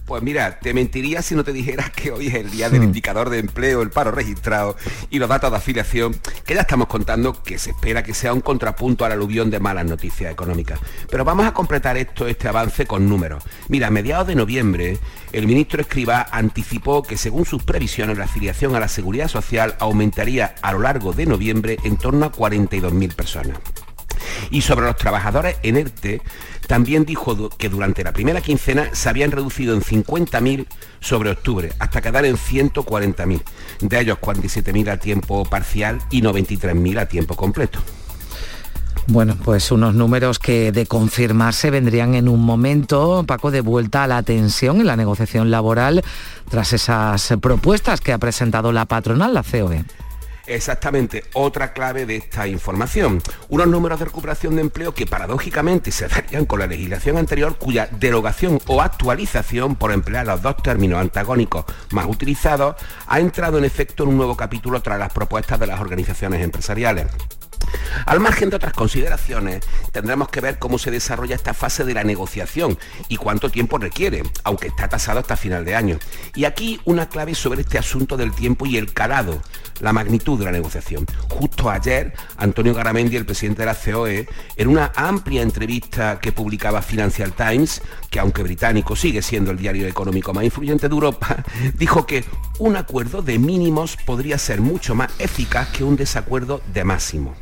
Pues 0.06 0.22
mira, 0.22 0.60
te 0.60 0.76
mentiría 0.76 1.24
si 1.24 1.34
no 1.34 1.44
te 1.44 1.52
dijera 1.52 1.92
que 1.96 2.12
hoy 2.12 2.28
es 2.28 2.36
el 2.36 2.52
día 2.52 2.70
del 2.70 2.82
mm. 2.82 2.86
indicador 2.86 3.30
de 3.30 3.40
empleo, 3.40 3.82
el 3.82 3.90
paro 3.90 4.12
registrado 4.12 4.76
y 5.10 5.18
los 5.18 5.28
datos 5.28 5.50
de 5.50 5.58
afiliación, 5.58 6.16
que 6.46 6.54
ya 6.54 6.62
estamos 6.62 6.88
contando 6.88 7.42
que 7.42 7.58
se 7.58 7.72
espera 7.72 8.04
que 8.04 8.14
sea 8.14 8.34
un 8.34 8.42
contrapunto 8.42 9.04
al 9.04 9.14
aluvión 9.14 9.50
de 9.50 9.60
malas 9.60 9.86
noticias 9.86 10.32
económicas. 10.32 10.80
Pero 11.10 11.26
vamos 11.26 11.48
a 11.48 11.54
completar 11.54 11.98
esto, 11.98 12.28
este 12.28 12.48
avance 12.48 12.86
con 12.86 13.10
números. 13.10 13.44
Mira, 13.68 13.88
a 13.88 13.92
mediados 13.92 14.28
de 14.28 14.36
noviembre, 14.36 15.00
el 15.32 15.48
ministro 15.48 15.82
Escriba 15.82 16.28
anticipó 16.32 17.02
que 17.02 17.18
según 17.18 17.46
sus 17.46 17.64
previsiones 17.64 18.18
la 18.18 18.26
afiliación 18.26 18.76
a 18.76 18.80
la 18.80 18.88
seguridad 18.88 19.28
social 19.28 19.76
aumentaría 19.80 20.54
a 20.62 20.74
lo 20.74 20.80
largo 20.80 21.14
de 21.14 21.26
noviembre 21.26 21.78
en 21.84 21.98
torno 21.98 22.26
a 22.26 22.32
42.000 22.32 23.16
personas. 23.16 23.58
Y 24.52 24.62
sobre 24.62 24.86
los 24.86 24.96
trabajadores 24.98 25.58
en 25.64 25.78
ERTE, 25.78 26.22
también 26.68 27.06
dijo 27.06 27.50
que 27.50 27.70
durante 27.70 28.04
la 28.04 28.12
primera 28.12 28.42
quincena 28.42 28.90
se 28.94 29.10
habían 29.10 29.32
reducido 29.32 29.74
en 29.74 29.82
50.000 29.82 30.66
sobre 31.00 31.32
octubre, 31.32 31.72
hasta 31.80 32.02
quedar 32.02 32.26
en 32.26 32.38
140.000, 32.38 33.42
de 33.82 34.00
ellos 34.00 34.18
47.000 34.20 34.90
a 34.90 34.98
tiempo 34.98 35.46
parcial 35.46 36.00
y 36.10 36.22
93.000 36.22 37.00
a 37.00 37.06
tiempo 37.08 37.36
completo. 37.36 37.80
Bueno, 39.08 39.38
pues 39.44 39.72
unos 39.72 39.94
números 39.94 40.40
que 40.40 40.72
de 40.72 40.88
confirmarse 40.88 41.70
vendrían 41.70 42.16
en 42.16 42.28
un 42.28 42.44
momento, 42.44 43.24
Paco, 43.28 43.52
de 43.52 43.62
vuelta 43.62 44.04
a 44.04 44.08
la 44.08 44.24
tensión 44.24 44.82
en 44.82 44.88
la 44.88 44.96
negociación 44.96 45.52
laboral 45.52 46.04
tras 46.50 46.74
esas 46.74 47.36
propuestas 47.40 48.02
que 48.02 48.14
ha 48.14 48.18
presentado 48.18 48.72
la 48.72 48.86
patronal, 48.86 49.36
la 49.36 49.44
COE. 49.44 49.86
Exactamente, 50.48 51.24
otra 51.34 51.74
clave 51.74 52.06
de 52.06 52.18
esta 52.18 52.48
información. 52.48 53.22
Unos 53.50 53.68
números 53.68 53.98
de 53.98 54.06
recuperación 54.06 54.56
de 54.56 54.62
empleo 54.62 54.94
que 54.94 55.08
paradójicamente 55.08 55.92
se 55.92 56.08
darían 56.08 56.46
con 56.46 56.60
la 56.60 56.68
legislación 56.68 57.18
anterior 57.18 57.58
cuya 57.58 57.88
derogación 57.88 58.60
o 58.68 58.82
actualización, 58.82 59.76
por 59.76 59.92
emplear 59.92 60.28
los 60.28 60.42
dos 60.44 60.58
términos 60.58 61.00
antagónicos 61.00 61.66
más 61.92 62.06
utilizados, 62.06 62.76
ha 63.08 63.20
entrado 63.20 63.58
en 63.58 63.66
efecto 63.66 64.04
en 64.04 64.10
un 64.10 64.18
nuevo 64.18 64.38
capítulo 64.38 64.82
tras 64.82 65.00
las 65.00 65.12
propuestas 65.12 65.60
de 65.60 65.68
las 65.68 65.80
organizaciones 65.80 66.42
empresariales. 66.42 67.08
Al 68.06 68.20
margen 68.20 68.50
de 68.50 68.58
otras 68.58 68.74
consideraciones, 68.74 69.64
tendremos 69.92 70.30
que 70.30 70.42
ver 70.42 70.60
cómo 70.60 70.78
se 70.78 70.92
desarrolla 70.92 71.36
esta 71.36 71.54
fase 71.54 71.84
de 71.84 71.94
la 71.94 72.04
negociación 72.04 72.78
y 73.08 73.18
cuánto 73.18 73.50
tiempo 73.50 73.78
requiere, 73.78 74.24
aunque 74.44 74.68
está 74.68 74.88
tasado 74.88 75.20
hasta 75.20 75.38
final 75.38 75.66
de 75.66 75.76
año. 75.76 75.98
Y 76.36 76.46
aquí 76.46 76.80
una 76.86 77.10
clave 77.10 77.36
sobre 77.36 77.62
este 77.62 77.78
asunto 77.78 78.18
del 78.18 78.34
tiempo 78.34 78.66
y 78.66 78.78
el 78.78 78.94
calado, 78.94 79.42
la 79.82 79.94
magnitud 79.94 80.38
de 80.40 80.46
la 80.46 80.52
negociación. 80.52 81.06
Justo 81.30 81.70
ayer, 81.70 82.14
Antonio 82.38 82.74
Garamendi, 82.74 83.16
el 83.16 83.26
presidente 83.26 83.62
de 83.62 83.66
la 83.68 83.76
COE, 83.76 84.28
en 84.56 84.68
una 84.68 84.92
amplia 84.96 85.42
entrevista 85.42 86.20
que 86.20 86.32
publicaba 86.32 86.82
Financial 86.82 87.34
Times, 87.34 87.82
que 88.10 88.20
aunque 88.20 88.44
británico 88.44 88.96
sigue 88.96 89.22
siendo 89.22 89.52
el 89.52 89.58
diario 89.58 89.88
económico 89.88 90.34
más 90.34 90.44
influyente 90.44 90.88
de 90.88 90.94
Europa, 90.94 91.44
dijo 91.78 92.06
que 92.06 92.26
un 92.60 92.76
acuerdo 92.76 93.22
de 93.22 93.38
mínimos 93.38 93.98
podría 94.06 94.38
ser 94.38 94.62
mucho 94.62 94.96
más 94.96 95.12
eficaz 95.20 95.70
que 95.70 95.84
un 95.84 95.96
desacuerdo 95.96 96.62
de 96.74 96.84
máximo. 96.84 97.36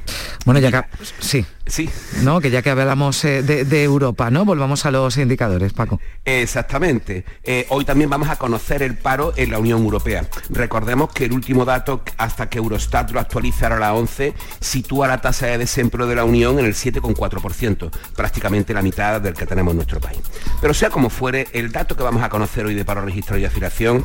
Bueno, 0.46 0.60
ya 0.60 0.72
que... 0.72 0.88
Sí. 1.20 1.46
Sí. 1.66 1.90
No, 2.24 2.42
que 2.42 2.52
ya 2.52 2.62
que 2.62 2.72
hablamos 2.72 3.24
eh, 3.24 3.42
de, 3.42 3.84
Europa, 3.84 4.30
¿no? 4.30 4.44
Volvamos 4.44 4.86
a 4.86 4.92
los 4.92 5.18
indicadores, 5.18 5.72
Paco. 5.72 6.02
Exactamente. 6.26 7.24
Eh, 7.44 7.66
hoy 7.70 7.86
también 7.86 8.10
vamos 8.10 8.28
a 8.28 8.36
conocer 8.36 8.84
el 8.84 8.98
paro 8.98 9.34
en 9.38 9.52
la 9.52 9.60
Unión 9.60 9.82
Europea. 9.82 10.26
Recordemos 10.50 11.14
que 11.14 11.26
el 11.26 11.32
último 11.32 11.64
dato, 11.64 12.04
hasta 12.18 12.50
que 12.50 12.58
Eurostat 12.58 13.12
lo 13.12 13.22
actualiza 13.22 13.68
a 13.68 13.80
la 13.80 13.94
11, 13.94 14.34
sitúa 14.60 15.08
la 15.08 15.22
tasa 15.22 15.48
de 15.48 15.58
desempleo 15.58 16.06
de 16.06 16.16
la 16.16 16.26
Unión 16.26 16.60
en 16.60 16.66
el 16.66 16.74
7,4%, 16.74 17.90
prácticamente 18.14 18.74
la 18.74 18.82
mitad 18.82 19.22
del 19.22 19.34
que 19.34 19.46
tenemos 19.46 19.72
en 19.72 19.78
nuestro 19.78 20.02
país. 20.02 20.20
Pero 20.60 20.74
sea 20.74 20.90
como 20.90 21.10
fuere, 21.10 21.48
el 21.54 21.72
dato 21.72 21.96
que 21.96 22.04
vamos 22.04 22.24
a 22.24 22.30
conocer 22.30 22.66
hoy 22.66 22.74
de 22.74 22.84
paro 22.84 23.02
registrado 23.02 23.40
y 23.40 23.46
afiliación 23.46 24.04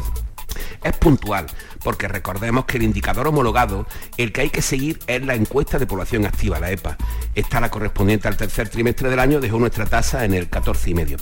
es 0.83 0.97
puntual, 0.97 1.47
porque 1.83 2.09
recordemos 2.09 2.65
que 2.65 2.77
el 2.79 2.83
indicador 2.83 3.29
homologado, 3.29 3.87
el 4.17 4.33
que 4.33 4.43
hay 4.43 4.51
que 4.51 4.63
seguir 4.63 4.99
es 5.07 5.25
la 5.25 5.35
encuesta 5.35 5.79
de 5.79 5.87
población 5.87 6.27
activa, 6.27 6.59
la 6.61 6.71
EPA. 6.71 6.97
Esta, 7.35 7.61
la 7.61 7.71
correspondiente 7.71 8.29
al 8.29 8.37
tercer 8.37 8.69
trimestre 8.69 9.11
del 9.11 9.19
año, 9.19 9.41
dejó 9.41 9.59
nuestra 9.59 9.87
tasa 9.87 10.25
en 10.25 10.35
el 10.35 10.51
14,5%. 10.51 11.19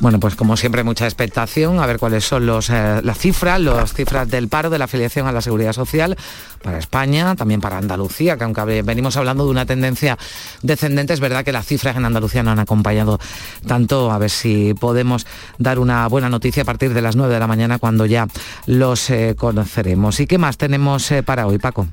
Bueno, 0.00 0.20
pues 0.20 0.36
como 0.36 0.56
siempre, 0.56 0.84
mucha 0.84 1.06
expectación, 1.06 1.80
a 1.80 1.86
ver 1.86 1.98
cuáles 1.98 2.24
son 2.24 2.46
los, 2.46 2.70
eh, 2.70 3.00
las 3.02 3.18
cifras, 3.18 3.60
las 3.60 3.92
cifras 3.94 4.28
del 4.28 4.48
paro, 4.48 4.70
de 4.70 4.78
la 4.78 4.84
afiliación 4.86 5.26
a 5.26 5.32
la 5.32 5.40
Seguridad 5.40 5.72
Social 5.72 6.16
para 6.62 6.78
España, 6.78 7.34
también 7.36 7.60
para 7.60 7.78
Andalucía, 7.78 8.36
que 8.36 8.44
aunque 8.44 8.82
venimos 8.82 9.16
hablando 9.16 9.44
de 9.44 9.50
una 9.50 9.66
tendencia 9.66 10.18
descendente, 10.62 11.12
es 11.12 11.20
verdad 11.20 11.44
que 11.44 11.52
las 11.52 11.66
cifras 11.66 11.96
en 11.96 12.04
Andalucía 12.04 12.42
no 12.42 12.50
han 12.50 12.58
acompañado 12.58 13.18
tanto, 13.66 14.10
a 14.10 14.18
ver 14.18 14.30
si 14.30 14.74
podemos 14.74 15.26
dar 15.58 15.78
una 15.78 16.06
buena 16.08 16.28
noticia 16.28 16.62
a 16.62 16.66
partir 16.66 16.94
de 16.94 17.02
las 17.02 17.16
9 17.16 17.32
de 17.32 17.40
la 17.40 17.46
mañana 17.46 17.78
cuando 17.78 18.06
ya 18.06 18.26
los 18.66 19.10
eh, 19.10 19.34
conoceremos. 19.36 19.93
¿Y 20.20 20.26
qué 20.26 20.38
más 20.38 20.56
tenemos 20.56 21.10
eh, 21.10 21.22
para 21.22 21.46
hoy, 21.46 21.58
Paco? 21.58 21.86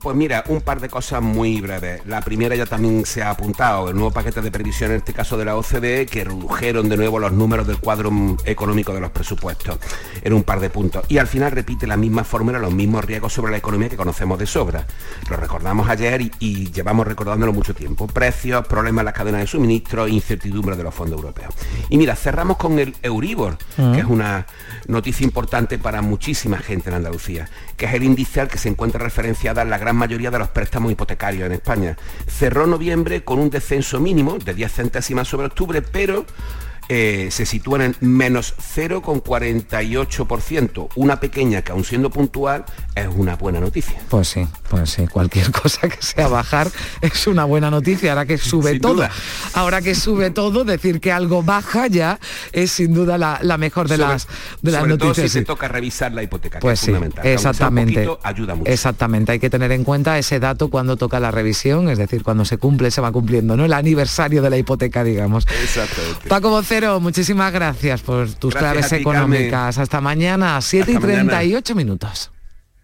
Pues 0.00 0.14
mira, 0.14 0.44
un 0.46 0.60
par 0.60 0.80
de 0.80 0.88
cosas 0.88 1.20
muy 1.20 1.60
breves. 1.60 2.06
La 2.06 2.20
primera 2.20 2.54
ya 2.54 2.66
también 2.66 3.04
se 3.04 3.20
ha 3.20 3.30
apuntado, 3.30 3.88
el 3.88 3.96
nuevo 3.96 4.12
paquete 4.12 4.40
de 4.40 4.52
previsión, 4.52 4.92
en 4.92 4.98
este 4.98 5.12
caso 5.12 5.36
de 5.36 5.44
la 5.44 5.56
OCDE, 5.56 6.06
que 6.06 6.22
redujeron 6.22 6.88
de 6.88 6.96
nuevo 6.96 7.18
los 7.18 7.32
números 7.32 7.66
del 7.66 7.78
cuadro 7.78 8.12
económico 8.44 8.94
de 8.94 9.00
los 9.00 9.10
presupuestos 9.10 9.76
en 10.22 10.32
un 10.34 10.44
par 10.44 10.60
de 10.60 10.70
puntos. 10.70 11.04
Y 11.08 11.18
al 11.18 11.26
final 11.26 11.50
repite 11.50 11.88
la 11.88 11.96
misma 11.96 12.22
fórmula, 12.22 12.60
los 12.60 12.72
mismos 12.72 13.04
riesgos 13.04 13.32
sobre 13.32 13.50
la 13.50 13.58
economía 13.58 13.88
que 13.88 13.96
conocemos 13.96 14.38
de 14.38 14.46
sobra. 14.46 14.86
Lo 15.28 15.36
recordamos 15.36 15.88
ayer 15.88 16.30
y, 16.38 16.70
llevamos 16.70 17.04
recordándolo 17.04 17.52
mucho 17.52 17.74
tiempo. 17.74 18.06
Precios, 18.06 18.64
problemas 18.68 19.02
en 19.02 19.06
las 19.06 19.14
cadenas 19.14 19.40
de 19.40 19.46
suministro, 19.48 20.06
incertidumbre 20.06 20.76
de 20.76 20.84
los 20.84 20.94
fondos 20.94 21.18
europeos. 21.18 21.52
Y 21.88 21.98
mira, 21.98 22.14
cerramos 22.14 22.56
con 22.56 22.78
el 22.78 22.94
Euribor, 23.02 23.58
mm. 23.76 23.94
que 23.94 23.98
es 23.98 24.06
una 24.06 24.46
noticia 24.86 25.24
importante 25.24 25.76
para 25.76 26.02
muchísima 26.02 26.58
gente 26.58 26.88
en 26.88 26.96
Andalucía, 26.96 27.48
que 27.76 27.86
es 27.86 27.94
el 27.94 28.04
índice 28.04 28.40
al 28.40 28.48
que 28.48 28.58
se 28.58 28.68
encuentra 28.68 29.02
referenciada 29.02 29.62
en 29.62 29.70
la 29.70 29.78
gran 29.78 29.87
mayoría 29.96 30.30
de 30.30 30.38
los 30.38 30.48
préstamos 30.48 30.92
hipotecarios 30.92 31.46
en 31.46 31.52
España. 31.52 31.96
Cerró 32.26 32.66
noviembre 32.66 33.24
con 33.24 33.38
un 33.38 33.50
descenso 33.50 34.00
mínimo 34.00 34.38
de 34.38 34.54
10 34.54 34.72
centésimas 34.72 35.28
sobre 35.28 35.46
octubre, 35.46 35.82
pero 35.82 36.26
eh, 36.88 37.28
se 37.30 37.44
sitúan 37.44 37.82
en 37.82 37.94
menos 38.00 38.54
0,48%. 38.74 40.88
Una 40.94 41.20
pequeña 41.20 41.60
que 41.62 41.72
aún 41.72 41.84
siendo 41.84 42.08
puntual 42.10 42.64
es 42.94 43.08
una 43.14 43.36
buena 43.36 43.60
noticia. 43.60 44.00
Pues 44.08 44.28
sí, 44.28 44.46
pues 44.70 44.88
sí, 44.90 45.06
cualquier 45.06 45.52
cosa 45.62 45.86
que 45.88 46.00
sea 46.00 46.28
bajar 46.28 46.70
es 47.00 47.26
una 47.26 47.44
buena 47.44 47.70
noticia. 47.70 48.12
Ahora 48.12 48.26
que 48.26 48.38
sube 48.38 48.78
todo, 48.80 49.06
ahora 49.54 49.82
que 49.82 49.94
sube 49.94 50.30
todo, 50.30 50.64
decir 50.64 51.00
que 51.00 51.12
algo 51.12 51.42
baja 51.42 51.88
ya 51.88 52.18
es 52.52 52.72
sin 52.72 52.94
duda 52.94 53.18
la, 53.18 53.58
mejor 53.58 53.88
de 53.88 53.98
las 53.98 54.26
de 54.62 54.72
las 54.72 54.86
noticias. 54.86 55.16
Todo 55.16 55.24
si 55.24 55.28
se 55.28 55.44
toca 55.44 55.68
revisar 55.68 56.12
la 56.12 56.22
hipoteca, 56.22 56.60
pues 56.60 56.80
es 56.80 56.86
fundamental. 56.86 57.26
Exactamente. 57.26 58.08
ayuda 58.22 58.54
mucho. 58.54 58.70
Exactamente, 58.70 59.32
hay 59.32 59.38
que 59.38 59.50
tener 59.50 59.72
en 59.72 59.84
cuenta 59.84 60.18
ese 60.18 60.40
dato 60.40 60.68
cuando 60.68 60.96
toca 60.96 61.20
la 61.20 61.30
revisión, 61.30 61.88
es 61.88 61.98
decir, 61.98 62.22
cuando 62.22 62.44
se 62.44 62.58
cumple, 62.58 62.90
se 62.90 63.00
va 63.00 63.12
cumpliendo, 63.12 63.56
¿no? 63.56 63.64
El 63.64 63.72
aniversario 63.72 64.42
de 64.42 64.50
la 64.50 64.56
hipoteca, 64.56 65.04
digamos. 65.04 65.46
Exactamente. 65.62 66.28
Paco 66.28 66.50
muchísimas 67.00 67.52
gracias 67.52 68.02
por 68.02 68.32
tus 68.34 68.54
claves 68.54 68.92
económicas. 68.92 69.78
Hasta 69.78 70.00
mañana, 70.00 70.60
7 70.60 70.92
y 70.92 70.96
38 70.96 71.74
minutos. 71.74 72.30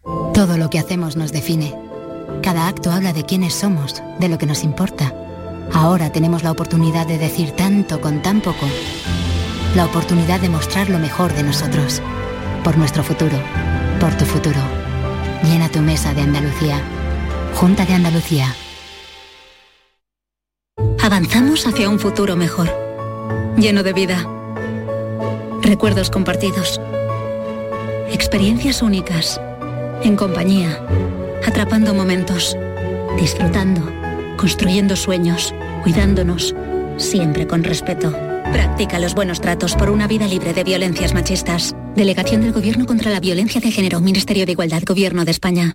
Todo 0.03 0.59
lo 0.59 0.69
que 0.69 0.79
hacemos 0.79 1.17
nos 1.17 1.33
define. 1.33 1.75
Cada 2.43 2.69
acto 2.69 2.91
habla 2.91 3.13
de 3.13 3.25
quiénes 3.25 3.55
somos, 3.55 4.03
de 4.19 4.29
lo 4.29 4.39
que 4.39 4.47
nos 4.47 4.65
importa. 4.65 5.15
Ahora 5.73 6.11
tenemos 6.11 6.43
la 6.43 6.51
oportunidad 6.51 7.07
de 7.07 7.19
decir 7.19 7.53
tanto 7.53 8.01
con 8.01 8.21
tan 8.21 8.41
poco. 8.41 8.67
La 9.75 9.87
oportunidad 9.87 10.41
de 10.41 10.49
mostrar 10.49 10.91
lo 10.91 10.99
mejor 10.99 11.33
de 11.33 11.43
nosotros. 11.43 12.03
Por 12.63 12.77
nuestro 12.77 13.03
futuro. 13.03 13.39
Por 14.01 14.15
tu 14.17 14.25
futuro. 14.25 14.61
Llena 15.45 15.69
tu 15.69 15.81
mesa 15.81 16.13
de 16.15 16.23
Andalucía. 16.23 16.81
Junta 17.55 17.87
de 17.87 17.95
Andalucía. 17.95 18.55
Avanzamos 21.03 21.67
hacia 21.67 21.89
un 21.89 21.99
futuro 21.99 22.35
mejor 22.35 22.84
lleno 23.57 23.83
de 23.83 23.93
vida, 23.93 24.29
recuerdos 25.63 26.11
compartidos, 26.11 26.81
experiencias 28.11 28.83
únicas, 28.83 29.41
en 30.03 30.17
compañía, 30.17 30.85
atrapando 31.47 31.95
momentos, 31.95 32.57
disfrutando, 33.17 33.81
construyendo 34.37 34.97
sueños, 34.97 35.55
cuidándonos, 35.83 36.55
siempre 36.97 37.47
con 37.47 37.65
respeto. 37.65 38.13
Practica 38.53 38.99
los 38.99 39.15
buenos 39.15 39.41
tratos 39.41 39.75
por 39.75 39.91
una 39.91 40.07
vida 40.07 40.29
libre 40.29 40.53
de 40.53 40.65
violencias 40.65 41.15
machistas. 41.15 41.75
Delegación 41.97 42.43
del 42.43 42.53
Gobierno 42.53 42.87
contra 42.87 43.11
la 43.11 43.21
Violencia 43.21 43.61
de 43.61 43.71
Género, 43.71 44.01
Ministerio 44.01 44.47
de 44.47 44.53
Igualdad, 44.53 44.83
Gobierno 44.87 45.25
de 45.25 45.31
España. 45.31 45.75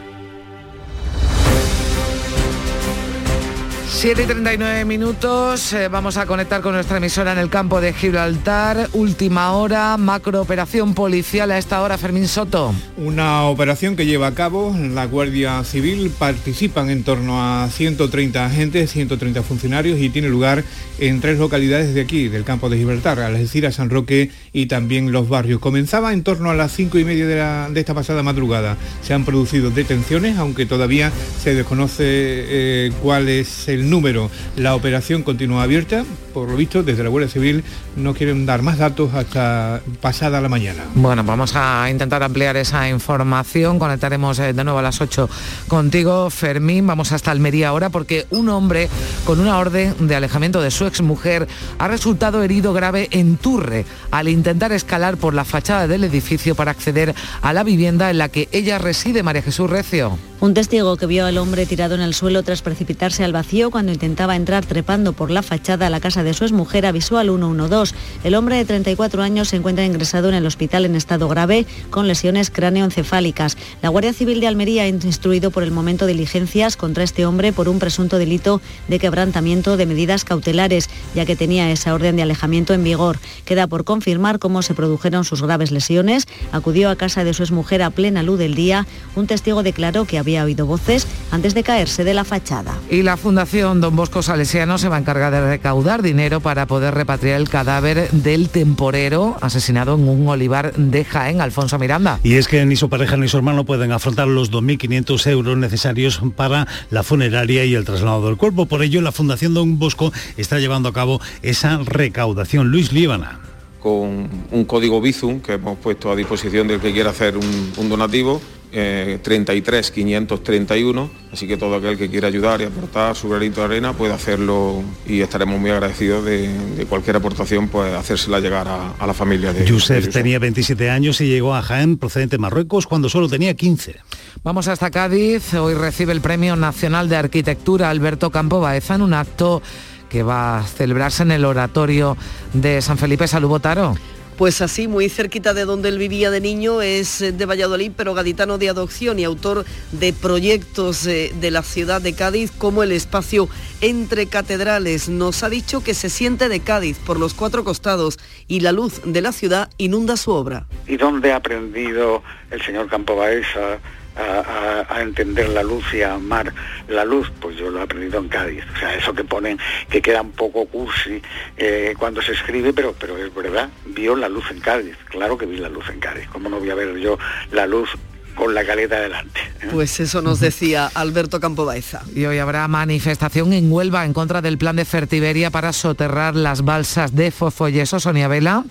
7 3.93 4.23
y 4.23 4.25
39 4.25 4.85
minutos, 4.85 5.73
eh, 5.73 5.87
vamos 5.87 6.17
a 6.17 6.25
conectar 6.25 6.61
con 6.61 6.73
nuestra 6.73 6.97
emisora 6.97 7.33
en 7.33 7.37
el 7.37 7.49
campo 7.49 7.81
de 7.81 7.93
Gibraltar. 7.93 8.89
Última 8.93 9.51
hora, 9.51 9.95
macrooperación 9.97 10.95
policial 10.95 11.51
a 11.51 11.57
esta 11.59 11.81
hora, 11.83 11.99
Fermín 11.99 12.27
Soto. 12.27 12.73
Una 12.97 13.43
operación 13.43 13.95
que 13.95 14.07
lleva 14.07 14.27
a 14.27 14.33
cabo 14.33 14.75
la 14.75 15.05
Guardia 15.05 15.63
Civil, 15.65 16.09
participan 16.17 16.89
en 16.89 17.03
torno 17.03 17.43
a 17.43 17.69
130 17.69 18.43
agentes, 18.43 18.91
130 18.91 19.43
funcionarios 19.43 19.99
y 19.99 20.09
tiene 20.09 20.29
lugar 20.29 20.63
en 20.97 21.19
tres 21.19 21.37
localidades 21.37 21.93
de 21.93 22.01
aquí, 22.01 22.27
del 22.27 22.43
campo 22.43 22.69
de 22.69 22.77
Gibraltar, 22.77 23.19
Algeciras, 23.19 23.75
San 23.75 23.89
Roque 23.89 24.31
y 24.53 24.65
también 24.65 25.11
los 25.11 25.29
barrios. 25.29 25.59
Comenzaba 25.59 26.13
en 26.13 26.23
torno 26.23 26.49
a 26.49 26.55
las 26.55 26.71
5 26.71 26.97
y 26.97 27.03
media 27.03 27.27
de, 27.27 27.79
esta 27.79 27.93
pasada 27.93 28.23
madrugada. 28.23 28.77
Se 29.03 29.13
han 29.13 29.25
producido 29.25 29.69
detenciones, 29.69 30.37
aunque 30.37 30.65
todavía 30.65 31.11
se 31.43 31.53
desconoce 31.53 32.03
eh, 32.05 32.91
cuál 33.01 33.29
es 33.29 33.67
el 33.67 33.80
número. 33.89 34.29
La 34.55 34.75
operación 34.75 35.23
continúa 35.23 35.63
abierta, 35.63 36.03
por 36.33 36.49
lo 36.49 36.55
visto, 36.55 36.83
desde 36.83 37.03
la 37.03 37.09
Guardia 37.09 37.29
Civil 37.29 37.63
no 37.95 38.13
quieren 38.13 38.45
dar 38.45 38.61
más 38.61 38.77
datos 38.77 39.13
hasta 39.13 39.81
pasada 40.01 40.41
la 40.41 40.49
mañana. 40.49 40.83
Bueno, 40.95 41.23
vamos 41.23 41.55
a 41.55 41.89
intentar 41.89 42.23
ampliar 42.23 42.57
esa 42.57 42.89
información. 42.89 43.79
Conectaremos 43.79 44.39
eh, 44.39 44.53
de 44.53 44.63
nuevo 44.63 44.79
a 44.79 44.81
las 44.81 45.01
8 45.01 45.29
contigo, 45.67 46.29
Fermín. 46.29 46.87
Vamos 46.87 47.11
hasta 47.11 47.31
Almería 47.31 47.69
ahora 47.69 47.89
porque 47.89 48.25
un 48.29 48.49
hombre 48.49 48.89
con 49.25 49.39
una 49.39 49.57
orden 49.57 50.07
de 50.07 50.15
alejamiento 50.15 50.61
de 50.61 50.71
su 50.71 50.85
exmujer 50.85 51.47
ha 51.77 51.87
resultado 51.87 52.43
herido 52.43 52.73
grave 52.73 53.07
en 53.11 53.37
Turre 53.37 53.85
al 54.11 54.27
intentar 54.27 54.71
escalar 54.71 55.17
por 55.17 55.33
la 55.33 55.45
fachada 55.45 55.87
del 55.87 56.03
edificio 56.03 56.55
para 56.55 56.71
acceder 56.71 57.13
a 57.41 57.53
la 57.53 57.63
vivienda 57.63 58.09
en 58.09 58.17
la 58.17 58.29
que 58.29 58.49
ella 58.51 58.77
reside, 58.77 59.23
María 59.23 59.41
Jesús 59.41 59.69
Recio. 59.69 60.17
Un 60.41 60.55
testigo 60.55 60.97
que 60.97 61.05
vio 61.05 61.27
al 61.27 61.37
hombre 61.37 61.67
tirado 61.67 61.93
en 61.93 62.01
el 62.01 62.15
suelo 62.15 62.41
tras 62.41 62.63
precipitarse 62.63 63.23
al 63.23 63.31
vacío 63.31 63.60
cuando 63.69 63.91
intentaba 63.91 64.35
entrar 64.35 64.65
trepando 64.65 65.13
por 65.13 65.29
la 65.29 65.43
fachada 65.43 65.87
a 65.87 65.89
la 65.91 65.99
casa 65.99 66.23
de 66.23 66.33
su 66.33 66.45
exmujer 66.45 66.87
avisó 66.87 67.17
al 67.19 67.27
112. 67.27 67.93
El 68.23 68.33
hombre 68.33 68.55
de 68.55 68.65
34 68.65 69.21
años 69.21 69.49
se 69.49 69.57
encuentra 69.57 69.85
ingresado 69.85 70.29
en 70.29 70.35
el 70.35 70.47
hospital 70.47 70.85
en 70.85 70.95
estado 70.95 71.27
grave 71.27 71.67
con 71.91 72.07
lesiones 72.07 72.49
cráneoencefálicas. 72.49 73.57
La 73.83 73.89
Guardia 73.89 74.13
Civil 74.13 74.39
de 74.39 74.47
Almería 74.47 74.83
ha 74.83 74.87
instruido 74.87 75.51
por 75.51 75.61
el 75.61 75.71
momento 75.71 76.07
diligencias 76.07 76.77
contra 76.77 77.03
este 77.03 77.25
hombre 77.25 77.53
por 77.53 77.69
un 77.69 77.77
presunto 77.77 78.17
delito 78.17 78.61
de 78.87 78.97
quebrantamiento 78.97 79.77
de 79.77 79.85
medidas 79.85 80.25
cautelares, 80.25 80.89
ya 81.13 81.25
que 81.25 81.35
tenía 81.35 81.69
esa 81.71 81.93
orden 81.93 82.15
de 82.15 82.23
alejamiento 82.23 82.73
en 82.73 82.83
vigor. 82.83 83.19
Queda 83.45 83.67
por 83.67 83.83
confirmar 83.83 84.39
cómo 84.39 84.63
se 84.63 84.73
produjeron 84.73 85.25
sus 85.25 85.43
graves 85.43 85.71
lesiones. 85.71 86.25
Acudió 86.51 86.89
a 86.89 86.95
casa 86.95 87.23
de 87.23 87.35
su 87.35 87.43
exmujer 87.43 87.83
a 87.83 87.91
plena 87.91 88.23
luz 88.23 88.39
del 88.39 88.55
día. 88.55 88.87
Un 89.15 89.27
testigo 89.27 89.61
declaró 89.61 90.05
que 90.05 90.17
había 90.17 90.43
oído 90.43 90.65
voces 90.65 91.05
antes 91.29 91.53
de 91.53 91.63
caerse 91.63 92.03
de 92.03 92.13
la 92.13 92.23
fachada. 92.23 92.73
Y 92.89 93.03
la 93.03 93.17
Fundación 93.17 93.50
Don 93.51 93.97
Bosco 93.97 94.23
Salesiano 94.23 94.77
se 94.77 94.87
va 94.87 94.95
a 94.95 94.99
encargar 94.99 95.29
de 95.33 95.41
recaudar 95.41 96.01
dinero 96.01 96.39
para 96.39 96.67
poder 96.67 96.93
repatriar 96.93 97.41
el 97.41 97.49
cadáver 97.49 98.09
del 98.11 98.47
temporero 98.47 99.35
asesinado 99.41 99.95
en 99.95 100.07
un 100.07 100.25
olivar 100.29 100.73
de 100.73 101.03
Jaén, 101.03 101.41
Alfonso 101.41 101.77
Miranda. 101.77 102.21
Y 102.23 102.35
es 102.35 102.47
que 102.47 102.65
ni 102.65 102.77
su 102.77 102.87
pareja 102.87 103.17
ni 103.17 103.27
su 103.27 103.35
hermano 103.35 103.65
pueden 103.65 103.91
afrontar 103.91 104.29
los 104.29 104.53
2.500 104.53 105.29
euros 105.31 105.57
necesarios 105.57 106.21
para 106.37 106.65
la 106.91 107.03
funeraria 107.03 107.65
y 107.65 107.75
el 107.75 107.83
traslado 107.83 108.25
del 108.25 108.37
cuerpo. 108.37 108.67
Por 108.67 108.83
ello, 108.83 109.01
la 109.01 109.11
Fundación 109.11 109.53
Don 109.53 109.77
Bosco 109.77 110.13
está 110.37 110.59
llevando 110.59 110.87
a 110.87 110.93
cabo 110.93 111.19
esa 111.41 111.79
recaudación. 111.79 112.69
Luis 112.69 112.93
Líbana. 112.93 113.41
con 113.81 114.29
un 114.51 114.65
código 114.65 115.01
Bizum 115.01 115.41
que 115.41 115.53
hemos 115.53 115.77
puesto 115.77 116.09
a 116.09 116.15
disposición 116.15 116.69
del 116.69 116.79
que 116.79 116.93
quiera 116.93 117.09
hacer 117.09 117.35
un, 117.35 117.73
un 117.75 117.89
donativo, 117.89 118.39
eh, 118.71 119.19
33 119.21 119.91
531, 119.91 121.09
así 121.31 121.47
que 121.47 121.57
todo 121.57 121.75
aquel 121.75 121.97
que 121.97 122.09
quiera 122.09 122.27
ayudar 122.27 122.61
y 122.61 122.65
aportar 122.65 123.15
su 123.15 123.29
granito 123.29 123.61
de 123.61 123.65
arena 123.65 123.93
puede 123.93 124.13
hacerlo 124.13 124.83
y 125.05 125.21
estaremos 125.21 125.59
muy 125.59 125.71
agradecidos 125.71 126.25
de, 126.25 126.47
de 126.47 126.85
cualquier 126.85 127.17
aportación, 127.17 127.67
pues 127.67 127.93
hacérsela 127.93 128.39
llegar 128.39 128.67
a, 128.67 128.91
a 128.91 129.07
la 129.07 129.13
familia 129.13 129.53
de 129.53 129.65
Yusef 129.65 130.05
de 130.05 130.11
tenía 130.11 130.39
27 130.39 130.89
años 130.89 131.19
y 131.21 131.27
llegó 131.27 131.55
a 131.55 131.61
Jaén 131.61 131.97
procedente 131.97 132.35
de 132.35 132.39
Marruecos 132.39 132.87
cuando 132.87 133.09
solo 133.09 133.27
tenía 133.27 133.53
15. 133.53 133.95
Vamos 134.43 134.67
hasta 134.67 134.89
Cádiz. 134.89 135.53
Hoy 135.53 135.73
recibe 135.73 136.13
el 136.13 136.21
Premio 136.21 136.55
Nacional 136.55 137.09
de 137.09 137.17
Arquitectura 137.17 137.89
Alberto 137.89 138.29
Campo 138.29 138.59
Baeza 138.59 138.95
en 138.95 139.01
un 139.01 139.13
acto 139.13 139.61
que 140.09 140.23
va 140.23 140.59
a 140.59 140.63
celebrarse 140.63 141.23
en 141.23 141.31
el 141.31 141.45
oratorio 141.45 142.17
de 142.53 142.81
San 142.81 142.97
Felipe 142.97 143.27
Salubotaro. 143.27 143.95
Pues 144.41 144.59
así, 144.63 144.87
muy 144.87 145.07
cerquita 145.07 145.53
de 145.53 145.65
donde 145.65 145.89
él 145.89 145.99
vivía 145.99 146.31
de 146.31 146.41
niño, 146.41 146.81
es 146.81 147.21
eh, 147.21 147.31
de 147.31 147.45
Valladolid, 147.45 147.91
pero 147.95 148.15
gaditano 148.15 148.57
de 148.57 148.69
adopción 148.69 149.19
y 149.19 149.23
autor 149.23 149.65
de 149.91 150.13
proyectos 150.13 151.05
eh, 151.05 151.31
de 151.39 151.51
la 151.51 151.61
ciudad 151.61 152.01
de 152.01 152.13
Cádiz, 152.13 152.49
como 152.49 152.81
el 152.81 152.91
espacio 152.91 153.49
entre 153.81 154.25
catedrales. 154.25 155.09
Nos 155.09 155.43
ha 155.43 155.49
dicho 155.49 155.83
que 155.83 155.93
se 155.93 156.09
siente 156.09 156.49
de 156.49 156.59
Cádiz 156.59 156.97
por 156.97 157.19
los 157.19 157.35
cuatro 157.35 157.63
costados 157.63 158.17
y 158.47 158.61
la 158.61 158.71
luz 158.71 159.01
de 159.05 159.21
la 159.21 159.31
ciudad 159.31 159.69
inunda 159.77 160.17
su 160.17 160.31
obra. 160.31 160.65
y 160.87 160.97
dónde 160.97 161.33
ha 161.33 161.35
aprendido 161.35 162.23
el 162.49 162.63
señor 162.63 162.89
Campo 162.89 163.15
Baeza 163.15 163.77
a, 164.15 164.85
a- 164.89 164.95
a 164.95 165.01
entender 165.01 165.49
la 165.49 165.63
luz 165.63 165.83
y 165.93 166.01
a 166.01 166.15
amar 166.15 166.53
la 166.89 167.05
luz, 167.05 167.31
pues 167.39 167.55
yo 167.57 167.69
lo 167.69 167.79
he 167.79 167.83
aprendido 167.83 168.19
en 168.19 168.27
Cádiz. 168.27 168.63
O 168.75 168.79
sea, 168.79 168.93
eso 168.95 169.13
que 169.13 169.23
ponen, 169.23 169.57
que 169.89 170.01
queda 170.01 170.21
un 170.21 170.31
poco 170.31 170.65
cursi 170.65 171.21
eh, 171.57 171.93
cuando 171.97 172.21
se 172.21 172.33
escribe, 172.33 172.73
pero, 172.73 172.93
pero 172.99 173.17
es 173.17 173.33
verdad, 173.33 173.69
vio 173.85 174.15
la 174.15 174.27
luz 174.27 174.45
en 174.51 174.59
Cádiz. 174.59 174.95
Claro 175.09 175.37
que 175.37 175.45
vi 175.45 175.57
la 175.57 175.69
luz 175.69 175.87
en 175.89 175.99
Cádiz. 175.99 176.27
¿Cómo 176.31 176.49
no 176.49 176.59
voy 176.59 176.69
a 176.69 176.75
ver 176.75 176.95
yo 176.97 177.17
la 177.51 177.65
luz 177.67 177.89
con 178.35 178.53
la 178.53 178.65
caleta 178.65 178.99
delante? 178.99 179.39
eh? 179.61 179.67
Pues 179.71 179.99
eso 179.99 180.21
nos 180.21 180.39
decía 180.39 180.89
Alberto 180.93 181.39
Campo 181.39 181.65
Baeza. 181.65 182.01
Y 182.15 182.25
hoy 182.25 182.37
habrá 182.39 182.67
manifestación 182.67 183.53
en 183.53 183.71
Huelva 183.71 184.03
en 184.05 184.13
contra 184.13 184.41
del 184.41 184.57
plan 184.57 184.75
de 184.75 184.85
Fertiberia 184.85 185.51
para 185.51 185.71
soterrar 185.73 186.35
las 186.35 186.63
balsas 186.63 187.15
de 187.15 187.31
Fosfoyeso. 187.31 187.99
Sonia 187.99 188.27
Vela. 188.27 188.63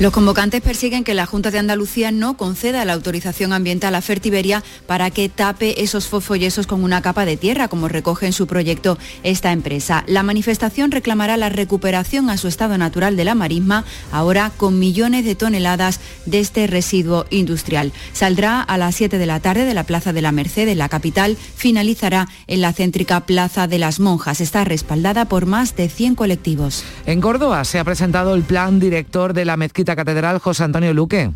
Los 0.00 0.12
convocantes 0.12 0.60
persiguen 0.60 1.04
que 1.04 1.14
la 1.14 1.24
Junta 1.24 1.52
de 1.52 1.60
Andalucía 1.60 2.10
no 2.10 2.36
conceda 2.36 2.84
la 2.84 2.94
autorización 2.94 3.52
ambiental 3.52 3.94
a 3.94 4.02
Fertiberia 4.02 4.64
para 4.88 5.10
que 5.12 5.28
tape 5.28 5.84
esos 5.84 6.08
fosfoyesos 6.08 6.66
con 6.66 6.82
una 6.82 7.00
capa 7.00 7.24
de 7.24 7.36
tierra, 7.36 7.68
como 7.68 7.86
recoge 7.86 8.26
en 8.26 8.32
su 8.32 8.48
proyecto 8.48 8.98
esta 9.22 9.52
empresa. 9.52 10.02
La 10.08 10.24
manifestación 10.24 10.90
reclamará 10.90 11.36
la 11.36 11.48
recuperación 11.48 12.28
a 12.28 12.38
su 12.38 12.48
estado 12.48 12.76
natural 12.76 13.16
de 13.16 13.24
la 13.24 13.36
marisma, 13.36 13.84
ahora 14.10 14.50
con 14.56 14.80
millones 14.80 15.24
de 15.24 15.36
toneladas 15.36 16.00
de 16.26 16.40
este 16.40 16.66
residuo 16.66 17.26
industrial. 17.30 17.92
Saldrá 18.12 18.62
a 18.62 18.76
las 18.78 18.96
7 18.96 19.16
de 19.16 19.26
la 19.26 19.38
tarde 19.38 19.64
de 19.64 19.74
la 19.74 19.84
Plaza 19.84 20.12
de 20.12 20.22
la 20.22 20.32
Merced 20.32 20.66
en 20.66 20.78
la 20.78 20.88
capital, 20.88 21.36
finalizará 21.56 22.28
en 22.48 22.62
la 22.62 22.72
céntrica 22.72 23.26
Plaza 23.26 23.68
de 23.68 23.78
las 23.78 24.00
Monjas. 24.00 24.40
Está 24.40 24.64
respaldada 24.64 25.26
por 25.26 25.46
más 25.46 25.76
de 25.76 25.88
100 25.88 26.16
colectivos. 26.16 26.84
En 27.06 27.20
Córdoba 27.20 27.64
se 27.64 27.78
ha 27.78 27.84
presentado 27.84 28.34
el 28.34 28.42
plan 28.42 28.80
director 28.80 29.34
de 29.34 29.44
la 29.44 29.53
Mezquita 29.56 29.96
Catedral 29.96 30.38
José 30.38 30.64
Antonio 30.64 30.92
Luque. 30.94 31.30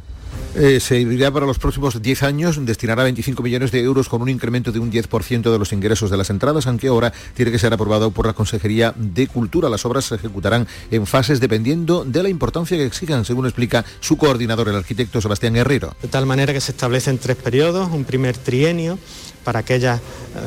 Eh, 0.55 0.81
se 0.81 0.99
irá 0.99 1.31
para 1.31 1.47
los 1.47 1.59
próximos 1.59 2.01
10 2.01 2.23
años, 2.23 2.65
destinará 2.65 3.05
25 3.05 3.43
millones 3.43 3.71
de 3.71 3.81
euros 3.81 4.09
con 4.09 4.23
un 4.23 4.29
incremento 4.29 4.73
de 4.73 4.79
un 4.79 4.91
10% 4.91 5.53
de 5.53 5.59
los 5.59 5.73
ingresos 5.73 6.11
de 6.11 6.17
las 6.17 6.31
entradas, 6.31 6.67
aunque 6.67 6.89
ahora 6.89 7.13
tiene 7.35 7.53
que 7.53 7.59
ser 7.59 7.73
aprobado 7.73 8.11
por 8.11 8.27
la 8.27 8.33
Consejería 8.33 8.93
de 8.97 9.27
Cultura. 9.27 9.69
Las 9.69 9.85
obras 9.85 10.07
se 10.07 10.17
ejecutarán 10.17 10.67
en 10.91 11.07
fases 11.07 11.39
dependiendo 11.39 12.05
de 12.05 12.23
la 12.23 12.29
importancia 12.29 12.77
que 12.77 12.87
exijan, 12.87 13.25
según 13.25 13.47
explica 13.47 13.85
su 14.01 14.17
coordinador, 14.17 14.69
el 14.69 14.77
arquitecto 14.77 15.21
Sebastián 15.21 15.55
Herrero. 15.55 15.95
de 16.03 16.09
tal 16.09 16.27
manera 16.27 16.53
que 16.53 16.61
se 16.61 16.73
establecen 16.73 17.19
tres 17.19 17.37
periodos, 17.37 17.91
un 17.93 18.05
primer 18.05 18.37
trienio 18.37 18.99
para 19.45 19.61
aquellas 19.61 20.01
eh, 20.01 20.03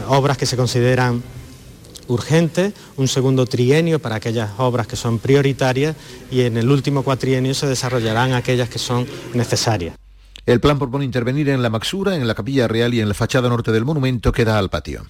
obras 0.07 0.37
que 0.37 0.45
se 0.45 0.57
consideran 0.57 1.23
urgentes, 2.11 2.73
un 2.97 3.07
segundo 3.07 3.45
trienio 3.45 3.99
para 3.99 4.15
aquellas 4.15 4.51
obras 4.57 4.87
que 4.87 4.95
son 4.95 5.19
prioritarias 5.19 5.95
y 6.29 6.41
en 6.41 6.57
el 6.57 6.69
último 6.69 7.03
cuatrienio 7.03 7.53
se 7.53 7.67
desarrollarán 7.67 8.33
aquellas 8.33 8.69
que 8.69 8.79
son 8.79 9.07
necesarias. 9.33 9.95
El 10.45 10.59
plan 10.59 10.79
propone 10.79 11.05
intervenir 11.05 11.49
en 11.49 11.61
la 11.61 11.69
Maxura, 11.69 12.15
en 12.15 12.27
la 12.27 12.35
Capilla 12.35 12.67
Real 12.67 12.93
y 12.93 12.99
en 12.99 13.07
la 13.07 13.13
fachada 13.13 13.47
norte 13.47 13.71
del 13.71 13.85
monumento 13.85 14.31
que 14.31 14.43
da 14.43 14.57
al 14.57 14.69
patio. 14.69 15.05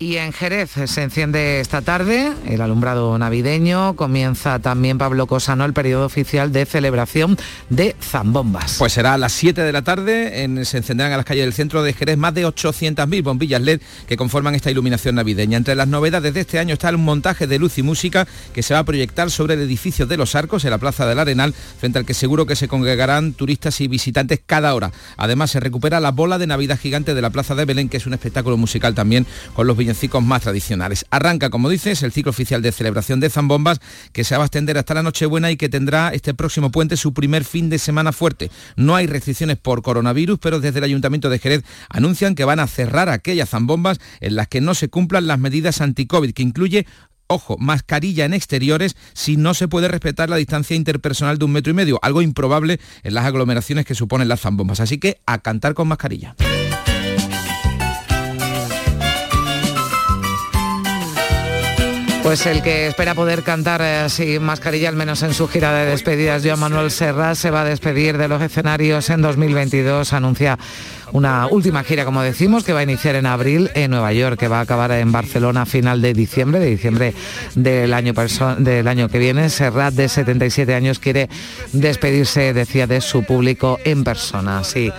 Y 0.00 0.18
en 0.18 0.32
Jerez 0.32 0.70
se 0.86 1.02
enciende 1.02 1.58
esta 1.58 1.82
tarde 1.82 2.32
el 2.46 2.60
alumbrado 2.60 3.18
navideño. 3.18 3.96
Comienza 3.96 4.60
también 4.60 4.96
Pablo 4.96 5.26
Cosano 5.26 5.64
el 5.64 5.72
periodo 5.72 6.06
oficial 6.06 6.52
de 6.52 6.66
celebración 6.66 7.36
de 7.68 7.96
zambombas. 8.00 8.76
Pues 8.78 8.92
será 8.92 9.14
a 9.14 9.18
las 9.18 9.32
7 9.32 9.60
de 9.60 9.72
la 9.72 9.82
tarde. 9.82 10.44
En, 10.44 10.64
se 10.64 10.76
encenderán 10.76 11.10
a 11.14 11.16
las 11.16 11.26
calles 11.26 11.46
del 11.46 11.52
centro 11.52 11.82
de 11.82 11.94
Jerez 11.94 12.16
más 12.16 12.32
de 12.32 12.46
800.000 12.46 13.24
bombillas 13.24 13.60
LED 13.60 13.80
que 14.06 14.16
conforman 14.16 14.54
esta 14.54 14.70
iluminación 14.70 15.16
navideña. 15.16 15.56
Entre 15.56 15.74
las 15.74 15.88
novedades 15.88 16.32
de 16.32 16.42
este 16.42 16.60
año 16.60 16.74
está 16.74 16.88
el 16.90 16.98
montaje 16.98 17.48
de 17.48 17.58
luz 17.58 17.76
y 17.78 17.82
música 17.82 18.28
que 18.54 18.62
se 18.62 18.74
va 18.74 18.80
a 18.80 18.84
proyectar 18.84 19.32
sobre 19.32 19.54
el 19.54 19.62
edificio 19.62 20.06
de 20.06 20.16
los 20.16 20.36
Arcos 20.36 20.64
en 20.64 20.70
la 20.70 20.78
Plaza 20.78 21.06
del 21.06 21.18
Arenal, 21.18 21.52
frente 21.52 21.98
al 21.98 22.06
que 22.06 22.14
seguro 22.14 22.46
que 22.46 22.54
se 22.54 22.68
congregarán 22.68 23.32
turistas 23.32 23.80
y 23.80 23.88
visitantes 23.88 24.38
cada 24.46 24.76
hora. 24.76 24.92
Además 25.16 25.50
se 25.50 25.58
recupera 25.58 25.98
la 25.98 26.12
bola 26.12 26.38
de 26.38 26.46
Navidad 26.46 26.78
gigante 26.78 27.14
de 27.14 27.20
la 27.20 27.30
Plaza 27.30 27.56
de 27.56 27.64
Belén, 27.64 27.88
que 27.88 27.96
es 27.96 28.06
un 28.06 28.14
espectáculo 28.14 28.56
musical 28.56 28.94
también 28.94 29.26
con 29.54 29.66
los 29.66 29.76
villancicos 29.88 30.22
más 30.22 30.42
tradicionales. 30.42 31.06
Arranca, 31.10 31.48
como 31.48 31.70
dices, 31.70 32.02
el 32.02 32.12
ciclo 32.12 32.28
oficial 32.28 32.60
de 32.60 32.72
celebración 32.72 33.20
de 33.20 33.30
zambombas 33.30 33.80
que 34.12 34.22
se 34.22 34.36
va 34.36 34.42
a 34.42 34.46
extender 34.46 34.76
hasta 34.76 34.92
la 34.92 35.02
Nochebuena 35.02 35.50
y 35.50 35.56
que 35.56 35.70
tendrá 35.70 36.10
este 36.10 36.34
próximo 36.34 36.70
puente 36.70 36.98
su 36.98 37.14
primer 37.14 37.44
fin 37.44 37.70
de 37.70 37.78
semana 37.78 38.12
fuerte. 38.12 38.50
No 38.76 38.96
hay 38.96 39.06
restricciones 39.06 39.56
por 39.56 39.80
coronavirus, 39.80 40.38
pero 40.40 40.60
desde 40.60 40.78
el 40.80 40.84
Ayuntamiento 40.84 41.30
de 41.30 41.38
Jerez 41.38 41.64
anuncian 41.88 42.34
que 42.34 42.44
van 42.44 42.60
a 42.60 42.66
cerrar 42.66 43.08
aquellas 43.08 43.48
zambombas 43.48 43.98
en 44.20 44.36
las 44.36 44.48
que 44.48 44.60
no 44.60 44.74
se 44.74 44.90
cumplan 44.90 45.26
las 45.26 45.38
medidas 45.38 45.80
anti-COVID, 45.80 46.34
que 46.34 46.42
incluye 46.42 46.86
ojo, 47.28 47.56
mascarilla 47.58 48.26
en 48.26 48.34
exteriores 48.34 48.94
si 49.14 49.38
no 49.38 49.54
se 49.54 49.68
puede 49.68 49.88
respetar 49.88 50.28
la 50.28 50.36
distancia 50.36 50.76
interpersonal 50.76 51.38
de 51.38 51.46
un 51.46 51.52
metro 51.52 51.70
y 51.70 51.74
medio, 51.74 51.98
algo 52.02 52.20
improbable 52.20 52.78
en 53.02 53.14
las 53.14 53.24
aglomeraciones 53.24 53.86
que 53.86 53.94
suponen 53.94 54.28
las 54.28 54.40
zambombas. 54.40 54.80
Así 54.80 54.98
que 54.98 55.20
a 55.24 55.38
cantar 55.38 55.72
con 55.72 55.88
mascarilla. 55.88 56.34
Pues 62.22 62.44
el 62.46 62.62
que 62.62 62.88
espera 62.88 63.14
poder 63.14 63.42
cantar 63.42 63.80
eh, 63.82 64.08
sin 64.10 64.42
mascarilla, 64.42 64.88
al 64.88 64.96
menos 64.96 65.22
en 65.22 65.32
su 65.32 65.48
gira 65.48 65.72
de 65.72 65.86
despedidas, 65.86 66.42
Joan 66.44 66.60
Manuel 66.60 66.90
Serra, 66.90 67.34
se 67.34 67.50
va 67.50 67.62
a 67.62 67.64
despedir 67.64 68.18
de 68.18 68.28
los 68.28 68.42
escenarios 68.42 69.08
en 69.08 69.22
2022. 69.22 70.12
Anuncia 70.12 70.58
una 71.12 71.46
última 71.46 71.82
gira, 71.84 72.04
como 72.04 72.20
decimos, 72.20 72.64
que 72.64 72.74
va 72.74 72.80
a 72.80 72.82
iniciar 72.82 73.14
en 73.14 73.24
abril 73.24 73.70
en 73.74 73.92
Nueva 73.92 74.12
York, 74.12 74.38
que 74.38 74.48
va 74.48 74.58
a 74.58 74.62
acabar 74.62 74.90
en 74.92 75.10
Barcelona 75.10 75.62
a 75.62 75.66
final 75.66 76.02
de 76.02 76.12
diciembre, 76.12 76.60
de 76.60 76.66
diciembre 76.66 77.14
del 77.54 77.94
año, 77.94 78.12
del 78.58 78.88
año 78.88 79.08
que 79.08 79.18
viene. 79.18 79.48
Serrat, 79.48 79.94
de 79.94 80.08
77 80.08 80.74
años, 80.74 80.98
quiere 80.98 81.30
despedirse, 81.72 82.52
decía, 82.52 82.86
de 82.86 83.00
su 83.00 83.24
público 83.24 83.78
en 83.84 84.04
persona. 84.04 84.64
Sí 84.64 84.92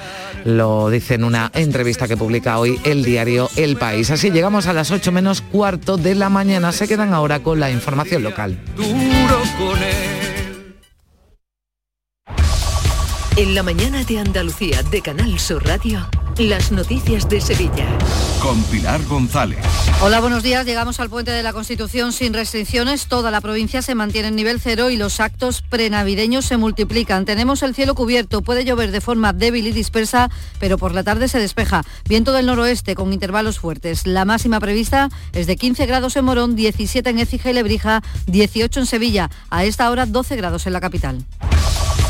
lo 0.58 0.90
dice 0.90 1.16
en 1.16 1.24
una 1.24 1.52
entrevista 1.54 2.08
que 2.08 2.18
publica 2.18 2.60
hoy 2.60 2.80
el 2.84 3.04
diario 3.04 3.50
El 3.56 3.78
País. 3.78 4.12
Así 4.12 4.32
llegamos 4.32 4.68
a 4.68 4.74
las 4.74 4.92
8 4.92 5.12
menos 5.12 5.42
cuarto 5.42 5.98
de 5.98 6.16
la 6.16 6.30
mañana. 6.30 6.72
Se 6.72 6.88
quedan 6.88 7.14
ahora 7.14 7.40
con 7.42 7.60
la 7.60 7.72
información 7.72 8.24
local. 8.24 8.58
En 13.50 13.56
la 13.56 13.64
mañana 13.64 14.04
de 14.04 14.20
Andalucía 14.20 14.84
de 14.84 15.02
Canal 15.02 15.40
Sur 15.40 15.66
Radio. 15.66 16.08
Las 16.38 16.72
noticias 16.72 17.28
de 17.28 17.42
Sevilla. 17.42 17.88
Con 18.44 18.62
Pilar 18.66 19.04
González. 19.06 19.58
Hola, 20.04 20.20
buenos 20.20 20.44
días. 20.44 20.68
Llegamos 20.68 21.00
al 21.00 21.10
puente 21.10 21.32
de 21.32 21.42
la 21.42 21.52
Constitución 21.52 22.14
sin 22.14 22.36
restricciones. 22.36 23.08
Toda 23.08 23.32
la 23.32 23.42
provincia 23.42 23.82
se 23.82 23.96
mantiene 23.96 24.28
en 24.28 24.36
nivel 24.36 24.60
cero 24.60 24.92
y 24.92 24.98
los 24.98 25.20
actos 25.20 25.64
prenavideños 25.64 26.46
se 26.46 26.58
multiplican. 26.58 27.26
Tenemos 27.26 27.64
el 27.64 27.74
cielo 27.74 27.96
cubierto. 27.96 28.44
Puede 28.44 28.66
llover 28.66 28.92
de 28.92 29.02
forma 29.02 29.34
débil 29.34 29.66
y 29.66 29.72
dispersa, 29.72 30.30
pero 30.60 30.78
por 30.78 30.94
la 30.94 31.02
tarde 31.02 31.28
se 31.28 31.40
despeja. 31.40 31.84
Viento 32.08 32.34
del 32.34 32.46
noroeste 32.46 32.94
con 32.94 33.12
intervalos 33.14 33.58
fuertes. 33.58 34.06
La 34.06 34.26
máxima 34.26 34.60
prevista 34.60 35.10
es 35.34 35.48
de 35.48 35.56
15 35.56 35.88
grados 35.88 36.16
en 36.18 36.26
Morón, 36.26 36.56
17 36.56 37.10
en 37.10 37.18
Écija 37.18 37.50
y 37.50 37.54
Lebrija, 37.54 38.04
18 38.28 38.82
en 38.82 38.86
Sevilla. 38.86 39.32
A 39.50 39.66
esta 39.66 39.90
hora 39.90 40.06
12 40.06 40.36
grados 40.36 40.68
en 40.68 40.74
la 40.74 40.82
capital. 40.82 41.26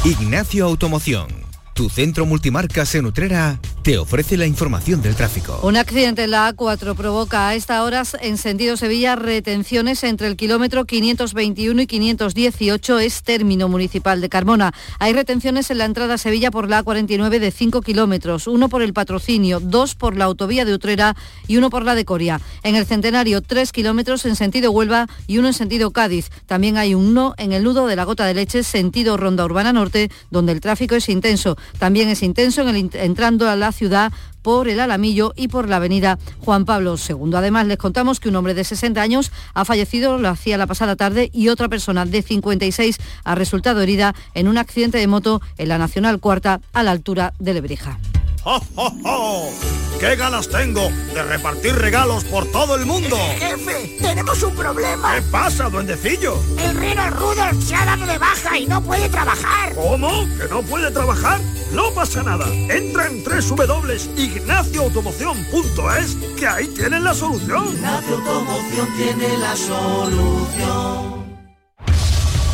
Ignacio 0.05 0.65
Automoción 0.65 1.48
tu 1.79 1.87
centro 1.87 2.25
multimarcas 2.25 2.93
en 2.95 3.05
Utrera 3.05 3.57
te 3.83 3.97
ofrece 3.97 4.35
la 4.35 4.45
información 4.45 5.01
del 5.01 5.15
tráfico. 5.15 5.61
Un 5.63 5.77
accidente 5.77 6.25
en 6.25 6.31
la 6.31 6.53
A4 6.53 6.93
provoca 6.93 7.47
a 7.47 7.55
esta 7.55 7.81
hora 7.85 8.03
en 8.19 8.37
sentido 8.37 8.75
Sevilla 8.75 9.15
retenciones 9.15 10.03
entre 10.03 10.27
el 10.27 10.35
kilómetro 10.35 10.83
521 10.83 11.81
y 11.81 11.87
518 11.87 12.99
es 12.99 13.23
término 13.23 13.69
municipal 13.69 14.19
de 14.19 14.27
Carmona. 14.27 14.73
Hay 14.99 15.13
retenciones 15.13 15.71
en 15.71 15.77
la 15.77 15.85
entrada 15.85 16.15
a 16.15 16.17
Sevilla 16.17 16.51
por 16.51 16.69
la 16.69 16.83
A49 16.83 17.39
de 17.39 17.49
5 17.49 17.81
kilómetros, 17.81 18.47
uno 18.47 18.67
por 18.67 18.81
el 18.81 18.91
patrocinio, 18.91 19.61
dos 19.61 19.95
por 19.95 20.17
la 20.17 20.25
autovía 20.25 20.65
de 20.65 20.73
Utrera 20.73 21.15
y 21.47 21.55
uno 21.55 21.69
por 21.69 21.85
la 21.85 21.95
de 21.95 22.03
Coria. 22.03 22.41
En 22.63 22.75
el 22.75 22.85
centenario 22.85 23.41
3 23.41 23.71
kilómetros 23.71 24.25
en 24.25 24.35
sentido 24.35 24.71
Huelva 24.71 25.07
y 25.27 25.37
uno 25.37 25.47
en 25.47 25.53
sentido 25.53 25.91
Cádiz. 25.91 26.29
También 26.45 26.77
hay 26.77 26.93
un 26.93 27.13
no 27.13 27.35
en 27.37 27.53
el 27.53 27.63
nudo 27.63 27.87
de 27.87 27.95
la 27.95 28.03
gota 28.03 28.25
de 28.25 28.33
leche 28.33 28.63
sentido 28.63 29.15
Ronda 29.15 29.45
Urbana 29.45 29.71
Norte 29.71 30.11
donde 30.29 30.51
el 30.51 30.59
tráfico 30.59 30.95
es 30.95 31.07
intenso. 31.07 31.55
También 31.77 32.09
es 32.09 32.23
intenso 32.23 32.61
en 32.61 32.75
el, 32.75 32.89
entrando 32.93 33.49
a 33.49 33.55
la 33.55 33.71
ciudad 33.71 34.11
por 34.41 34.67
el 34.69 34.79
Alamillo 34.79 35.33
y 35.35 35.47
por 35.47 35.69
la 35.69 35.77
avenida 35.77 36.17
Juan 36.39 36.65
Pablo 36.65 36.95
II. 36.97 37.31
Además, 37.35 37.67
les 37.67 37.77
contamos 37.77 38.19
que 38.19 38.29
un 38.29 38.35
hombre 38.35 38.53
de 38.53 38.63
60 38.63 39.01
años 39.01 39.31
ha 39.53 39.65
fallecido, 39.65 40.17
lo 40.17 40.29
hacía 40.29 40.57
la 40.57 40.67
pasada 40.67 40.95
tarde, 40.95 41.29
y 41.33 41.49
otra 41.49 41.69
persona 41.69 42.05
de 42.05 42.21
56 42.21 42.97
ha 43.23 43.35
resultado 43.35 43.81
herida 43.81 44.15
en 44.33 44.47
un 44.47 44.57
accidente 44.57 44.97
de 44.97 45.07
moto 45.07 45.41
en 45.57 45.69
la 45.69 45.77
Nacional 45.77 46.19
Cuarta 46.19 46.61
a 46.73 46.83
la 46.83 46.91
altura 46.91 47.33
de 47.39 47.53
Lebrija. 47.53 47.99
¡Oh, 48.45 48.61
oh, 48.75 48.93
oh! 49.03 49.51
qué 49.99 50.15
ganas 50.15 50.47
tengo 50.47 50.89
de 51.13 51.23
repartir 51.23 51.75
regalos 51.75 52.23
por 52.23 52.49
todo 52.51 52.75
el 52.75 52.85
mundo! 52.85 53.17
¡Jefe! 53.37 53.97
¡Tenemos 53.99 54.41
un 54.43 54.55
problema! 54.55 55.15
¿Qué 55.15 55.21
pasa, 55.23 55.69
duendecillo? 55.69 56.41
El 56.57 56.77
reno 56.77 57.09
Rudolf 57.09 57.61
se 57.61 57.75
ha 57.75 57.83
dado 57.83 58.05
de 58.05 58.17
baja 58.17 58.57
y 58.57 58.65
no 58.65 58.81
puede 58.81 59.09
trabajar. 59.09 59.75
¿Cómo? 59.75 60.25
¿Que 60.37 60.47
no 60.49 60.61
puede 60.61 60.89
trabajar? 60.91 61.41
No 61.73 61.91
pasa 61.93 62.23
nada. 62.23 62.47
Entra 62.47 63.07
en 63.07 63.21
www.ignacioautomoción.es 63.23 66.15
que 66.37 66.47
ahí 66.47 66.67
tienen 66.67 67.03
la 67.03 67.13
solución. 67.13 67.73
Ignacio 67.73 68.15
Automoción 68.15 68.87
tiene 68.95 69.37
la 69.37 69.53
solución. 69.55 71.19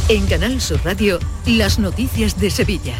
En 0.09 0.25
Canal 0.27 0.59
Sur 0.61 0.79
Radio, 0.83 1.19
las 1.45 1.79
noticias 1.79 2.37
de 2.39 2.49
Sevilla. 2.49 2.95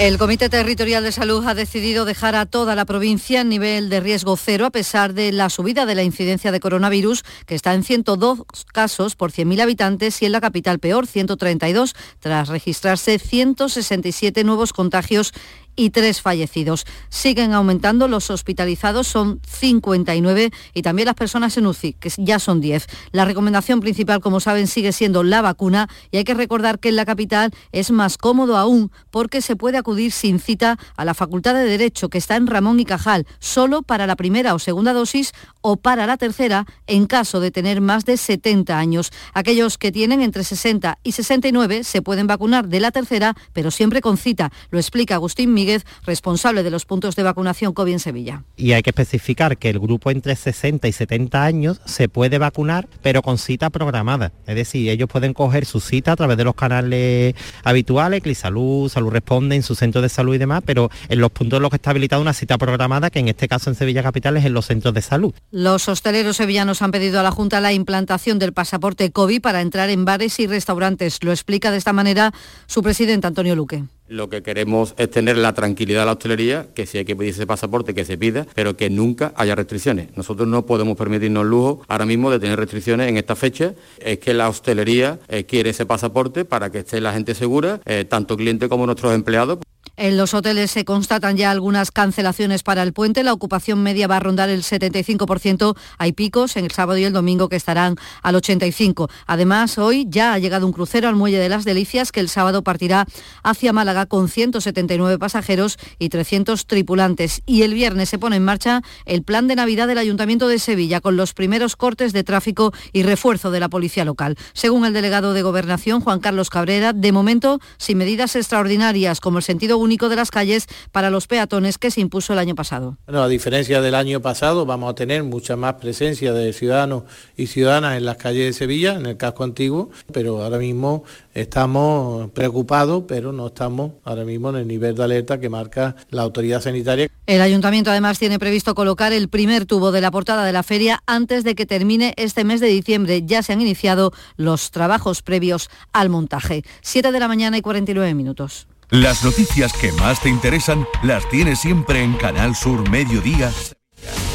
El 0.00 0.16
Comité 0.16 0.48
Territorial 0.48 1.04
de 1.04 1.12
Salud 1.12 1.46
ha 1.46 1.52
decidido 1.52 2.06
dejar 2.06 2.34
a 2.34 2.46
toda 2.46 2.74
la 2.74 2.86
provincia 2.86 3.42
en 3.42 3.50
nivel 3.50 3.90
de 3.90 4.00
riesgo 4.00 4.38
cero 4.38 4.64
a 4.64 4.70
pesar 4.70 5.12
de 5.12 5.30
la 5.30 5.50
subida 5.50 5.84
de 5.84 5.94
la 5.94 6.02
incidencia 6.02 6.50
de 6.50 6.58
coronavirus, 6.58 7.22
que 7.44 7.54
está 7.54 7.74
en 7.74 7.84
102 7.84 8.44
casos 8.72 9.14
por 9.14 9.30
100.000 9.30 9.60
habitantes 9.60 10.22
y 10.22 10.24
en 10.24 10.32
la 10.32 10.40
capital 10.40 10.78
peor, 10.78 11.06
132, 11.06 11.94
tras 12.18 12.48
registrarse 12.48 13.18
167 13.18 14.42
nuevos 14.42 14.72
contagios 14.72 15.34
y 15.76 15.90
tres 15.90 16.20
fallecidos. 16.20 16.86
Siguen 17.08 17.52
aumentando 17.52 18.08
los 18.08 18.30
hospitalizados, 18.30 19.06
son 19.06 19.40
59 19.48 20.50
y 20.74 20.82
también 20.82 21.06
las 21.06 21.14
personas 21.14 21.56
en 21.56 21.66
UCI, 21.66 21.94
que 21.94 22.12
ya 22.18 22.38
son 22.38 22.60
10. 22.60 22.86
La 23.12 23.24
recomendación 23.24 23.80
principal, 23.80 24.20
como 24.20 24.40
saben, 24.40 24.66
sigue 24.66 24.92
siendo 24.92 25.22
la 25.22 25.42
vacuna 25.42 25.88
y 26.10 26.18
hay 26.18 26.24
que 26.24 26.34
recordar 26.34 26.78
que 26.78 26.90
en 26.90 26.96
la 26.96 27.04
capital 27.04 27.52
es 27.72 27.90
más 27.90 28.18
cómodo 28.18 28.56
aún 28.56 28.90
porque 29.10 29.42
se 29.42 29.56
puede 29.56 29.78
acudir 29.78 30.12
sin 30.12 30.38
cita 30.38 30.78
a 30.96 31.04
la 31.04 31.14
Facultad 31.14 31.54
de 31.54 31.64
Derecho, 31.64 32.08
que 32.08 32.18
está 32.18 32.36
en 32.36 32.46
Ramón 32.46 32.80
y 32.80 32.84
Cajal, 32.84 33.26
solo 33.38 33.82
para 33.82 34.06
la 34.06 34.16
primera 34.16 34.54
o 34.54 34.58
segunda 34.58 34.92
dosis 34.92 35.32
o 35.60 35.76
para 35.76 36.06
la 36.06 36.16
tercera 36.16 36.66
en 36.86 37.06
caso 37.06 37.40
de 37.40 37.50
tener 37.50 37.80
más 37.80 38.04
de 38.04 38.16
70 38.16 38.78
años. 38.78 39.10
Aquellos 39.34 39.78
que 39.78 39.92
tienen 39.92 40.20
entre 40.20 40.44
60 40.44 40.98
y 41.02 41.12
69 41.12 41.84
se 41.84 42.02
pueden 42.02 42.26
vacunar 42.26 42.68
de 42.68 42.80
la 42.80 42.90
tercera, 42.90 43.34
pero 43.52 43.70
siempre 43.70 44.00
con 44.00 44.16
cita. 44.16 44.50
Lo 44.70 44.78
explica 44.78 45.14
Agustín 45.14 45.52
Míguez, 45.60 45.84
responsable 46.06 46.62
de 46.62 46.70
los 46.70 46.86
puntos 46.86 47.16
de 47.16 47.22
vacunación 47.22 47.74
COVID 47.74 47.92
en 47.92 48.00
Sevilla. 48.00 48.44
Y 48.56 48.72
hay 48.72 48.82
que 48.82 48.90
especificar 48.90 49.58
que 49.58 49.68
el 49.68 49.78
grupo 49.78 50.10
entre 50.10 50.34
60 50.34 50.88
y 50.88 50.92
70 50.92 51.44
años 51.44 51.82
se 51.84 52.08
puede 52.08 52.38
vacunar, 52.38 52.88
pero 53.02 53.20
con 53.20 53.36
cita 53.36 53.68
programada. 53.68 54.32
Es 54.46 54.54
decir, 54.54 54.88
ellos 54.88 55.06
pueden 55.10 55.34
coger 55.34 55.66
su 55.66 55.80
cita 55.80 56.12
a 56.12 56.16
través 56.16 56.38
de 56.38 56.44
los 56.44 56.54
canales 56.54 57.34
habituales, 57.62 58.22
Clisalud, 58.22 58.88
Salud 58.88 59.10
Responde, 59.10 59.56
en 59.56 59.62
su 59.62 59.74
centro 59.74 60.00
de 60.00 60.08
salud 60.08 60.34
y 60.34 60.38
demás, 60.38 60.62
pero 60.64 60.90
en 61.10 61.20
los 61.20 61.30
puntos 61.30 61.58
en 61.58 61.62
los 61.62 61.70
que 61.70 61.76
está 61.76 61.90
habilitada 61.90 62.22
una 62.22 62.32
cita 62.32 62.56
programada, 62.56 63.10
que 63.10 63.18
en 63.18 63.28
este 63.28 63.48
caso 63.48 63.68
en 63.68 63.76
Sevilla 63.76 64.02
Capital 64.02 64.38
es 64.38 64.46
en 64.46 64.54
los 64.54 64.64
centros 64.64 64.94
de 64.94 65.02
salud. 65.02 65.34
Los 65.50 65.88
hosteleros 65.88 66.38
sevillanos 66.38 66.80
han 66.80 66.90
pedido 66.90 67.20
a 67.20 67.22
la 67.22 67.32
Junta 67.32 67.60
la 67.60 67.74
implantación 67.74 68.38
del 68.38 68.54
pasaporte 68.54 69.10
COVID 69.10 69.42
para 69.42 69.60
entrar 69.60 69.90
en 69.90 70.06
bares 70.06 70.40
y 70.40 70.46
restaurantes. 70.46 71.22
Lo 71.22 71.32
explica 71.32 71.70
de 71.70 71.76
esta 71.76 71.92
manera 71.92 72.32
su 72.66 72.82
presidente 72.82 73.26
Antonio 73.26 73.54
Luque. 73.54 73.84
Lo 74.10 74.28
que 74.28 74.42
queremos 74.42 74.92
es 74.98 75.08
tener 75.08 75.36
la 75.36 75.52
tranquilidad 75.52 76.00
de 76.00 76.06
la 76.06 76.12
hostelería, 76.12 76.66
que 76.74 76.84
si 76.84 76.98
hay 76.98 77.04
que 77.04 77.14
pedir 77.14 77.30
ese 77.30 77.46
pasaporte, 77.46 77.94
que 77.94 78.04
se 78.04 78.18
pida, 78.18 78.44
pero 78.56 78.76
que 78.76 78.90
nunca 78.90 79.32
haya 79.36 79.54
restricciones. 79.54 80.08
Nosotros 80.16 80.48
no 80.48 80.66
podemos 80.66 80.96
permitirnos 80.96 81.44
el 81.44 81.50
lujo 81.50 81.82
ahora 81.86 82.06
mismo 82.06 82.28
de 82.28 82.40
tener 82.40 82.58
restricciones 82.58 83.08
en 83.08 83.18
esta 83.18 83.36
fecha. 83.36 83.72
Es 84.00 84.18
que 84.18 84.34
la 84.34 84.48
hostelería 84.48 85.20
eh, 85.28 85.44
quiere 85.44 85.70
ese 85.70 85.86
pasaporte 85.86 86.44
para 86.44 86.70
que 86.72 86.80
esté 86.80 87.00
la 87.00 87.12
gente 87.12 87.36
segura, 87.36 87.80
eh, 87.84 88.04
tanto 88.04 88.36
cliente 88.36 88.68
como 88.68 88.84
nuestros 88.84 89.14
empleados. 89.14 89.60
En 90.00 90.16
los 90.16 90.32
hoteles 90.32 90.70
se 90.70 90.86
constatan 90.86 91.36
ya 91.36 91.50
algunas 91.50 91.90
cancelaciones 91.90 92.62
para 92.62 92.82
el 92.82 92.94
puente. 92.94 93.22
La 93.22 93.34
ocupación 93.34 93.82
media 93.82 94.06
va 94.06 94.16
a 94.16 94.20
rondar 94.20 94.48
el 94.48 94.62
75%. 94.62 95.76
Hay 95.98 96.14
picos 96.14 96.56
en 96.56 96.64
el 96.64 96.70
sábado 96.70 96.96
y 96.96 97.04
el 97.04 97.12
domingo 97.12 97.50
que 97.50 97.56
estarán 97.56 97.96
al 98.22 98.34
85%. 98.34 99.10
Además, 99.26 99.76
hoy 99.76 100.06
ya 100.08 100.32
ha 100.32 100.38
llegado 100.38 100.64
un 100.64 100.72
crucero 100.72 101.06
al 101.06 101.16
Muelle 101.16 101.38
de 101.38 101.50
las 101.50 101.66
Delicias 101.66 102.12
que 102.12 102.20
el 102.20 102.30
sábado 102.30 102.62
partirá 102.62 103.04
hacia 103.42 103.74
Málaga 103.74 104.06
con 104.06 104.30
179 104.30 105.18
pasajeros 105.18 105.76
y 105.98 106.08
300 106.08 106.66
tripulantes. 106.66 107.42
Y 107.44 107.60
el 107.60 107.74
viernes 107.74 108.08
se 108.08 108.18
pone 108.18 108.36
en 108.36 108.44
marcha 108.44 108.80
el 109.04 109.22
plan 109.22 109.48
de 109.48 109.56
Navidad 109.56 109.86
del 109.86 109.98
Ayuntamiento 109.98 110.48
de 110.48 110.60
Sevilla 110.60 111.02
con 111.02 111.18
los 111.18 111.34
primeros 111.34 111.76
cortes 111.76 112.14
de 112.14 112.24
tráfico 112.24 112.72
y 112.94 113.02
refuerzo 113.02 113.50
de 113.50 113.60
la 113.60 113.68
policía 113.68 114.06
local. 114.06 114.38
Según 114.54 114.86
el 114.86 114.94
delegado 114.94 115.34
de 115.34 115.42
Gobernación, 115.42 116.00
Juan 116.00 116.20
Carlos 116.20 116.48
Cabrera, 116.48 116.94
de 116.94 117.12
momento 117.12 117.60
sin 117.76 117.98
medidas 117.98 118.34
extraordinarias 118.34 119.20
como 119.20 119.36
el 119.36 119.44
sentido 119.44 119.76
único 119.76 119.89
de 119.98 120.16
las 120.16 120.30
calles 120.30 120.66
para 120.92 121.10
los 121.10 121.26
peatones 121.26 121.78
que 121.78 121.90
se 121.90 122.00
impuso 122.00 122.32
el 122.32 122.38
año 122.38 122.54
pasado. 122.54 122.96
Bueno, 123.06 123.22
a 123.22 123.28
diferencia 123.28 123.80
del 123.80 123.94
año 123.94 124.20
pasado, 124.20 124.64
vamos 124.64 124.90
a 124.90 124.94
tener 124.94 125.24
mucha 125.24 125.56
más 125.56 125.74
presencia 125.74 126.32
de 126.32 126.52
ciudadanos 126.52 127.02
y 127.36 127.48
ciudadanas 127.48 127.96
en 127.96 128.04
las 128.04 128.16
calles 128.16 128.46
de 128.46 128.52
Sevilla, 128.52 128.94
en 128.94 129.06
el 129.06 129.16
casco 129.16 129.44
antiguo, 129.44 129.90
pero 130.12 130.42
ahora 130.42 130.58
mismo 130.58 131.04
estamos 131.34 132.30
preocupados, 132.30 133.04
pero 133.06 133.32
no 133.32 133.48
estamos 133.48 133.92
ahora 134.04 134.24
mismo 134.24 134.50
en 134.50 134.56
el 134.56 134.68
nivel 134.68 134.94
de 134.94 135.04
alerta 135.04 135.40
que 135.40 135.48
marca 135.48 135.96
la 136.10 136.22
autoridad 136.22 136.60
sanitaria. 136.60 137.08
El 137.26 137.40
ayuntamiento 137.40 137.90
además 137.90 138.18
tiene 138.18 138.38
previsto 138.38 138.74
colocar 138.74 139.12
el 139.12 139.28
primer 139.28 139.66
tubo 139.66 139.92
de 139.92 140.00
la 140.00 140.10
portada 140.10 140.44
de 140.44 140.52
la 140.52 140.62
feria 140.62 141.02
antes 141.06 141.44
de 141.44 141.54
que 141.54 141.66
termine 141.66 142.14
este 142.16 142.44
mes 142.44 142.60
de 142.60 142.68
diciembre. 142.68 143.22
Ya 143.24 143.42
se 143.42 143.52
han 143.52 143.60
iniciado 143.60 144.12
los 144.36 144.70
trabajos 144.70 145.22
previos 145.22 145.68
al 145.92 146.08
montaje. 146.08 146.62
7 146.82 147.12
de 147.12 147.20
la 147.20 147.28
mañana 147.28 147.58
y 147.58 147.62
49 147.62 148.14
minutos. 148.14 148.66
Las 148.90 149.22
noticias 149.22 149.72
que 149.72 149.92
más 149.92 150.20
te 150.20 150.28
interesan 150.28 150.84
las 151.04 151.28
tienes 151.28 151.60
siempre 151.60 152.02
en 152.02 152.14
Canal 152.14 152.56
Sur 152.56 152.90
Mediodía. 152.90 153.52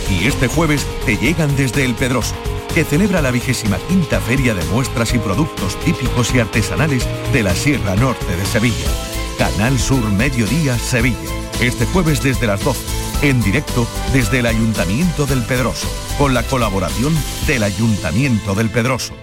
Y 0.10 0.28
este 0.28 0.48
jueves 0.48 0.88
te 1.06 1.18
llegan 1.18 1.54
desde 1.58 1.84
El 1.84 1.94
Pedroso, 1.94 2.36
que 2.74 2.86
celebra 2.86 3.22
la 3.22 3.32
vigésima 3.32 3.78
quinta 3.90 4.22
feria 4.22 4.56
de 4.56 4.64
muestras 4.66 5.14
y 5.14 5.18
productos 5.18 5.78
típicos 5.82 6.34
y 6.34 6.40
artesanales 6.40 7.06
de 7.34 7.44
la 7.44 7.54
Sierra 7.54 7.98
Norte 7.98 8.34
de 8.34 8.46
Sevilla. 8.46 8.88
Canal 9.38 9.78
Sur 9.78 10.10
Mediodía 10.14 10.80
Sevilla. 10.80 11.20
Este 11.60 11.86
jueves 11.88 12.24
desde 12.24 12.48
las 12.48 12.64
12, 12.64 13.28
en 13.28 13.42
directo 13.42 13.86
desde 14.14 14.40
el 14.40 14.46
Ayuntamiento 14.46 15.26
del 15.26 15.44
Pedroso, 15.44 15.90
con 16.18 16.34
la 16.34 16.44
colaboración 16.44 17.14
del 17.46 17.64
Ayuntamiento 17.64 18.56
del 18.56 18.70
Pedroso. 18.70 19.14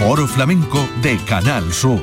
Foro 0.00 0.26
Flamenco 0.26 0.84
de 1.00 1.16
Canal 1.26 1.72
Sur. 1.72 2.02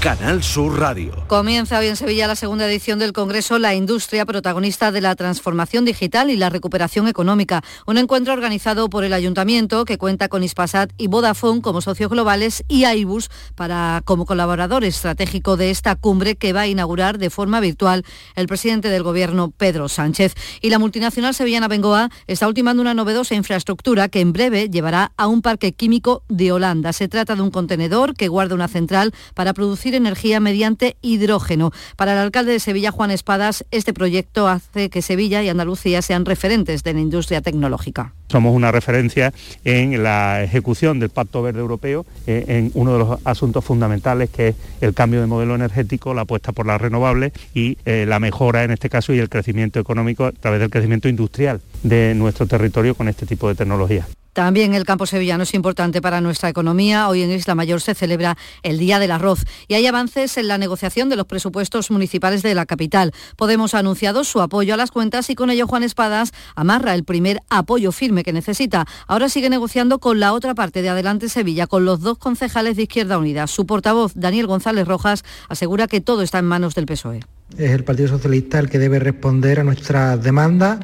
Canal 0.00 0.42
Sur 0.42 0.80
Radio. 0.80 1.12
Comienza 1.26 1.78
hoy 1.78 1.88
en 1.88 1.94
Sevilla 1.94 2.26
la 2.26 2.34
segunda 2.34 2.66
edición 2.66 2.98
del 2.98 3.12
Congreso 3.12 3.58
La 3.58 3.74
Industria, 3.74 4.24
protagonista 4.24 4.92
de 4.92 5.02
la 5.02 5.14
transformación 5.14 5.84
digital 5.84 6.30
y 6.30 6.38
la 6.38 6.48
recuperación 6.48 7.06
económica. 7.06 7.62
Un 7.86 7.98
encuentro 7.98 8.32
organizado 8.32 8.88
por 8.88 9.04
el 9.04 9.12
Ayuntamiento 9.12 9.84
que 9.84 9.98
cuenta 9.98 10.28
con 10.28 10.42
Ispasat 10.42 10.90
y 10.96 11.08
Vodafone 11.08 11.60
como 11.60 11.82
socios 11.82 12.08
globales 12.08 12.64
y 12.66 12.84
Airbus 12.84 13.28
para, 13.56 14.00
como 14.06 14.24
colaborador 14.24 14.84
estratégico 14.84 15.58
de 15.58 15.70
esta 15.70 15.96
cumbre 15.96 16.34
que 16.34 16.54
va 16.54 16.62
a 16.62 16.66
inaugurar 16.66 17.18
de 17.18 17.28
forma 17.28 17.60
virtual 17.60 18.02
el 18.36 18.46
presidente 18.46 18.88
del 18.88 19.02
Gobierno, 19.02 19.50
Pedro 19.50 19.90
Sánchez. 19.90 20.32
Y 20.62 20.70
la 20.70 20.78
multinacional 20.78 21.34
sevillana 21.34 21.68
Bengoa 21.68 22.08
está 22.26 22.48
ultimando 22.48 22.80
una 22.80 22.94
novedosa 22.94 23.34
infraestructura 23.34 24.08
que 24.08 24.20
en 24.20 24.32
breve 24.32 24.70
llevará 24.70 25.12
a 25.18 25.26
un 25.26 25.42
parque 25.42 25.72
químico 25.72 26.22
de 26.30 26.52
Holanda. 26.52 26.94
Se 26.94 27.06
trata 27.06 27.36
de 27.36 27.42
un 27.42 27.50
contenedor 27.50 28.14
que 28.14 28.28
guarda 28.28 28.54
una 28.54 28.68
central 28.68 29.12
para 29.34 29.52
producir 29.52 29.89
energía 29.94 30.40
mediante 30.40 30.96
hidrógeno. 31.02 31.72
Para 31.96 32.12
el 32.12 32.18
alcalde 32.18 32.52
de 32.52 32.60
Sevilla, 32.60 32.90
Juan 32.90 33.10
Espadas, 33.10 33.64
este 33.70 33.92
proyecto 33.92 34.48
hace 34.48 34.90
que 34.90 35.02
Sevilla 35.02 35.42
y 35.42 35.48
Andalucía 35.48 36.02
sean 36.02 36.24
referentes 36.24 36.82
de 36.82 36.94
la 36.94 37.00
industria 37.00 37.40
tecnológica. 37.40 38.14
Somos 38.28 38.54
una 38.54 38.70
referencia 38.70 39.32
en 39.64 40.02
la 40.02 40.42
ejecución 40.44 41.00
del 41.00 41.10
Pacto 41.10 41.42
Verde 41.42 41.60
Europeo, 41.60 42.06
eh, 42.26 42.44
en 42.46 42.70
uno 42.74 42.92
de 42.92 42.98
los 43.00 43.18
asuntos 43.24 43.64
fundamentales 43.64 44.30
que 44.30 44.48
es 44.48 44.56
el 44.80 44.94
cambio 44.94 45.20
de 45.20 45.26
modelo 45.26 45.54
energético, 45.56 46.14
la 46.14 46.22
apuesta 46.22 46.52
por 46.52 46.66
las 46.66 46.80
renovables 46.80 47.32
y 47.54 47.76
eh, 47.84 48.04
la 48.06 48.20
mejora 48.20 48.62
en 48.62 48.70
este 48.70 48.88
caso 48.88 49.12
y 49.12 49.18
el 49.18 49.28
crecimiento 49.28 49.80
económico 49.80 50.26
a 50.26 50.32
través 50.32 50.60
del 50.60 50.70
crecimiento 50.70 51.08
industrial 51.08 51.60
de 51.82 52.14
nuestro 52.14 52.46
territorio 52.46 52.94
con 52.94 53.08
este 53.08 53.26
tipo 53.26 53.48
de 53.48 53.56
tecnología. 53.56 54.06
También 54.40 54.72
el 54.72 54.84
campo 54.84 55.04
sevillano 55.04 55.42
es 55.42 55.52
importante 55.52 56.00
para 56.00 56.22
nuestra 56.22 56.48
economía. 56.48 57.10
Hoy 57.10 57.20
en 57.20 57.30
Isla 57.30 57.54
Mayor 57.54 57.82
se 57.82 57.94
celebra 57.94 58.38
el 58.62 58.78
Día 58.78 58.98
del 58.98 59.10
Arroz 59.10 59.44
y 59.68 59.74
hay 59.74 59.86
avances 59.86 60.38
en 60.38 60.48
la 60.48 60.56
negociación 60.56 61.10
de 61.10 61.16
los 61.16 61.26
presupuestos 61.26 61.90
municipales 61.90 62.40
de 62.42 62.54
la 62.54 62.64
capital. 62.64 63.12
Podemos 63.36 63.74
ha 63.74 63.80
anunciado 63.80 64.24
su 64.24 64.40
apoyo 64.40 64.72
a 64.72 64.78
las 64.78 64.92
cuentas 64.92 65.28
y 65.28 65.34
con 65.34 65.50
ello 65.50 65.66
Juan 65.66 65.82
Espadas 65.82 66.32
amarra 66.54 66.94
el 66.94 67.04
primer 67.04 67.40
apoyo 67.50 67.92
firme 67.92 68.24
que 68.24 68.32
necesita. 68.32 68.86
Ahora 69.06 69.28
sigue 69.28 69.50
negociando 69.50 69.98
con 69.98 70.20
la 70.20 70.32
otra 70.32 70.54
parte 70.54 70.80
de 70.80 70.88
Adelante 70.88 71.28
Sevilla, 71.28 71.66
con 71.66 71.84
los 71.84 72.00
dos 72.00 72.16
concejales 72.16 72.76
de 72.76 72.84
Izquierda 72.84 73.18
Unida. 73.18 73.46
Su 73.46 73.66
portavoz, 73.66 74.12
Daniel 74.14 74.46
González 74.46 74.88
Rojas, 74.88 75.22
asegura 75.50 75.86
que 75.86 76.00
todo 76.00 76.22
está 76.22 76.38
en 76.38 76.46
manos 76.46 76.74
del 76.74 76.86
PSOE. 76.86 77.20
Es 77.58 77.72
el 77.72 77.84
Partido 77.84 78.08
Socialista 78.08 78.58
el 78.58 78.70
que 78.70 78.78
debe 78.78 79.00
responder 79.00 79.60
a 79.60 79.64
nuestras 79.64 80.22
demandas 80.22 80.78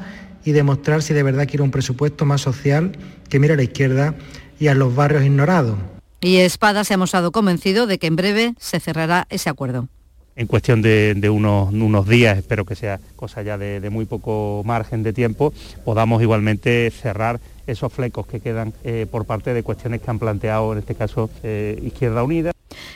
y 0.47 0.53
demostrar 0.53 1.03
si 1.03 1.13
de 1.13 1.23
verdad 1.23 1.45
quiere 1.45 1.61
un 1.61 1.71
presupuesto 1.71 2.23
más 2.23 2.39
social 2.39 2.93
que 3.27 3.37
mire 3.37 3.55
a 3.55 3.57
la 3.57 3.63
izquierda 3.63 4.15
y 4.57 4.67
a 4.69 4.75
los 4.75 4.95
barrios 4.95 5.25
ignorados. 5.25 5.75
Y 6.21 6.37
Espada 6.37 6.85
se 6.85 6.93
ha 6.93 6.97
mostrado 6.97 7.33
convencido 7.33 7.85
de 7.85 7.97
que 7.97 8.07
en 8.07 8.15
breve 8.15 8.53
se 8.57 8.79
cerrará 8.79 9.27
ese 9.29 9.49
acuerdo 9.49 9.89
en 10.37 10.47
cuestión 10.47 10.83
de, 10.83 11.29
unos, 11.31 11.73
unos, 11.73 12.07
días, 12.07 12.37
espero 12.37 12.63
que 12.63 12.75
sea 12.75 12.99
cosa 13.15 13.41
ya 13.41 13.57
de, 13.57 13.89
muy 13.89 14.05
poco 14.05 14.61
margen 14.63 15.01
de 15.01 15.11
tiempo, 15.11 15.51
podamos 15.83 16.21
igualmente 16.21 16.91
cerrar 16.91 17.39
esos 17.67 17.91
flecos 17.91 18.27
que 18.27 18.39
quedan 18.39 18.73
eh, 18.83 19.05
por 19.09 19.25
parte 19.25 19.53
de 19.53 19.63
cuestiones 19.63 20.01
que 20.01 20.09
han 20.09 20.19
planteado, 20.19 20.73
en 20.73 20.79
este 20.79 20.95
caso, 20.95 21.29
eh, 21.43 21.79
Izquierda 21.83 22.23
Unida. 22.23 22.51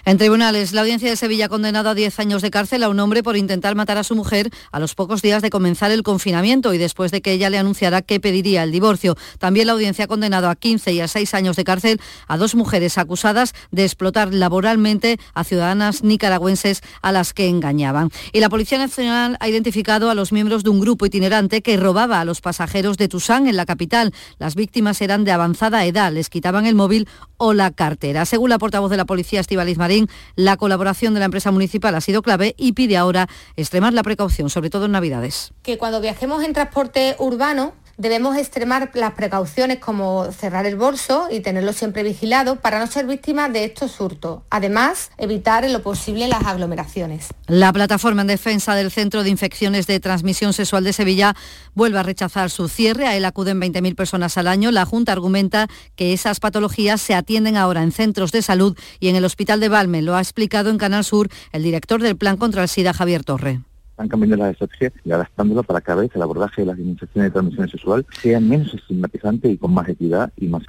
En 0.06 0.18
tribunales, 0.18 0.74
la 0.74 0.82
audiencia 0.82 1.10
de 1.10 1.16
Sevilla 1.16 1.46
ha 1.46 1.50
condenado 1.50 1.90
a 1.90 1.94
10 1.94 2.20
años 2.20 2.42
de 2.42 2.52
cárcel 2.52 2.84
a 2.84 2.90
un 2.90 3.00
hombre 3.00 3.24
por 3.24 3.38
intentar 3.38 3.76
matar 3.76 3.98
a 3.98 4.04
su 4.04 4.16
mujer 4.16 4.50
a 4.72 4.80
los 4.80 4.96
pocos 4.96 5.22
días 5.22 5.42
de 5.42 5.50
comenzar 5.50 5.92
el 5.92 6.04
confinamiento 6.04 6.74
y 6.74 6.78
después 6.78 7.12
de 7.12 7.22
que 7.22 7.32
ella 7.32 7.50
le 7.50 7.58
anunciara 7.58 8.02
que 8.02 8.20
pediría 8.20 8.64
el 8.64 8.72
divorcio. 8.72 9.16
También 9.40 9.68
la 9.68 9.74
audiencia 9.74 10.06
ha 10.06 10.08
condenado 10.08 10.50
a 10.50 10.56
15 10.56 10.94
y 10.94 11.02
a 11.02 11.08
6 11.08 11.34
años 11.34 11.56
de 11.56 11.64
cárcel 11.64 12.02
a 12.28 12.38
dos 12.38 12.56
mujeres 12.56 12.98
acusadas 12.98 13.54
de 13.72 13.84
explotar 13.84 14.34
laboralmente 14.34 15.20
a 15.34 15.44
ciudadanas 15.44 16.04
nicaragüenses 16.04 16.82
a 17.02 17.12
las 17.12 17.34
que 17.34 17.48
engañaban. 17.48 18.10
Y 18.34 18.40
la 18.40 18.50
Policía 18.50 18.78
Nacional 18.78 19.38
ha 19.40 19.48
identificado 19.50 20.10
a 20.10 20.16
los 20.16 20.32
miembros 20.32 20.64
de 20.64 20.70
un 20.70 20.80
grupo 20.80 21.06
itinerante 21.06 21.62
que 21.62 21.78
robaba 21.78 22.20
a 22.20 22.26
los 22.26 22.42
pasajeros 22.42 22.98
de 22.98 23.08
Tusán 23.08 23.48
en 23.48 23.56
la 23.56 23.66
capital. 23.66 24.14
Las 24.40 24.56
víctimas 24.62 25.02
eran 25.02 25.24
de 25.24 25.32
avanzada 25.32 25.84
edad, 25.86 26.12
les 26.12 26.30
quitaban 26.30 26.68
el 26.68 26.76
móvil 26.76 27.08
o 27.38 27.54
la 27.54 27.72
cartera. 27.72 28.26
Según 28.26 28.52
la 28.52 28.60
portavoz 28.60 28.92
de 28.92 28.98
la 28.98 29.06
policía, 29.06 29.40
Estivalis 29.40 29.80
Marín, 29.80 30.08
la 30.36 30.56
colaboración 30.56 31.16
de 31.16 31.20
la 31.20 31.26
empresa 31.26 31.50
municipal 31.50 31.96
ha 31.96 32.02
sido 32.02 32.22
clave 32.22 32.54
y 32.60 32.74
pide 32.74 32.96
ahora 32.96 33.28
extremar 33.56 33.94
la 33.94 34.04
precaución, 34.04 34.52
sobre 34.52 34.70
todo 34.70 34.86
en 34.86 34.92
Navidades. 34.92 35.52
Que 35.64 35.80
cuando 35.80 36.00
viajemos 36.00 36.44
en 36.44 36.54
transporte 36.54 37.16
urbano 37.18 37.74
debemos 37.98 38.38
extremar 38.38 38.92
las 38.94 39.14
precauciones 39.14 39.80
como 39.80 40.32
cerrar 40.32 40.66
el 40.66 40.76
bolso 40.76 41.28
y 41.32 41.42
tenerlo 41.42 41.74
siempre 41.74 42.04
vigilado 42.04 42.58
para 42.58 42.80
no 42.80 42.88
ser 42.88 43.06
víctimas 43.08 43.52
de 43.54 43.66
estos 43.66 44.00
hurtos. 44.00 44.42
Además, 44.50 45.12
evitar 45.18 45.66
en 45.66 45.74
lo 45.74 45.82
posible 45.82 46.28
las 46.28 46.46
aglomeraciones. 46.46 47.28
La 47.48 47.72
plataforma 47.74 48.22
en 48.22 48.28
defensa 48.28 48.76
del 48.76 48.92
Centro 48.92 49.24
de 49.24 49.30
Infecciones 49.30 49.88
de 49.88 50.00
Transmisión 50.00 50.54
Sexual 50.54 50.84
de 50.84 50.94
Sevilla 50.94 51.36
vuelve 51.74 52.00
a 52.00 52.04
rechazar 52.04 52.50
su 52.50 52.68
cierre. 52.68 53.08
A 53.08 53.16
él 53.16 53.26
acuden 53.26 53.60
20.000 53.60 53.96
personas 53.96 54.38
al 54.38 54.48
año. 54.48 54.72
La 54.72 54.86
Junta 54.86 55.12
argumenta 55.12 55.68
que 55.96 56.14
esas 56.14 56.40
patologías 56.40 57.02
se 57.02 57.16
atienden 57.16 57.58
ahora 57.58 57.84
en 57.84 57.92
centros 57.92 58.32
de 58.32 58.42
salud 58.42 58.78
y 59.00 59.10
en 59.10 59.16
el 59.16 59.26
Hospital 59.26 59.60
de 59.60 59.70
Valme. 59.70 60.02
Lo 60.02 60.16
ha 60.16 60.22
explicado 60.22 60.70
en 60.70 60.78
Canal 60.78 61.04
Sur 61.04 61.30
el 61.52 61.64
director 61.64 62.02
del 62.02 62.18
Plan 62.18 62.38
contra 62.38 62.64
el 62.64 62.70
SIDA, 62.70 62.94
Javier 62.94 63.24
Torre 63.24 63.62
están 64.02 64.10
cambiando 64.10 64.38
las 64.38 64.54
estrategias 64.54 64.94
y 65.06 65.12
adaptándolo 65.12 65.64
para 65.64 65.80
que 65.80 65.86
cada 65.86 66.02
vez 66.02 66.12
el 66.16 66.22
abordaje 66.22 66.62
de 66.62 66.68
las 66.68 66.80
infecciones 66.80 67.30
de 67.30 67.34
transmisión 67.34 67.70
sexual 67.70 68.06
sea 68.22 68.40
menos 68.40 68.74
estigmatizante 68.74 69.50
y 69.50 69.58
con 69.58 69.74
más 69.74 69.88
equidad 69.90 70.32
y 70.38 70.48
más 70.48 70.64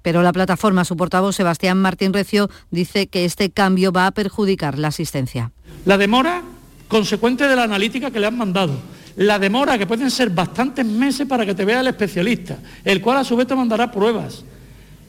pero 0.00 0.22
la 0.22 0.32
plataforma, 0.32 0.84
su 0.84 0.96
portavoz 0.96 1.36
Sebastián 1.36 1.76
Martín 1.82 2.14
Recio, 2.14 2.48
dice 2.70 3.08
que 3.08 3.26
este 3.26 3.50
cambio 3.50 3.92
va 3.92 4.06
a 4.06 4.12
perjudicar 4.12 4.78
la 4.78 4.88
asistencia. 4.88 5.50
La 5.84 5.98
demora 5.98 6.42
consecuente 6.86 7.46
de 7.46 7.56
la 7.56 7.64
analítica 7.64 8.10
que 8.10 8.20
le 8.20 8.26
han 8.26 8.38
mandado. 8.38 8.72
La 9.16 9.38
demora, 9.38 9.76
que 9.76 9.86
pueden 9.86 10.10
ser 10.10 10.30
bastantes 10.30 10.86
meses 10.86 11.26
para 11.26 11.44
que 11.44 11.54
te 11.54 11.64
vea 11.64 11.80
el 11.80 11.88
especialista, 11.88 12.56
el 12.84 13.02
cual 13.02 13.18
a 13.18 13.24
su 13.24 13.36
vez 13.36 13.48
te 13.48 13.56
mandará 13.56 13.90
pruebas. 13.90 14.44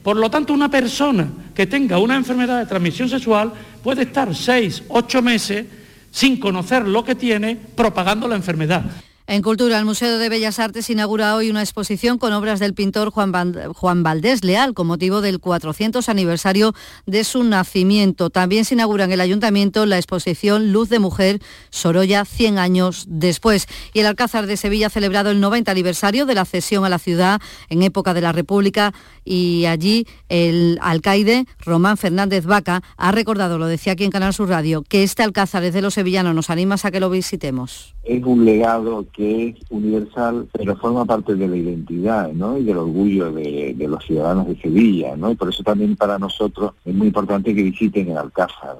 Por 0.02 0.16
lo 0.16 0.28
tanto, 0.30 0.52
una 0.52 0.70
persona 0.70 1.28
que 1.54 1.66
tenga 1.66 1.98
una 1.98 2.16
enfermedad 2.16 2.58
de 2.58 2.66
transmisión 2.66 3.08
sexual 3.08 3.52
puede 3.82 4.02
estar 4.02 4.34
seis, 4.34 4.82
ocho 4.88 5.22
meses 5.22 5.64
sin 6.10 6.38
conocer 6.38 6.86
lo 6.86 7.04
que 7.04 7.14
tiene, 7.14 7.56
propagando 7.56 8.28
la 8.28 8.36
enfermedad. 8.36 8.84
En 9.30 9.42
Cultura, 9.42 9.78
el 9.78 9.84
Museo 9.84 10.18
de 10.18 10.28
Bellas 10.28 10.58
Artes 10.58 10.90
inaugura 10.90 11.36
hoy 11.36 11.50
una 11.50 11.60
exposición 11.60 12.18
con 12.18 12.32
obras 12.32 12.58
del 12.58 12.74
pintor 12.74 13.12
Juan, 13.12 13.32
Juan 13.74 14.02
Valdés 14.02 14.42
Leal 14.42 14.74
con 14.74 14.88
motivo 14.88 15.20
del 15.20 15.38
400 15.38 16.08
aniversario 16.08 16.74
de 17.06 17.22
su 17.22 17.44
nacimiento. 17.44 18.30
También 18.30 18.64
se 18.64 18.74
inaugura 18.74 19.04
en 19.04 19.12
el 19.12 19.20
Ayuntamiento 19.20 19.86
la 19.86 19.98
exposición 19.98 20.72
Luz 20.72 20.88
de 20.88 20.98
Mujer 20.98 21.40
Sorolla 21.70 22.24
100 22.24 22.58
años 22.58 23.04
después. 23.06 23.68
Y 23.92 24.00
el 24.00 24.06
Alcázar 24.06 24.48
de 24.48 24.56
Sevilla 24.56 24.88
ha 24.88 24.90
celebrado 24.90 25.30
el 25.30 25.38
90 25.38 25.70
aniversario 25.70 26.26
de 26.26 26.34
la 26.34 26.44
cesión 26.44 26.84
a 26.84 26.88
la 26.88 26.98
ciudad 26.98 27.40
en 27.68 27.84
época 27.84 28.14
de 28.14 28.22
la 28.22 28.32
República 28.32 28.92
y 29.24 29.66
allí 29.66 30.08
el 30.28 30.76
alcaide 30.82 31.46
Román 31.60 31.98
Fernández 31.98 32.46
Vaca 32.46 32.82
ha 32.96 33.12
recordado, 33.12 33.58
lo 33.58 33.66
decía 33.66 33.92
aquí 33.92 34.02
en 34.02 34.10
Canal 34.10 34.34
Sur 34.34 34.48
Radio, 34.48 34.82
que 34.82 35.04
este 35.04 35.22
Alcázar 35.22 35.62
es 35.62 35.72
de 35.72 35.82
los 35.82 35.94
sevillanos. 35.94 36.34
Nos 36.34 36.50
animas 36.50 36.84
a 36.84 36.90
que 36.90 36.98
lo 36.98 37.10
visitemos. 37.10 37.94
Es 38.02 38.24
un 38.24 38.44
legado 38.44 39.06
que 39.12 39.48
es 39.48 39.56
universal, 39.70 40.48
pero 40.52 40.76
forma 40.76 41.04
parte 41.04 41.34
de 41.34 41.46
la 41.46 41.56
identidad 41.56 42.32
¿no? 42.32 42.58
y 42.58 42.64
del 42.64 42.78
orgullo 42.78 43.30
de, 43.32 43.74
los 43.78 44.04
ciudadanos 44.04 44.48
de 44.48 44.56
Sevilla. 44.60 45.16
¿no? 45.16 45.30
Y 45.30 45.36
por 45.36 45.48
eso 45.50 45.62
también 45.62 45.96
para 45.96 46.18
nosotros 46.18 46.72
es 46.84 46.94
muy 46.94 47.08
importante 47.08 47.54
que 47.54 47.62
visiten 47.62 48.10
el 48.10 48.16
Alcázar. 48.16 48.78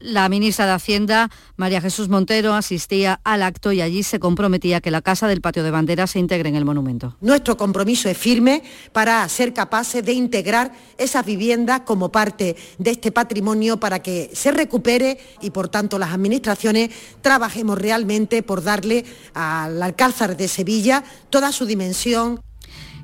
La 0.00 0.28
ministra 0.28 0.66
de 0.66 0.72
Hacienda, 0.72 1.28
María 1.56 1.80
Jesús 1.80 2.08
Montero, 2.08 2.54
asistía 2.54 3.20
al 3.24 3.42
acto 3.42 3.72
y 3.72 3.80
allí 3.80 4.04
se 4.04 4.20
comprometía 4.20 4.80
que 4.80 4.92
la 4.92 5.02
Casa 5.02 5.26
del 5.26 5.40
Patio 5.40 5.64
de 5.64 5.72
Bandera 5.72 6.06
se 6.06 6.20
integre 6.20 6.48
en 6.48 6.54
el 6.54 6.64
monumento. 6.64 7.16
Nuestro 7.20 7.56
compromiso 7.56 8.08
es 8.08 8.16
firme 8.16 8.62
para 8.92 9.28
ser 9.28 9.52
capaces 9.52 10.04
de 10.04 10.12
integrar 10.12 10.72
esas 10.98 11.26
viviendas 11.26 11.80
como 11.80 12.12
parte 12.12 12.56
de 12.78 12.90
este 12.90 13.10
patrimonio 13.10 13.80
para 13.80 14.00
que 14.00 14.30
se 14.32 14.52
recupere 14.52 15.18
y 15.40 15.50
por 15.50 15.68
tanto 15.68 15.98
las 15.98 16.12
administraciones 16.12 16.90
trabajemos 17.20 17.76
realmente 17.78 18.44
por 18.44 18.62
darle 18.62 19.04
al 19.34 19.82
Alcázar 19.82 20.36
de 20.36 20.46
Sevilla 20.46 21.02
toda 21.30 21.50
su 21.50 21.66
dimensión 21.66 22.40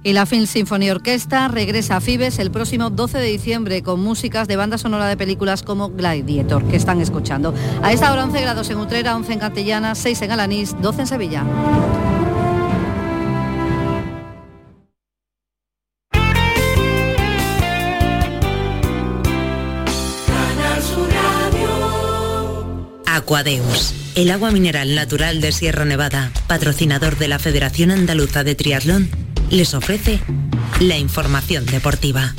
y 0.05 0.13
la 0.13 0.27
Film 0.27 0.47
Symphony 0.47 0.91
Orquesta 0.91 1.49
regresa 1.49 1.97
a 1.97 2.01
Fibes 2.01 2.39
el 2.39 2.51
próximo 2.51 2.91
12 2.91 3.19
de 3.19 3.27
diciembre 3.27 3.83
con 3.83 4.01
músicas 4.01 4.47
de 4.47 4.55
banda 4.55 4.77
sonora 4.77 5.09
de 5.09 5.17
películas 5.17 5.63
como 5.63 5.89
Gladiator, 5.89 6.63
que 6.69 6.77
están 6.77 7.01
escuchando. 7.01 7.55
A 7.83 7.93
esta 7.93 8.13
hora 8.13 8.25
11 8.25 8.41
grados 8.43 8.71
en 8.71 8.77
Utrera, 8.77 9.17
11 9.17 9.33
en 9.33 9.39
Castellana, 9.39 9.95
6 9.95 10.23
en 10.23 10.31
Alanís, 10.31 10.77
12 10.81 11.01
en 11.01 11.07
Sevilla. 11.07 11.45
Aquadeus, 23.07 23.95
el 24.17 24.31
agua 24.31 24.51
mineral 24.51 24.95
natural 24.95 25.41
de 25.41 25.53
Sierra 25.53 25.87
Nevada, 25.87 26.31
patrocinador 26.47 27.17
de 27.17 27.29
la 27.29 27.39
Federación 27.39 27.91
Andaluza 27.91 28.45
de 28.45 28.55
Triatlón 28.55 29.09
les 29.51 29.75
ofrece 29.75 30.21
la 30.81 30.97
información 30.97 31.67
deportiva. 31.67 32.35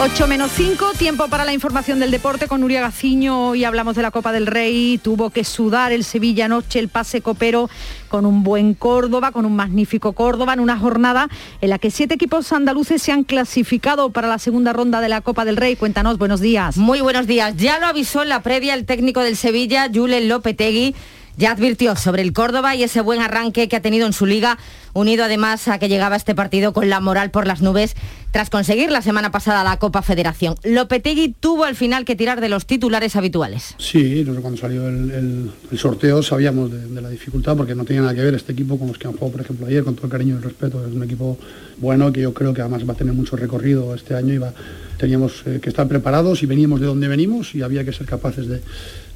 8 0.00 0.26
menos 0.26 0.50
5, 0.54 0.92
tiempo 0.98 1.28
para 1.28 1.44
la 1.44 1.54
información 1.54 1.98
del 1.98 2.10
deporte 2.10 2.46
con 2.46 2.60
Nuria 2.60 2.80
Gaciño. 2.82 3.54
y 3.54 3.64
hablamos 3.64 3.96
de 3.96 4.02
la 4.02 4.10
Copa 4.10 4.32
del 4.32 4.46
Rey. 4.46 4.98
Tuvo 5.02 5.30
que 5.30 5.44
sudar 5.44 5.92
el 5.92 6.04
Sevilla 6.04 6.44
anoche, 6.44 6.78
el 6.78 6.88
pase 6.88 7.22
copero 7.22 7.70
con 8.08 8.26
un 8.26 8.42
buen 8.42 8.74
Córdoba, 8.74 9.32
con 9.32 9.46
un 9.46 9.56
magnífico 9.56 10.12
Córdoba, 10.12 10.52
en 10.52 10.60
una 10.60 10.78
jornada 10.78 11.28
en 11.60 11.70
la 11.70 11.78
que 11.78 11.90
siete 11.90 12.16
equipos 12.16 12.52
andaluces 12.52 13.00
se 13.00 13.12
han 13.12 13.24
clasificado 13.24 14.10
para 14.10 14.28
la 14.28 14.38
segunda 14.38 14.72
ronda 14.74 15.00
de 15.00 15.08
la 15.08 15.22
Copa 15.22 15.44
del 15.44 15.56
Rey. 15.56 15.76
Cuéntanos, 15.76 16.18
buenos 16.18 16.40
días. 16.40 16.76
Muy 16.76 17.00
buenos 17.00 17.26
días. 17.26 17.56
Ya 17.56 17.78
lo 17.78 17.86
avisó 17.86 18.22
en 18.22 18.28
la 18.28 18.42
previa 18.42 18.74
el 18.74 18.84
técnico 18.84 19.20
del 19.20 19.36
Sevilla, 19.36 19.88
Julen 19.94 20.28
Lopetegui 20.28 20.94
ya 21.36 21.52
advirtió 21.52 21.96
sobre 21.96 22.22
el 22.22 22.32
Córdoba 22.32 22.74
y 22.74 22.82
ese 22.82 23.00
buen 23.00 23.20
arranque 23.20 23.68
que 23.68 23.76
ha 23.76 23.82
tenido 23.82 24.06
en 24.06 24.12
su 24.12 24.26
liga, 24.26 24.58
unido 24.92 25.24
además 25.24 25.68
a 25.68 25.78
que 25.78 25.88
llegaba 25.88 26.16
este 26.16 26.34
partido 26.34 26.72
con 26.72 26.88
la 26.88 27.00
moral 27.00 27.30
por 27.30 27.46
las 27.46 27.62
nubes 27.62 27.94
tras 28.34 28.50
conseguir 28.50 28.90
la 28.90 29.00
semana 29.00 29.30
pasada 29.30 29.62
la 29.62 29.78
Copa 29.78 30.02
Federación. 30.02 30.56
Lopetegui 30.64 31.36
tuvo 31.38 31.64
al 31.64 31.76
final 31.76 32.04
que 32.04 32.16
tirar 32.16 32.40
de 32.40 32.48
los 32.48 32.66
titulares 32.66 33.14
habituales. 33.14 33.76
Sí, 33.78 34.26
cuando 34.42 34.60
salió 34.60 34.88
el, 34.88 35.52
sorteo 35.76 36.20
sabíamos 36.20 36.70
de, 36.72 37.00
la 37.00 37.08
dificultad 37.10 37.56
porque 37.56 37.76
no 37.76 37.84
tenía 37.84 38.02
nada 38.02 38.14
que 38.14 38.22
ver 38.22 38.34
este 38.34 38.52
equipo 38.52 38.76
con 38.76 38.88
los 38.88 38.98
que 38.98 39.06
han 39.06 39.12
jugado, 39.12 39.32
por 39.32 39.40
ejemplo, 39.40 39.66
ayer, 39.66 39.84
con 39.84 39.94
todo 39.94 40.06
el 40.06 40.12
cariño 40.12 40.34
y 40.34 40.38
el 40.38 40.42
respeto. 40.42 40.84
Es 40.84 40.92
un 40.92 41.04
equipo 41.04 41.38
bueno 41.78 42.12
que 42.12 42.22
yo 42.22 42.34
creo 42.34 42.52
que 42.52 42.60
además 42.60 42.88
va 42.88 42.94
a 42.94 42.96
tener 42.96 43.14
mucho 43.14 43.36
recorrido 43.36 43.94
este 43.94 44.16
año 44.16 44.34
y 44.34 44.40
teníamos 44.98 45.42
eh, 45.46 45.60
que 45.62 45.68
estar 45.68 45.86
preparados 45.86 46.42
y 46.42 46.46
veníamos 46.46 46.80
de 46.80 46.86
donde 46.86 47.06
venimos 47.06 47.54
y 47.54 47.62
había 47.62 47.84
que 47.84 47.92
ser 47.92 48.06
capaces 48.06 48.48
de 48.48 48.62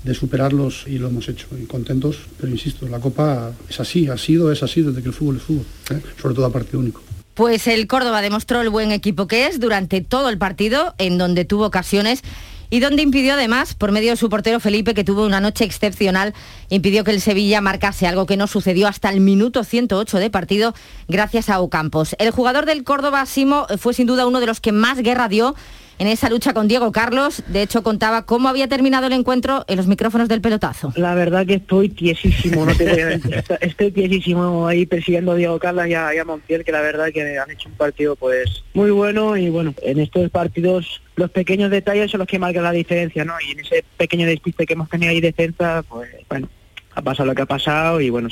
de 0.05 0.14
superarlos 0.14 0.84
y 0.86 0.99
lo 0.99 1.09
hemos 1.09 1.28
hecho. 1.28 1.46
Y 1.61 1.66
contentos, 1.66 2.18
pero 2.38 2.51
insisto, 2.53 2.86
la 2.88 3.01
Copa 3.01 3.53
es 3.68 3.80
así, 3.80 4.09
ha 4.09 4.16
sido, 4.16 4.53
es 4.53 4.62
así 4.62 4.82
desde 4.82 5.03
que 5.03 5.09
el 5.09 5.14
fútbol 5.14 5.36
es 5.36 5.42
fútbol, 5.42 5.66
¿eh? 5.90 6.01
sobre 6.20 6.34
todo 6.34 6.46
a 6.46 6.53
partido 6.53 6.80
único. 6.80 7.03
Pues 7.34 7.68
el 7.68 7.86
Córdoba 7.86 8.20
demostró 8.20 8.61
el 8.61 8.68
buen 8.68 8.90
equipo 8.90 9.28
que 9.28 9.46
es 9.46 9.61
durante 9.61 10.01
todo 10.01 10.28
el 10.28 10.38
partido, 10.38 10.94
en 10.99 11.18
donde 11.18 11.44
tuvo 11.44 11.66
ocasiones 11.66 12.22
y 12.70 12.80
donde 12.80 13.03
impidió 13.03 13.34
además, 13.34 13.74
por 13.74 13.92
medio 13.92 14.11
de 14.11 14.16
su 14.16 14.28
portero 14.28 14.61
Felipe, 14.61 14.92
que 14.92 15.05
tuvo 15.05 15.24
una 15.24 15.40
noche 15.40 15.64
excepcional, 15.64 16.34
impidió 16.68 17.03
que 17.03 17.12
el 17.12 17.20
Sevilla 17.20 17.61
marcase 17.61 18.07
algo 18.07 18.26
que 18.26 18.36
no 18.36 18.46
sucedió 18.46 18.88
hasta 18.88 19.09
el 19.09 19.20
minuto 19.20 19.64
108 19.64 20.18
de 20.18 20.30
partido 20.30 20.74
gracias 21.09 21.49
a 21.49 21.61
Ocampos. 21.61 22.14
El 22.18 22.30
jugador 22.30 22.66
del 22.66 22.84
Córdoba, 22.84 23.24
Simo, 23.24 23.66
fue 23.78 23.94
sin 23.94 24.07
duda 24.07 24.26
uno 24.26 24.40
de 24.40 24.46
los 24.46 24.61
que 24.61 24.72
más 24.72 24.99
guerra 24.99 25.28
dio 25.28 25.55
en 25.99 26.07
esa 26.07 26.30
lucha 26.30 26.55
con 26.55 26.68
Diego 26.68 26.92
Carlos. 26.92 27.42
De 27.49 27.62
hecho, 27.62 27.82
contaba 27.82 28.24
cómo 28.24 28.49
había 28.49 28.68
terminado 28.68 29.07
el 29.07 29.12
encuentro 29.12 29.64
en 29.68 29.76
los 29.76 29.86
micrófonos 29.86 30.28
del 30.28 30.40
pelotazo. 30.40 30.92
La 30.96 31.14
verdad 31.14 31.46
que 31.46 31.55
estoy 31.55 31.88
tiesísimo, 31.88 32.64
no 32.64 32.74
te 32.74 33.20
estoy 33.61 33.90
tiesísimo 33.90 34.66
ahí 34.66 34.86
persiguiendo 34.86 35.32
a 35.32 35.36
Diego 35.36 35.59
Carlos 35.59 35.86
y 35.86 35.94
a, 35.94 36.24
Montiel, 36.24 36.64
que 36.64 36.72
la 36.72 36.80
verdad 36.80 37.09
que 37.12 37.38
han 37.38 37.51
hecho 37.51 37.68
un 37.68 37.74
partido 37.74 38.16
pues 38.16 38.64
muy 38.74 38.90
bueno 38.90 39.36
y 39.36 39.49
bueno, 39.49 39.74
en 39.82 39.99
estos 39.99 40.30
partidos 40.30 41.03
los 41.16 41.30
pequeños 41.30 41.70
detalles 41.70 42.11
son 42.11 42.18
los 42.18 42.28
que 42.28 42.38
marcan 42.38 42.62
la 42.62 42.72
diferencia, 42.72 43.24
¿no? 43.24 43.34
Y 43.46 43.53
en 43.53 43.61
ese 43.61 43.84
pequeño 43.96 44.26
despiste 44.26 44.66
que 44.66 44.74
hemos 44.74 44.88
tenido 44.88 45.11
ahí 45.11 45.20
defensa, 45.20 45.82
pues 45.88 46.09
bueno, 46.28 46.49
ha 46.94 47.03
pasado 47.03 47.26
lo 47.26 47.34
que 47.34 47.42
ha 47.42 47.46
pasado 47.46 48.01
y 48.01 48.11
bueno, 48.11 48.28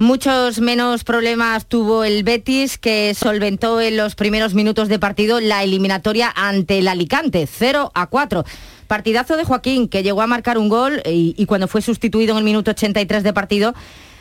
Muchos 0.00 0.62
menos 0.62 1.04
problemas 1.04 1.66
tuvo 1.66 2.04
el 2.04 2.24
Betis, 2.24 2.78
que 2.78 3.12
solventó 3.12 3.82
en 3.82 3.98
los 3.98 4.14
primeros 4.14 4.54
minutos 4.54 4.88
de 4.88 4.98
partido 4.98 5.40
la 5.40 5.62
eliminatoria 5.62 6.32
ante 6.34 6.78
el 6.78 6.88
Alicante, 6.88 7.46
0 7.46 7.92
a 7.94 8.06
4. 8.06 8.44
Partidazo 8.86 9.36
de 9.36 9.44
Joaquín, 9.44 9.88
que 9.88 10.02
llegó 10.02 10.22
a 10.22 10.26
marcar 10.26 10.56
un 10.56 10.70
gol 10.70 11.02
y, 11.04 11.44
cuando 11.44 11.68
fue 11.68 11.82
sustituido 11.82 12.32
en 12.32 12.38
el 12.38 12.44
minuto 12.44 12.70
83 12.70 13.22
de 13.22 13.34
partido, 13.34 13.74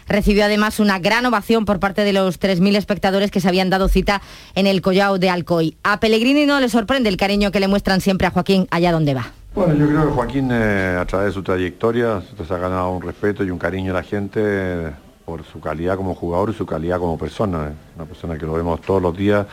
recibió 0.06 0.44
además 0.44 0.82
una 0.82 1.00
gran 1.00 1.26
ovación 1.26 1.64
por 1.64 1.80
parte 1.80 2.04
de 2.04 2.12
los 2.12 2.42
3.000 2.42 2.76
espectadores 2.76 3.32
que 3.32 3.40
se 3.40 3.48
habían 3.48 3.70
dado 3.70 3.88
cita 3.88 4.22
en 4.56 4.68
el 4.68 4.82
Collao 4.82 5.18
de 5.18 5.30
Alcoy. 5.30 5.78
A 5.84 6.02
Pellegrini 6.02 6.46
no 6.46 6.60
le 6.60 6.68
sorprende 6.68 7.08
el 7.08 7.16
cariño 7.16 7.54
que 7.54 7.62
le 7.62 7.70
muestran 7.70 8.02
siempre 8.02 8.28
a 8.28 8.32
Joaquín 8.32 8.68
allá 8.70 8.92
donde 8.92 9.14
va. 9.14 9.32
Bueno, 9.56 9.76
yo 9.76 9.88
creo 9.88 10.08
que 10.08 10.12
Joaquín 10.12 10.50
eh, 10.52 10.98
a 11.00 11.06
través 11.06 11.28
de 11.28 11.32
su 11.32 11.42
trayectoria 11.42 12.22
se 12.46 12.54
ha 12.54 12.58
ganado 12.58 12.92
un 12.92 13.02
respeto 13.02 13.46
y 13.46 13.50
un 13.50 13.58
cariño 13.58 13.94
a 13.94 13.96
la 13.96 14.04
gente 14.04 14.92
por 15.30 15.46
su 15.46 15.60
calidad 15.60 15.96
como 15.96 16.16
jugador 16.16 16.50
y 16.50 16.54
su 16.54 16.66
calidad 16.66 16.98
como 16.98 17.18
persona. 17.18 17.72
Una 17.96 18.06
persona 18.06 18.36
que 18.38 18.46
lo 18.48 18.54
vemos 18.54 18.82
todos 18.82 19.00
los 19.00 19.16
días 19.16 19.46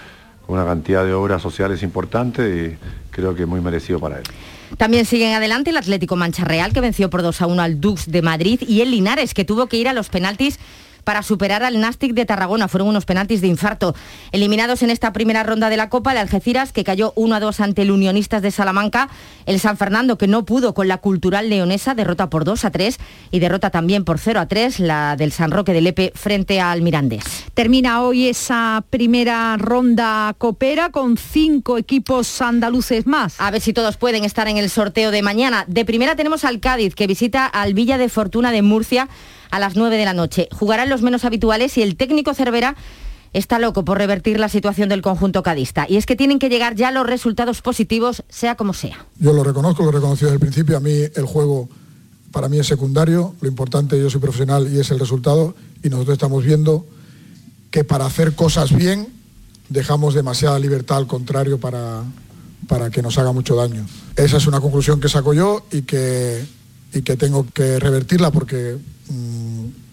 con 0.47 0.57
una 0.57 0.65
cantidad 0.65 1.05
de 1.05 1.13
obras 1.13 1.43
sociales 1.43 1.83
importantes 1.83 2.73
y 2.73 2.79
creo 3.11 3.35
que 3.35 3.45
muy 3.45 3.61
merecido 3.61 4.01
para 4.01 4.19
él. 4.19 4.25
También 4.79 5.05
siguen 5.05 5.35
adelante 5.35 5.71
el 5.71 5.77
Atlético 5.77 6.17
Mancha 6.17 6.45
Real, 6.45 6.73
que 6.73 6.81
venció 6.81 7.11
por 7.11 7.23
2 7.23 7.43
a 7.43 7.47
1 7.47 7.63
al 7.63 7.81
Dux 7.81 8.11
de 8.11 8.23
Madrid, 8.23 8.61
y 8.67 8.81
el 8.81 8.91
Linares, 8.91 9.35
que 9.35 9.45
tuvo 9.45 9.67
que 9.67 9.77
ir 9.77 9.87
a 9.87 9.93
los 9.93 10.09
penaltis 10.09 10.59
para 11.07 11.23
superar 11.23 11.63
al 11.63 11.81
Nastic 11.81 12.15
de 12.15 12.27
Tarragona. 12.27 12.67
Fueron 12.67 12.89
unos 12.89 13.05
penaltis 13.05 13.41
de 13.41 13.47
infarto. 13.47 13.95
Eliminados 14.33 14.83
en 14.83 14.91
esta 14.91 15.13
primera 15.13 15.45
ronda 15.45 15.71
de 15.71 15.77
la 15.77 15.89
Copa, 15.89 16.11
el 16.11 16.19
Algeciras, 16.19 16.73
que 16.73 16.83
cayó 16.83 17.13
1 17.15 17.37
a 17.37 17.39
2 17.39 17.61
ante 17.61 17.83
el 17.83 17.93
Unionistas 17.93 18.43
de 18.43 18.51
Salamanca. 18.51 19.09
El 19.47 19.61
San 19.61 19.77
Fernando, 19.77 20.19
que 20.19 20.27
no 20.27 20.45
pudo 20.45 20.75
con 20.75 20.89
la 20.89 20.99
Cultural 20.99 21.49
Leonesa, 21.49 21.95
derrota 21.95 22.29
por 22.29 22.45
2 22.45 22.65
a 22.65 22.71
3 22.73 22.99
y 23.31 23.39
derrota 23.39 23.71
también 23.71 24.05
por 24.05 24.19
0 24.19 24.41
a 24.41 24.49
3 24.49 24.81
la 24.81 25.15
del 25.15 25.31
San 25.31 25.53
Roque 25.53 25.73
de 25.73 25.81
Lepe 25.81 26.11
frente 26.17 26.61
al 26.61 26.83
Mirandés. 26.83 27.23
Termina 27.55 28.03
hoy 28.03 28.27
esa 28.27 28.85
primera 28.91 29.57
ronda 29.59 30.35
copera 30.37 30.91
con 30.91 31.17
cinco 31.17 31.79
equipos 31.79 32.43
andaluces 32.43 33.07
más. 33.07 33.41
A 33.41 33.53
ver 33.53 33.61
si 33.61 33.73
todos 33.73 33.97
pueden 33.97 34.25
estar 34.25 34.49
en 34.49 34.57
el 34.57 34.71
sorteo 34.71 35.13
de 35.13 35.23
mañana. 35.23 35.65
De 35.69 35.85
primera 35.85 36.17
tenemos 36.17 36.45
al 36.45 36.59
Cádiz, 36.59 36.97
que 36.97 37.07
visita 37.07 37.47
al 37.47 37.75
Villa 37.75 37.97
de 37.97 38.09
Fortuna 38.09 38.51
de 38.51 38.63
Murcia 38.63 39.09
a 39.51 39.59
las 39.59 39.77
9 39.77 39.97
de 39.97 40.05
la 40.05 40.15
noche. 40.15 40.49
Jugarán 40.53 40.89
los 40.89 41.03
menos 41.03 41.25
habituales 41.25 41.77
y 41.79 41.83
el 41.83 41.97
técnico 41.97 42.35
Cervera 42.35 42.77
está 43.33 43.59
loco 43.59 43.85
por 43.85 43.99
revertir 43.99 44.41
la 44.41 44.49
situación 44.49 44.89
del 44.89 45.03
conjunto 45.03 45.43
cadista. 45.43 45.87
Y 45.89 45.97
es 45.97 46.07
que 46.07 46.17
tienen 46.17 46.39
que 46.39 46.49
llegar 46.49 46.75
ya 46.75 46.91
los 46.91 47.07
resultados 47.07 47.61
positivos, 47.63 48.25
sea 48.29 48.57
como 48.57 48.73
sea. 48.73 49.07
Yo 49.19 49.33
lo 49.33 49.45
reconozco, 49.45 49.83
lo 49.83 49.91
he 49.91 49.93
reconocido 49.93 50.29
desde 50.29 50.37
el 50.37 50.41
principio. 50.41 50.77
A 50.77 50.81
mí 50.81 50.93
el 51.15 51.25
juego 51.25 51.69
para 52.33 52.49
mí 52.49 52.59
es 52.59 52.67
secundario. 52.67 53.35
Lo 53.41 53.49
importante, 53.49 54.01
yo 54.01 54.11
soy 54.11 54.21
profesional 54.21 54.73
y 54.73 54.81
es 54.81 54.91
el 54.91 54.99
resultado. 54.99 55.55
Y 55.83 55.89
nosotros 55.89 56.15
estamos 56.15 56.45
viendo 56.45 56.87
que 57.71 57.85
para 57.85 58.07
hacer 58.07 58.35
cosas 58.35 58.75
bien 58.75 59.09
dejamos 59.69 60.15
demasiada 60.15 60.59
libertad 60.59 60.99
al 60.99 61.07
contrario 61.07 61.59
para, 61.59 62.05
para 62.69 62.91
que 62.91 63.03
nos 63.03 63.19
haga 63.19 63.33
mucho 63.33 63.57
daño. 63.57 63.87
Esa 64.17 64.39
es 64.39 64.47
una 64.47 64.61
conclusión 64.61 65.01
que 65.01 65.09
saco 65.09 65.35
yo 65.35 65.67
y 65.71 65.83
que, 65.83 66.45
y 66.93 67.03
que 67.03 67.17
tengo 67.17 67.47
que 67.53 67.79
revertirla 67.79 68.31
porque 68.31 68.77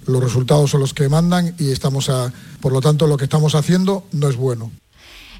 los 0.05 0.23
resultados 0.23 0.71
son 0.71 0.81
los 0.81 0.93
que 0.93 1.09
mandan 1.09 1.55
y 1.59 1.71
estamos 1.71 2.09
a, 2.09 2.31
por 2.61 2.71
lo 2.71 2.81
tanto 2.81 3.07
lo 3.07 3.17
que 3.17 3.25
estamos 3.25 3.55
haciendo 3.55 4.05
no 4.11 4.29
es 4.29 4.35
bueno. 4.35 4.71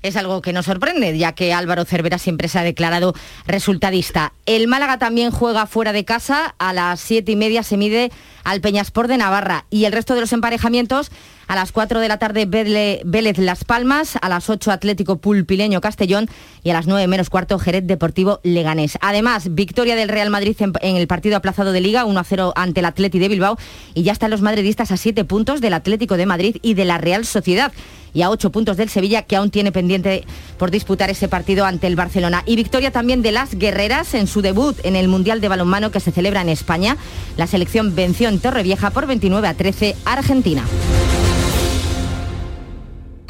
Es 0.03 0.17
algo 0.17 0.41
que 0.41 0.51
nos 0.51 0.65
sorprende, 0.65 1.17
ya 1.17 1.31
que 1.31 1.53
Álvaro 1.53 1.85
Cervera 1.85 2.17
siempre 2.17 2.49
se 2.49 2.59
ha 2.59 2.63
declarado 2.63 3.13
resultadista. 3.47 4.33
El 4.45 4.67
Málaga 4.67 4.99
también 4.99 5.31
juega 5.31 5.65
fuera 5.65 5.93
de 5.93 6.03
casa, 6.03 6.55
a 6.57 6.73
las 6.73 6.99
siete 6.99 7.31
y 7.31 7.35
media 7.37 7.63
se 7.63 7.77
mide 7.77 8.11
al 8.43 8.59
Peñaspor 8.59 9.07
de 9.07 9.17
Navarra. 9.17 9.65
Y 9.69 9.85
el 9.85 9.93
resto 9.93 10.13
de 10.13 10.19
los 10.19 10.33
emparejamientos 10.33 11.09
a 11.47 11.55
las 11.55 11.71
4 11.71 11.99
de 11.99 12.07
la 12.07 12.17
tarde 12.17 12.45
Vélez 12.45 13.37
Las 13.37 13.63
Palmas, 13.63 14.17
a 14.21 14.29
las 14.29 14.49
8 14.49 14.71
Atlético 14.71 15.17
Pulpileño 15.17 15.81
Castellón 15.81 16.29
y 16.63 16.69
a 16.69 16.73
las 16.73 16.87
9 16.87 17.07
menos 17.07 17.29
cuarto 17.29 17.59
Jerez 17.59 17.85
Deportivo 17.85 18.39
Leganés. 18.43 18.97
Además, 19.01 19.53
victoria 19.55 19.95
del 19.95 20.09
Real 20.09 20.29
Madrid 20.29 20.55
en, 20.59 20.95
el 20.95 21.07
partido 21.07 21.37
aplazado 21.37 21.71
de 21.71 21.81
Liga, 21.81 22.05
1 22.05 22.19
a 22.19 22.23
0 22.23 22.53
ante 22.55 22.79
el 22.79 22.85
Atleti 22.85 23.19
de 23.19 23.27
Bilbao 23.27 23.57
y 23.93 24.03
ya 24.03 24.11
están 24.11 24.31
los 24.31 24.41
madridistas 24.41 24.91
a 24.91 24.97
7 24.97 25.25
puntos 25.25 25.61
del 25.61 25.73
Atlético 25.73 26.17
de 26.17 26.25
Madrid 26.25 26.57
y 26.61 26.73
de 26.73 26.85
la 26.85 26.97
Real 26.97 27.25
Sociedad 27.25 27.71
y 28.13 28.21
a 28.21 28.29
8 28.29 28.51
puntos 28.51 28.77
del 28.77 28.89
Sevilla 28.89 29.23
que 29.23 29.35
aún 29.35 29.49
tiene 29.49 29.71
pendiente 29.71 30.23
por 30.57 30.71
disputar 30.71 31.09
ese 31.09 31.27
partido 31.27 31.65
ante 31.65 31.87
el 31.87 31.95
Barcelona. 31.95 32.43
Y 32.45 32.55
victoria 32.55 32.91
también 32.91 33.21
de 33.21 33.31
las 33.31 33.55
guerreras 33.55 34.13
en 34.13 34.27
su 34.27 34.41
debut 34.41 34.77
en 34.83 34.95
el 34.95 35.07
Mundial 35.07 35.41
de 35.41 35.49
Balonmano 35.49 35.91
que 35.91 35.99
se 35.99 36.11
celebra 36.11 36.41
en 36.41 36.49
España. 36.49 36.97
La 37.37 37.47
selección 37.47 37.95
venció 37.95 38.29
en 38.29 38.39
Torrevieja 38.39 38.91
por 38.91 39.07
29 39.07 39.47
a 39.47 39.53
13 39.55 39.95
a 40.05 40.13
Argentina. 40.13 40.63